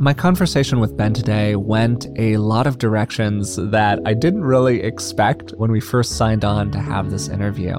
My 0.00 0.14
conversation 0.14 0.78
with 0.78 0.96
Ben 0.96 1.12
today 1.12 1.56
went 1.56 2.06
a 2.16 2.36
lot 2.36 2.66
of 2.66 2.78
directions 2.78 3.56
that 3.56 3.98
I 4.06 4.14
didn't 4.14 4.44
really 4.44 4.80
expect 4.82 5.50
when 5.56 5.72
we 5.72 5.80
first 5.80 6.16
signed 6.16 6.44
on 6.44 6.70
to 6.70 6.78
have 6.78 7.10
this 7.10 7.28
interview. 7.28 7.78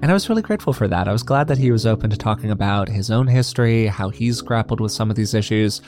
And 0.00 0.06
I 0.10 0.14
was 0.14 0.28
really 0.28 0.42
grateful 0.42 0.72
for 0.72 0.88
that. 0.88 1.08
I 1.08 1.12
was 1.12 1.22
glad 1.22 1.48
that 1.48 1.58
he 1.58 1.70
was 1.70 1.84
open 1.84 2.08
to 2.08 2.16
talking 2.16 2.50
about 2.50 2.88
his 2.88 3.10
own 3.10 3.26
history, 3.26 3.86
how 3.86 4.08
he's 4.08 4.40
grappled 4.40 4.80
with 4.80 4.92
some 4.92 5.10
of 5.10 5.16
these 5.16 5.34
issues, 5.34 5.82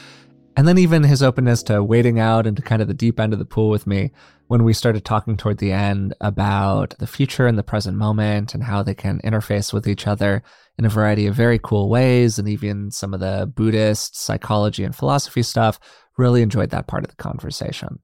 and 0.56 0.66
then 0.66 0.78
even 0.78 1.02
his 1.02 1.22
openness 1.22 1.62
to 1.64 1.82
wading 1.82 2.18
out 2.18 2.46
into 2.46 2.62
kind 2.62 2.82
of 2.82 2.88
the 2.88 2.94
deep 2.94 3.20
end 3.20 3.32
of 3.32 3.38
the 3.38 3.44
pool 3.44 3.70
with 3.70 3.86
me 3.86 4.10
when 4.48 4.64
we 4.64 4.72
started 4.72 5.04
talking 5.04 5.36
toward 5.36 5.58
the 5.58 5.70
end 5.70 6.12
about 6.20 6.94
the 6.98 7.06
future 7.06 7.46
and 7.46 7.56
the 7.56 7.62
present 7.62 7.96
moment 7.96 8.52
and 8.52 8.64
how 8.64 8.82
they 8.82 8.94
can 8.94 9.20
interface 9.20 9.72
with 9.72 9.86
each 9.86 10.08
other 10.08 10.42
in 10.76 10.84
a 10.84 10.88
variety 10.88 11.26
of 11.26 11.36
very 11.36 11.58
cool 11.62 11.88
ways, 11.88 12.38
and 12.38 12.48
even 12.48 12.90
some 12.90 13.14
of 13.14 13.20
the 13.20 13.50
Buddhist 13.54 14.16
psychology 14.16 14.82
and 14.82 14.96
philosophy 14.96 15.42
stuff. 15.42 15.78
Really 16.18 16.42
enjoyed 16.42 16.70
that 16.70 16.86
part 16.86 17.04
of 17.04 17.10
the 17.10 17.16
conversation. 17.16 18.00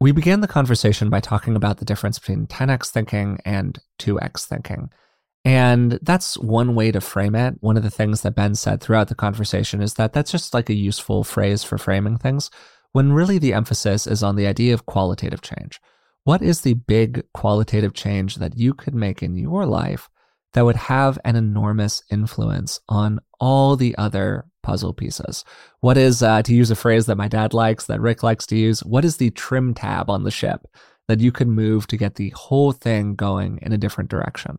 We 0.00 0.12
began 0.12 0.40
the 0.40 0.48
conversation 0.48 1.10
by 1.10 1.20
talking 1.20 1.56
about 1.56 1.76
the 1.76 1.84
difference 1.84 2.18
between 2.18 2.46
10x 2.46 2.90
thinking 2.90 3.38
and 3.44 3.78
2x 3.98 4.46
thinking. 4.46 4.90
And 5.44 5.98
that's 6.00 6.38
one 6.38 6.74
way 6.74 6.90
to 6.90 7.02
frame 7.02 7.34
it. 7.34 7.56
One 7.60 7.76
of 7.76 7.82
the 7.82 7.90
things 7.90 8.22
that 8.22 8.34
Ben 8.34 8.54
said 8.54 8.80
throughout 8.80 9.08
the 9.08 9.14
conversation 9.14 9.82
is 9.82 9.94
that 9.94 10.14
that's 10.14 10.32
just 10.32 10.54
like 10.54 10.70
a 10.70 10.74
useful 10.74 11.22
phrase 11.22 11.62
for 11.62 11.76
framing 11.76 12.16
things, 12.16 12.50
when 12.92 13.12
really 13.12 13.38
the 13.38 13.52
emphasis 13.52 14.06
is 14.06 14.22
on 14.22 14.36
the 14.36 14.46
idea 14.46 14.72
of 14.72 14.86
qualitative 14.86 15.42
change. 15.42 15.80
What 16.24 16.40
is 16.40 16.62
the 16.62 16.72
big 16.72 17.24
qualitative 17.34 17.92
change 17.92 18.36
that 18.36 18.56
you 18.56 18.72
could 18.72 18.94
make 18.94 19.22
in 19.22 19.36
your 19.36 19.66
life 19.66 20.08
that 20.54 20.64
would 20.64 20.76
have 20.76 21.18
an 21.24 21.36
enormous 21.36 22.02
influence 22.10 22.80
on 22.88 23.20
all 23.38 23.76
the 23.76 23.94
other 23.98 24.46
puzzle 24.62 24.94
pieces? 24.94 25.44
What 25.80 25.98
is, 25.98 26.22
uh, 26.22 26.40
to 26.42 26.54
use 26.54 26.70
a 26.70 26.76
phrase 26.76 27.04
that 27.06 27.18
my 27.18 27.28
dad 27.28 27.52
likes, 27.52 27.84
that 27.86 28.00
Rick 28.00 28.22
likes 28.22 28.46
to 28.46 28.56
use, 28.56 28.80
what 28.82 29.04
is 29.04 29.18
the 29.18 29.30
trim 29.30 29.74
tab 29.74 30.08
on 30.08 30.24
the 30.24 30.30
ship 30.30 30.66
that 31.06 31.20
you 31.20 31.30
could 31.30 31.48
move 31.48 31.86
to 31.88 31.98
get 31.98 32.14
the 32.14 32.30
whole 32.30 32.72
thing 32.72 33.14
going 33.14 33.58
in 33.60 33.74
a 33.74 33.78
different 33.78 34.08
direction? 34.08 34.58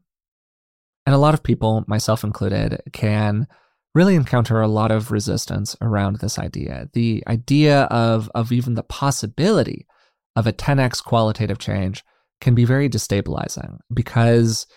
And 1.05 1.13
a 1.13 1.19
lot 1.19 1.33
of 1.33 1.43
people, 1.43 1.83
myself 1.87 2.23
included, 2.23 2.81
can 2.91 3.47
really 3.93 4.15
encounter 4.15 4.61
a 4.61 4.67
lot 4.67 4.91
of 4.91 5.11
resistance 5.11 5.75
around 5.81 6.17
this 6.17 6.37
idea. 6.37 6.89
The 6.93 7.23
idea 7.27 7.83
of, 7.83 8.29
of 8.35 8.51
even 8.51 8.73
the 8.73 8.83
possibility 8.83 9.87
of 10.35 10.45
a 10.45 10.53
10x 10.53 11.03
qualitative 11.03 11.59
change 11.59 12.03
can 12.41 12.55
be 12.55 12.65
very 12.65 12.89
destabilizing 12.89 13.77
because 13.93 14.67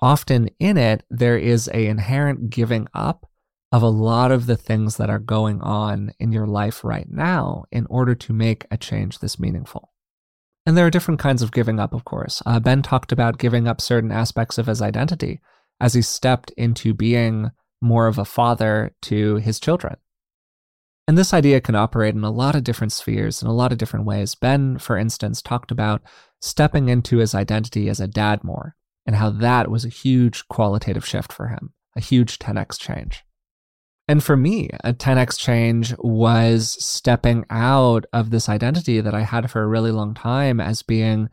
often 0.00 0.50
in 0.58 0.76
it 0.76 1.04
there 1.08 1.38
is 1.38 1.68
a 1.72 1.86
inherent 1.86 2.50
giving 2.50 2.86
up 2.92 3.26
of 3.72 3.82
a 3.82 3.88
lot 3.88 4.32
of 4.32 4.46
the 4.46 4.56
things 4.56 4.96
that 4.96 5.08
are 5.08 5.18
going 5.18 5.60
on 5.62 6.12
in 6.18 6.32
your 6.32 6.46
life 6.46 6.84
right 6.84 7.06
now 7.08 7.64
in 7.70 7.86
order 7.88 8.14
to 8.14 8.32
make 8.32 8.66
a 8.70 8.76
change 8.76 9.20
this 9.20 9.38
meaningful. 9.38 9.92
And 10.66 10.76
there 10.76 10.86
are 10.86 10.90
different 10.90 11.20
kinds 11.20 11.40
of 11.40 11.52
giving 11.52 11.80
up, 11.80 11.94
of 11.94 12.04
course. 12.04 12.42
Uh, 12.44 12.60
ben 12.60 12.82
talked 12.82 13.12
about 13.12 13.38
giving 13.38 13.66
up 13.66 13.80
certain 13.80 14.12
aspects 14.12 14.58
of 14.58 14.66
his 14.66 14.82
identity 14.82 15.40
as 15.80 15.94
he 15.94 16.02
stepped 16.02 16.50
into 16.52 16.94
being 16.94 17.50
more 17.80 18.06
of 18.06 18.18
a 18.18 18.24
father 18.24 18.92
to 19.02 19.36
his 19.36 19.58
children. 19.58 19.96
And 21.08 21.18
this 21.18 21.34
idea 21.34 21.60
can 21.60 21.74
operate 21.74 22.14
in 22.14 22.22
a 22.22 22.30
lot 22.30 22.54
of 22.54 22.62
different 22.62 22.92
spheres 22.92 23.42
in 23.42 23.48
a 23.48 23.52
lot 23.52 23.72
of 23.72 23.78
different 23.78 24.06
ways. 24.06 24.34
Ben, 24.34 24.78
for 24.78 24.96
instance, 24.96 25.42
talked 25.42 25.70
about 25.70 26.02
stepping 26.40 26.88
into 26.88 27.18
his 27.18 27.34
identity 27.34 27.88
as 27.88 27.98
a 27.98 28.06
dad 28.06 28.44
more 28.44 28.76
and 29.06 29.16
how 29.16 29.30
that 29.30 29.70
was 29.70 29.84
a 29.84 29.88
huge 29.88 30.46
qualitative 30.48 31.04
shift 31.04 31.32
for 31.32 31.48
him, 31.48 31.72
a 31.96 32.00
huge 32.00 32.38
10x 32.38 32.78
change. 32.78 33.24
And 34.06 34.22
for 34.22 34.36
me, 34.36 34.70
a 34.84 34.92
10x 34.92 35.38
change 35.38 35.94
was 35.98 36.76
stepping 36.84 37.44
out 37.50 38.06
of 38.12 38.30
this 38.30 38.48
identity 38.48 39.00
that 39.00 39.14
I 39.14 39.22
had 39.22 39.50
for 39.50 39.62
a 39.62 39.68
really 39.68 39.92
long 39.92 40.14
time 40.14 40.60
as 40.60 40.82
being 40.82 41.28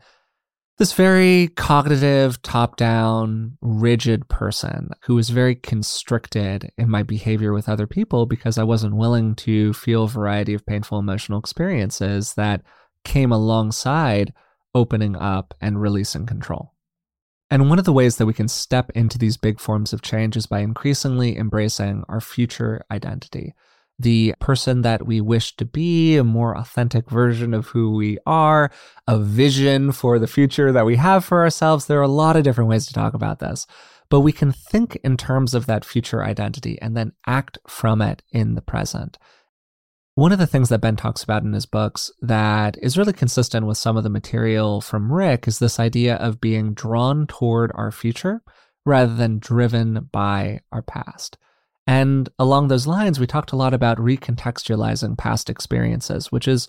this 0.78 0.92
very 0.92 1.48
cognitive, 1.56 2.40
top 2.42 2.76
down, 2.76 3.58
rigid 3.60 4.28
person 4.28 4.90
who 5.02 5.16
was 5.16 5.30
very 5.30 5.56
constricted 5.56 6.70
in 6.78 6.88
my 6.88 7.02
behavior 7.02 7.52
with 7.52 7.68
other 7.68 7.88
people 7.88 8.26
because 8.26 8.58
I 8.58 8.62
wasn't 8.62 8.96
willing 8.96 9.34
to 9.36 9.72
feel 9.72 10.04
a 10.04 10.08
variety 10.08 10.54
of 10.54 10.64
painful 10.64 11.00
emotional 11.00 11.40
experiences 11.40 12.34
that 12.34 12.62
came 13.04 13.32
alongside 13.32 14.32
opening 14.72 15.16
up 15.16 15.52
and 15.60 15.80
releasing 15.80 16.26
control. 16.26 16.74
And 17.50 17.68
one 17.68 17.78
of 17.80 17.84
the 17.84 17.92
ways 17.92 18.16
that 18.16 18.26
we 18.26 18.34
can 18.34 18.48
step 18.48 18.90
into 18.94 19.18
these 19.18 19.36
big 19.36 19.58
forms 19.58 19.92
of 19.92 20.02
change 20.02 20.36
is 20.36 20.46
by 20.46 20.60
increasingly 20.60 21.36
embracing 21.36 22.04
our 22.08 22.20
future 22.20 22.84
identity. 22.90 23.54
The 23.98 24.34
person 24.38 24.82
that 24.82 25.06
we 25.06 25.20
wish 25.20 25.56
to 25.56 25.64
be, 25.64 26.16
a 26.16 26.24
more 26.24 26.56
authentic 26.56 27.10
version 27.10 27.52
of 27.52 27.68
who 27.68 27.92
we 27.96 28.18
are, 28.26 28.70
a 29.06 29.18
vision 29.18 29.90
for 29.92 30.18
the 30.18 30.28
future 30.28 30.70
that 30.70 30.86
we 30.86 30.96
have 30.96 31.24
for 31.24 31.42
ourselves. 31.42 31.86
There 31.86 31.98
are 31.98 32.02
a 32.02 32.08
lot 32.08 32.36
of 32.36 32.44
different 32.44 32.70
ways 32.70 32.86
to 32.86 32.92
talk 32.92 33.14
about 33.14 33.40
this, 33.40 33.66
but 34.08 34.20
we 34.20 34.32
can 34.32 34.52
think 34.52 34.96
in 35.02 35.16
terms 35.16 35.52
of 35.52 35.66
that 35.66 35.84
future 35.84 36.22
identity 36.22 36.80
and 36.80 36.96
then 36.96 37.12
act 37.26 37.58
from 37.66 38.00
it 38.00 38.22
in 38.30 38.54
the 38.54 38.62
present. 38.62 39.18
One 40.14 40.32
of 40.32 40.40
the 40.40 40.48
things 40.48 40.68
that 40.68 40.80
Ben 40.80 40.96
talks 40.96 41.22
about 41.22 41.44
in 41.44 41.52
his 41.52 41.66
books 41.66 42.10
that 42.20 42.76
is 42.82 42.98
really 42.98 43.12
consistent 43.12 43.66
with 43.66 43.78
some 43.78 43.96
of 43.96 44.02
the 44.02 44.10
material 44.10 44.80
from 44.80 45.12
Rick 45.12 45.46
is 45.46 45.60
this 45.60 45.78
idea 45.78 46.16
of 46.16 46.40
being 46.40 46.74
drawn 46.74 47.28
toward 47.28 47.70
our 47.76 47.92
future 47.92 48.42
rather 48.84 49.14
than 49.14 49.38
driven 49.38 50.08
by 50.10 50.60
our 50.72 50.82
past. 50.82 51.38
And 51.88 52.28
along 52.38 52.68
those 52.68 52.86
lines, 52.86 53.18
we 53.18 53.26
talked 53.26 53.52
a 53.52 53.56
lot 53.56 53.72
about 53.72 53.96
recontextualizing 53.96 55.16
past 55.16 55.48
experiences, 55.48 56.30
which 56.30 56.46
is 56.46 56.68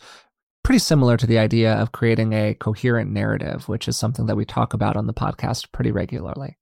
pretty 0.64 0.80
similar 0.80 1.18
to 1.18 1.28
the 1.28 1.38
idea 1.38 1.74
of 1.74 1.92
creating 1.92 2.32
a 2.32 2.54
coherent 2.54 3.12
narrative, 3.12 3.68
which 3.68 3.90
is 3.90 3.98
something 3.98 4.28
that 4.28 4.38
we 4.38 4.46
talk 4.46 4.74
about 4.74 4.96
on 4.96 5.08
the 5.08 5.14
podcast 5.14 5.74
pretty 5.74 5.92
regularly. 5.92 6.58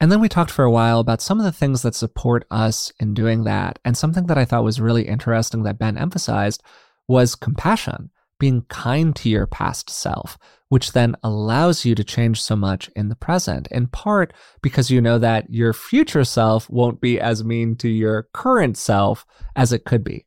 And 0.00 0.10
then 0.10 0.18
we 0.18 0.30
talked 0.30 0.50
for 0.50 0.64
a 0.64 0.70
while 0.70 0.98
about 0.98 1.20
some 1.20 1.38
of 1.38 1.44
the 1.44 1.52
things 1.52 1.82
that 1.82 1.94
support 1.94 2.46
us 2.50 2.90
in 2.98 3.12
doing 3.12 3.44
that. 3.44 3.78
And 3.84 3.98
something 3.98 4.28
that 4.28 4.38
I 4.38 4.46
thought 4.46 4.64
was 4.64 4.80
really 4.80 5.06
interesting 5.06 5.64
that 5.64 5.78
Ben 5.78 5.98
emphasized 5.98 6.62
was 7.06 7.34
compassion, 7.34 8.10
being 8.38 8.62
kind 8.68 9.14
to 9.16 9.28
your 9.28 9.46
past 9.46 9.90
self, 9.90 10.38
which 10.68 10.92
then 10.92 11.16
allows 11.22 11.84
you 11.84 11.94
to 11.94 12.04
change 12.04 12.40
so 12.40 12.56
much 12.56 12.88
in 12.96 13.08
the 13.08 13.16
present, 13.16 13.68
in 13.70 13.86
part 13.86 14.32
because 14.62 14.90
you 14.90 15.00
know 15.00 15.18
that 15.18 15.50
your 15.50 15.72
future 15.72 16.24
self 16.24 16.68
won't 16.70 17.00
be 17.00 17.20
as 17.20 17.44
mean 17.44 17.76
to 17.76 17.88
your 17.88 18.28
current 18.32 18.76
self 18.76 19.26
as 19.56 19.72
it 19.72 19.84
could 19.84 20.04
be. 20.04 20.24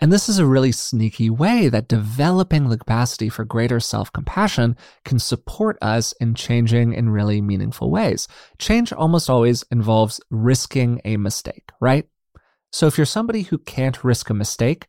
And 0.00 0.12
this 0.12 0.28
is 0.28 0.40
a 0.40 0.46
really 0.46 0.72
sneaky 0.72 1.30
way 1.30 1.68
that 1.68 1.86
developing 1.86 2.68
the 2.68 2.78
capacity 2.78 3.28
for 3.28 3.44
greater 3.44 3.78
self 3.78 4.12
compassion 4.12 4.76
can 5.04 5.20
support 5.20 5.78
us 5.80 6.12
in 6.20 6.34
changing 6.34 6.94
in 6.94 7.10
really 7.10 7.40
meaningful 7.40 7.90
ways. 7.90 8.26
Change 8.58 8.92
almost 8.92 9.30
always 9.30 9.62
involves 9.70 10.20
risking 10.30 11.00
a 11.04 11.16
mistake, 11.16 11.70
right? 11.80 12.08
So 12.72 12.88
if 12.88 12.98
you're 12.98 13.06
somebody 13.06 13.42
who 13.42 13.58
can't 13.58 14.02
risk 14.02 14.30
a 14.30 14.34
mistake, 14.34 14.88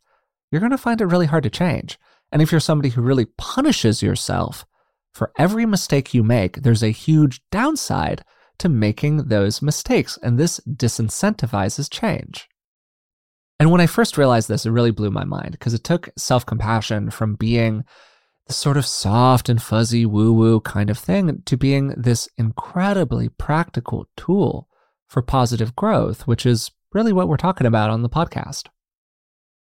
you're 0.51 0.59
going 0.59 0.71
to 0.71 0.77
find 0.77 1.01
it 1.01 1.05
really 1.05 1.27
hard 1.27 1.43
to 1.43 1.49
change. 1.51 1.99
And 2.35 2.41
if 2.41 2.51
you're 2.51 2.59
somebody 2.59 2.89
who 2.89 3.01
really 3.01 3.27
punishes 3.37 4.03
yourself 4.03 4.65
for 5.13 5.31
every 5.37 5.65
mistake 5.65 6.13
you 6.13 6.21
make, 6.21 6.63
there's 6.63 6.83
a 6.83 6.89
huge 6.89 7.39
downside 7.49 8.25
to 8.57 8.67
making 8.67 9.29
those 9.29 9.61
mistakes. 9.61 10.19
And 10.21 10.37
this 10.37 10.59
disincentivizes 10.67 11.89
change. 11.89 12.49
And 13.57 13.71
when 13.71 13.79
I 13.79 13.87
first 13.87 14.17
realized 14.17 14.49
this, 14.49 14.65
it 14.65 14.71
really 14.71 14.91
blew 14.91 15.11
my 15.11 15.23
mind 15.23 15.51
because 15.51 15.73
it 15.73 15.85
took 15.85 16.09
self 16.17 16.45
compassion 16.45 17.09
from 17.09 17.35
being 17.35 17.85
the 18.47 18.53
sort 18.53 18.75
of 18.75 18.85
soft 18.85 19.47
and 19.47 19.61
fuzzy 19.61 20.05
woo 20.05 20.33
woo 20.33 20.59
kind 20.59 20.89
of 20.89 20.97
thing 20.97 21.41
to 21.45 21.55
being 21.55 21.93
this 21.95 22.27
incredibly 22.37 23.29
practical 23.29 24.09
tool 24.17 24.67
for 25.07 25.21
positive 25.21 25.73
growth, 25.73 26.27
which 26.27 26.45
is 26.45 26.69
really 26.93 27.13
what 27.13 27.29
we're 27.29 27.37
talking 27.37 27.65
about 27.65 27.91
on 27.91 28.01
the 28.01 28.09
podcast. 28.09 28.63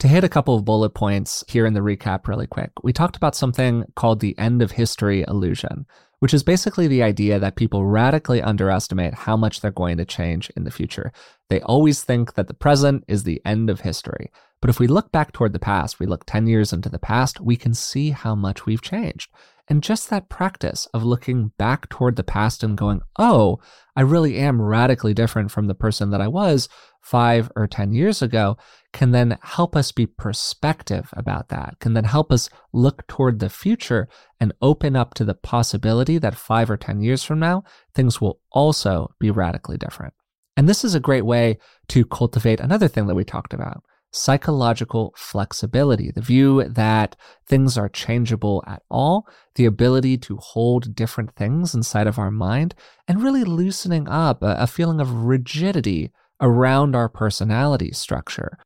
To 0.01 0.07
hit 0.07 0.23
a 0.23 0.29
couple 0.29 0.55
of 0.55 0.65
bullet 0.65 0.95
points 0.95 1.43
here 1.47 1.67
in 1.67 1.75
the 1.75 1.79
recap, 1.79 2.27
really 2.27 2.47
quick, 2.47 2.71
we 2.81 2.91
talked 2.91 3.15
about 3.17 3.35
something 3.35 3.85
called 3.95 4.19
the 4.19 4.35
end 4.39 4.63
of 4.63 4.71
history 4.71 5.23
illusion, 5.27 5.85
which 6.21 6.33
is 6.33 6.41
basically 6.41 6.87
the 6.87 7.03
idea 7.03 7.37
that 7.37 7.55
people 7.55 7.85
radically 7.85 8.41
underestimate 8.41 9.13
how 9.13 9.37
much 9.37 9.61
they're 9.61 9.69
going 9.69 9.97
to 9.97 10.03
change 10.03 10.49
in 10.57 10.63
the 10.63 10.71
future. 10.71 11.11
They 11.51 11.61
always 11.61 12.03
think 12.03 12.33
that 12.33 12.47
the 12.47 12.55
present 12.55 13.03
is 13.07 13.25
the 13.25 13.43
end 13.45 13.69
of 13.69 13.81
history. 13.81 14.31
But 14.59 14.71
if 14.71 14.79
we 14.79 14.87
look 14.87 15.11
back 15.11 15.33
toward 15.33 15.53
the 15.53 15.59
past, 15.59 15.99
we 15.99 16.07
look 16.07 16.25
10 16.25 16.47
years 16.47 16.73
into 16.73 16.89
the 16.89 16.97
past, 16.97 17.39
we 17.39 17.55
can 17.55 17.75
see 17.75 18.09
how 18.09 18.33
much 18.33 18.65
we've 18.65 18.81
changed. 18.81 19.29
And 19.71 19.81
just 19.81 20.09
that 20.09 20.27
practice 20.27 20.85
of 20.93 21.05
looking 21.05 21.53
back 21.57 21.87
toward 21.87 22.17
the 22.17 22.25
past 22.25 22.61
and 22.61 22.77
going, 22.77 22.99
oh, 23.17 23.61
I 23.95 24.01
really 24.01 24.35
am 24.35 24.61
radically 24.61 25.13
different 25.13 25.49
from 25.49 25.67
the 25.67 25.73
person 25.73 26.09
that 26.09 26.19
I 26.19 26.27
was 26.27 26.67
five 27.01 27.49
or 27.55 27.67
10 27.67 27.93
years 27.93 28.21
ago 28.21 28.57
can 28.91 29.11
then 29.11 29.37
help 29.41 29.77
us 29.77 29.93
be 29.93 30.05
perspective 30.05 31.07
about 31.13 31.47
that, 31.47 31.79
can 31.79 31.93
then 31.93 32.03
help 32.03 32.33
us 32.33 32.49
look 32.73 33.07
toward 33.07 33.39
the 33.39 33.49
future 33.49 34.09
and 34.41 34.51
open 34.61 34.97
up 34.97 35.13
to 35.13 35.23
the 35.23 35.35
possibility 35.35 36.17
that 36.17 36.35
five 36.35 36.69
or 36.69 36.75
10 36.75 36.99
years 36.99 37.23
from 37.23 37.39
now, 37.39 37.63
things 37.95 38.19
will 38.19 38.41
also 38.51 39.15
be 39.21 39.31
radically 39.31 39.77
different. 39.77 40.13
And 40.57 40.67
this 40.67 40.83
is 40.83 40.95
a 40.95 40.99
great 40.99 41.25
way 41.25 41.59
to 41.87 42.03
cultivate 42.03 42.59
another 42.59 42.89
thing 42.89 43.07
that 43.07 43.15
we 43.15 43.23
talked 43.23 43.53
about 43.53 43.85
psychological 44.11 45.13
flexibility, 45.15 46.11
the 46.11 46.21
view 46.21 46.63
that 46.65 47.15
things 47.45 47.77
are 47.77 47.89
changeable 47.89 48.63
at 48.67 48.81
all, 48.89 49.27
the 49.55 49.65
ability 49.65 50.17
to 50.17 50.37
hold 50.37 50.95
different 50.95 51.35
things 51.35 51.73
inside 51.73 52.07
of 52.07 52.19
our 52.19 52.31
mind, 52.31 52.75
and 53.07 53.23
really 53.23 53.43
loosening 53.43 54.07
up 54.07 54.43
a, 54.43 54.55
a 54.59 54.67
feeling 54.67 54.99
of 54.99 55.23
rigidity 55.23 56.11
around 56.41 56.95
our 56.95 57.07
personality 57.07 57.91
structure. 57.91 58.57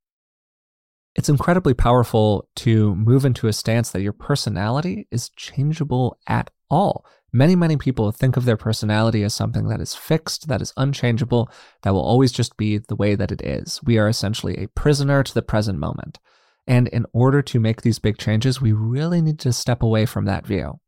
It's 1.15 1.29
incredibly 1.29 1.73
powerful 1.73 2.49
to 2.57 2.95
move 2.95 3.23
into 3.23 3.47
a 3.47 3.53
stance 3.53 3.91
that 3.91 4.01
your 4.01 4.13
personality 4.13 5.07
is 5.11 5.29
changeable 5.29 6.17
at 6.27 6.49
all. 6.69 7.05
Many, 7.35 7.57
many 7.57 7.75
people 7.75 8.13
think 8.13 8.37
of 8.37 8.45
their 8.45 8.55
personality 8.55 9.21
as 9.21 9.33
something 9.33 9.67
that 9.67 9.81
is 9.81 9.93
fixed, 9.93 10.47
that 10.47 10.61
is 10.61 10.71
unchangeable, 10.77 11.51
that 11.81 11.93
will 11.93 11.99
always 11.99 12.31
just 12.31 12.55
be 12.55 12.77
the 12.77 12.95
way 12.95 13.13
that 13.13 13.29
it 13.29 13.41
is. 13.41 13.81
We 13.83 13.97
are 13.97 14.07
essentially 14.07 14.55
a 14.55 14.69
prisoner 14.69 15.21
to 15.21 15.33
the 15.33 15.41
present 15.41 15.77
moment. 15.77 16.17
And 16.65 16.87
in 16.87 17.05
order 17.11 17.41
to 17.41 17.59
make 17.59 17.81
these 17.81 17.99
big 17.99 18.17
changes, 18.17 18.61
we 18.61 18.71
really 18.71 19.21
need 19.21 19.37
to 19.39 19.51
step 19.51 19.83
away 19.83 20.05
from 20.05 20.23
that 20.23 20.47
view. 20.47 20.79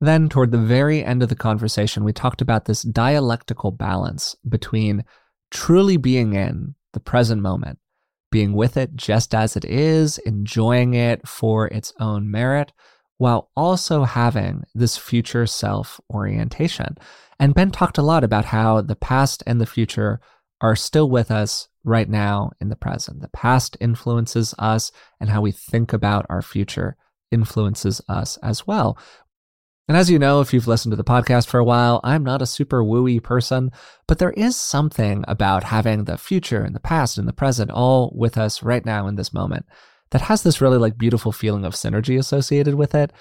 Then, 0.00 0.30
toward 0.30 0.50
the 0.50 0.56
very 0.56 1.04
end 1.04 1.22
of 1.22 1.28
the 1.28 1.34
conversation, 1.34 2.04
we 2.04 2.14
talked 2.14 2.40
about 2.40 2.64
this 2.64 2.80
dialectical 2.80 3.70
balance 3.70 4.36
between 4.48 5.04
truly 5.50 5.98
being 5.98 6.32
in 6.32 6.74
the 6.94 7.00
present 7.00 7.42
moment, 7.42 7.78
being 8.30 8.54
with 8.54 8.78
it 8.78 8.96
just 8.96 9.34
as 9.34 9.58
it 9.58 9.66
is, 9.66 10.16
enjoying 10.16 10.94
it 10.94 11.28
for 11.28 11.68
its 11.68 11.92
own 12.00 12.30
merit, 12.30 12.72
while 13.20 13.50
also 13.54 14.04
having 14.04 14.64
this 14.74 14.96
future 14.96 15.46
self 15.46 16.00
orientation. 16.10 16.96
And 17.38 17.54
Ben 17.54 17.70
talked 17.70 17.98
a 17.98 18.02
lot 18.02 18.24
about 18.24 18.46
how 18.46 18.80
the 18.80 18.96
past 18.96 19.42
and 19.46 19.60
the 19.60 19.66
future 19.66 20.22
are 20.62 20.74
still 20.74 21.10
with 21.10 21.30
us 21.30 21.68
right 21.84 22.08
now 22.08 22.50
in 22.62 22.70
the 22.70 22.76
present. 22.76 23.20
The 23.20 23.28
past 23.28 23.76
influences 23.78 24.54
us, 24.58 24.90
and 25.20 25.28
how 25.28 25.42
we 25.42 25.52
think 25.52 25.92
about 25.92 26.24
our 26.30 26.40
future 26.40 26.96
influences 27.30 28.00
us 28.08 28.38
as 28.38 28.66
well. 28.66 28.96
And 29.86 29.98
as 29.98 30.08
you 30.08 30.18
know, 30.18 30.40
if 30.40 30.54
you've 30.54 30.68
listened 30.68 30.92
to 30.92 30.96
the 30.96 31.04
podcast 31.04 31.46
for 31.46 31.60
a 31.60 31.64
while, 31.64 32.00
I'm 32.02 32.24
not 32.24 32.40
a 32.40 32.46
super 32.46 32.82
wooey 32.82 33.22
person, 33.22 33.70
but 34.08 34.18
there 34.18 34.30
is 34.30 34.56
something 34.56 35.26
about 35.28 35.64
having 35.64 36.04
the 36.04 36.16
future 36.16 36.62
and 36.62 36.74
the 36.74 36.80
past 36.80 37.18
and 37.18 37.28
the 37.28 37.34
present 37.34 37.70
all 37.70 38.14
with 38.16 38.38
us 38.38 38.62
right 38.62 38.86
now 38.86 39.06
in 39.08 39.16
this 39.16 39.34
moment 39.34 39.66
that 40.10 40.22
has 40.22 40.42
this 40.42 40.60
really 40.60 40.78
like 40.78 40.98
beautiful 40.98 41.32
feeling 41.32 41.64
of 41.64 41.74
synergy 41.74 42.18
associated 42.18 42.74
with 42.74 42.94
it. 42.94 43.12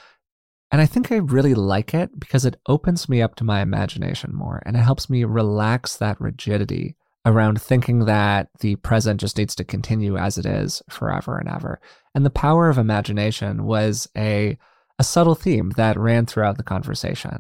And 0.72 0.82
I 0.82 0.86
think 0.86 1.12
I 1.12 1.18
really 1.18 1.56
like 1.56 1.94
it 1.94 2.20
because 2.20 2.46
it 2.46 2.60
opens 2.68 3.10
me 3.10 3.22
up 3.22 3.36
to 3.36 3.44
my 3.44 3.62
imagination 3.62 4.32
more 4.34 4.62
and 4.66 4.76
it 4.76 4.82
helps 4.82 5.10
me 5.10 5.24
relax 5.24 5.98
that 5.98 6.22
rigidity 6.22 6.96
around 7.26 7.62
thinking 7.62 8.06
that 8.06 8.50
the 8.60 8.76
present 8.78 9.20
just 9.20 9.38
needs 9.38 9.56
to 9.56 9.64
continue 9.64 10.18
as 10.18 10.38
it 10.38 10.46
is 10.46 10.82
forever 10.90 11.38
and 11.38 11.50
ever. 11.50 11.80
And 12.16 12.26
the 12.26 12.30
power 12.30 12.70
of 12.70 12.78
imagination 12.78 13.66
was 13.66 14.08
a 14.18 14.58
a 15.00 15.04
subtle 15.04 15.36
theme 15.36 15.70
that 15.78 15.98
ran 15.98 16.26
throughout 16.26 16.58
the 16.58 16.64
conversation. 16.64 17.40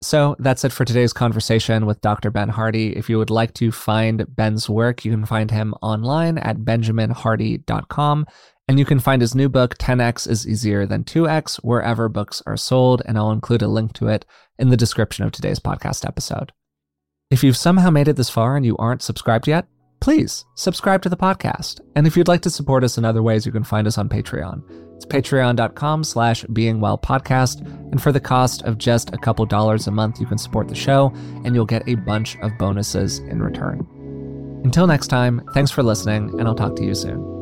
So 0.00 0.36
that's 0.38 0.64
it 0.64 0.72
for 0.72 0.84
today's 0.84 1.12
conversation 1.12 1.84
with 1.84 2.00
Dr. 2.00 2.30
Ben 2.30 2.48
Hardy. 2.48 2.96
If 2.96 3.10
you 3.10 3.18
would 3.18 3.30
like 3.30 3.52
to 3.54 3.72
find 3.72 4.24
Ben's 4.36 4.68
work, 4.70 5.04
you 5.04 5.10
can 5.10 5.26
find 5.26 5.50
him 5.50 5.74
online 5.82 6.38
at 6.38 6.58
benjaminhardy.com. 6.58 8.26
And 8.68 8.78
you 8.78 8.84
can 8.84 9.00
find 9.00 9.22
his 9.22 9.34
new 9.34 9.48
book, 9.48 9.78
10x 9.78 10.28
is 10.28 10.46
easier 10.46 10.84
than 10.86 11.02
2x, 11.02 11.56
wherever 11.64 12.08
books 12.08 12.42
are 12.46 12.56
sold. 12.56 13.02
And 13.06 13.18
I'll 13.18 13.32
include 13.32 13.62
a 13.62 13.68
link 13.68 13.94
to 13.94 14.08
it 14.08 14.24
in 14.58 14.68
the 14.68 14.76
description 14.76 15.24
of 15.24 15.32
today's 15.32 15.58
podcast 15.58 16.06
episode. 16.06 16.52
If 17.30 17.42
you've 17.42 17.56
somehow 17.56 17.90
made 17.90 18.08
it 18.08 18.16
this 18.16 18.30
far 18.30 18.56
and 18.56 18.64
you 18.64 18.76
aren't 18.76 19.02
subscribed 19.02 19.48
yet, 19.48 19.66
please 20.00 20.44
subscribe 20.54 21.02
to 21.02 21.08
the 21.08 21.16
podcast. 21.16 21.80
And 21.96 22.06
if 22.06 22.16
you'd 22.16 22.28
like 22.28 22.42
to 22.42 22.50
support 22.50 22.84
us 22.84 22.98
in 22.98 23.04
other 23.04 23.22
ways, 23.22 23.44
you 23.44 23.52
can 23.52 23.64
find 23.64 23.86
us 23.86 23.98
on 23.98 24.08
Patreon. 24.08 24.87
It's 24.98 25.06
patreon.com 25.06 26.02
slash 26.02 26.44
beingwellpodcast. 26.46 27.64
And 27.92 28.02
for 28.02 28.10
the 28.10 28.18
cost 28.18 28.62
of 28.62 28.78
just 28.78 29.14
a 29.14 29.16
couple 29.16 29.46
dollars 29.46 29.86
a 29.86 29.92
month, 29.92 30.18
you 30.18 30.26
can 30.26 30.38
support 30.38 30.66
the 30.66 30.74
show 30.74 31.12
and 31.44 31.54
you'll 31.54 31.66
get 31.66 31.88
a 31.88 31.94
bunch 31.94 32.36
of 32.38 32.50
bonuses 32.58 33.20
in 33.20 33.40
return. 33.40 33.86
Until 34.64 34.88
next 34.88 35.06
time, 35.06 35.40
thanks 35.54 35.70
for 35.70 35.84
listening, 35.84 36.36
and 36.40 36.48
I'll 36.48 36.56
talk 36.56 36.74
to 36.74 36.84
you 36.84 36.96
soon. 36.96 37.37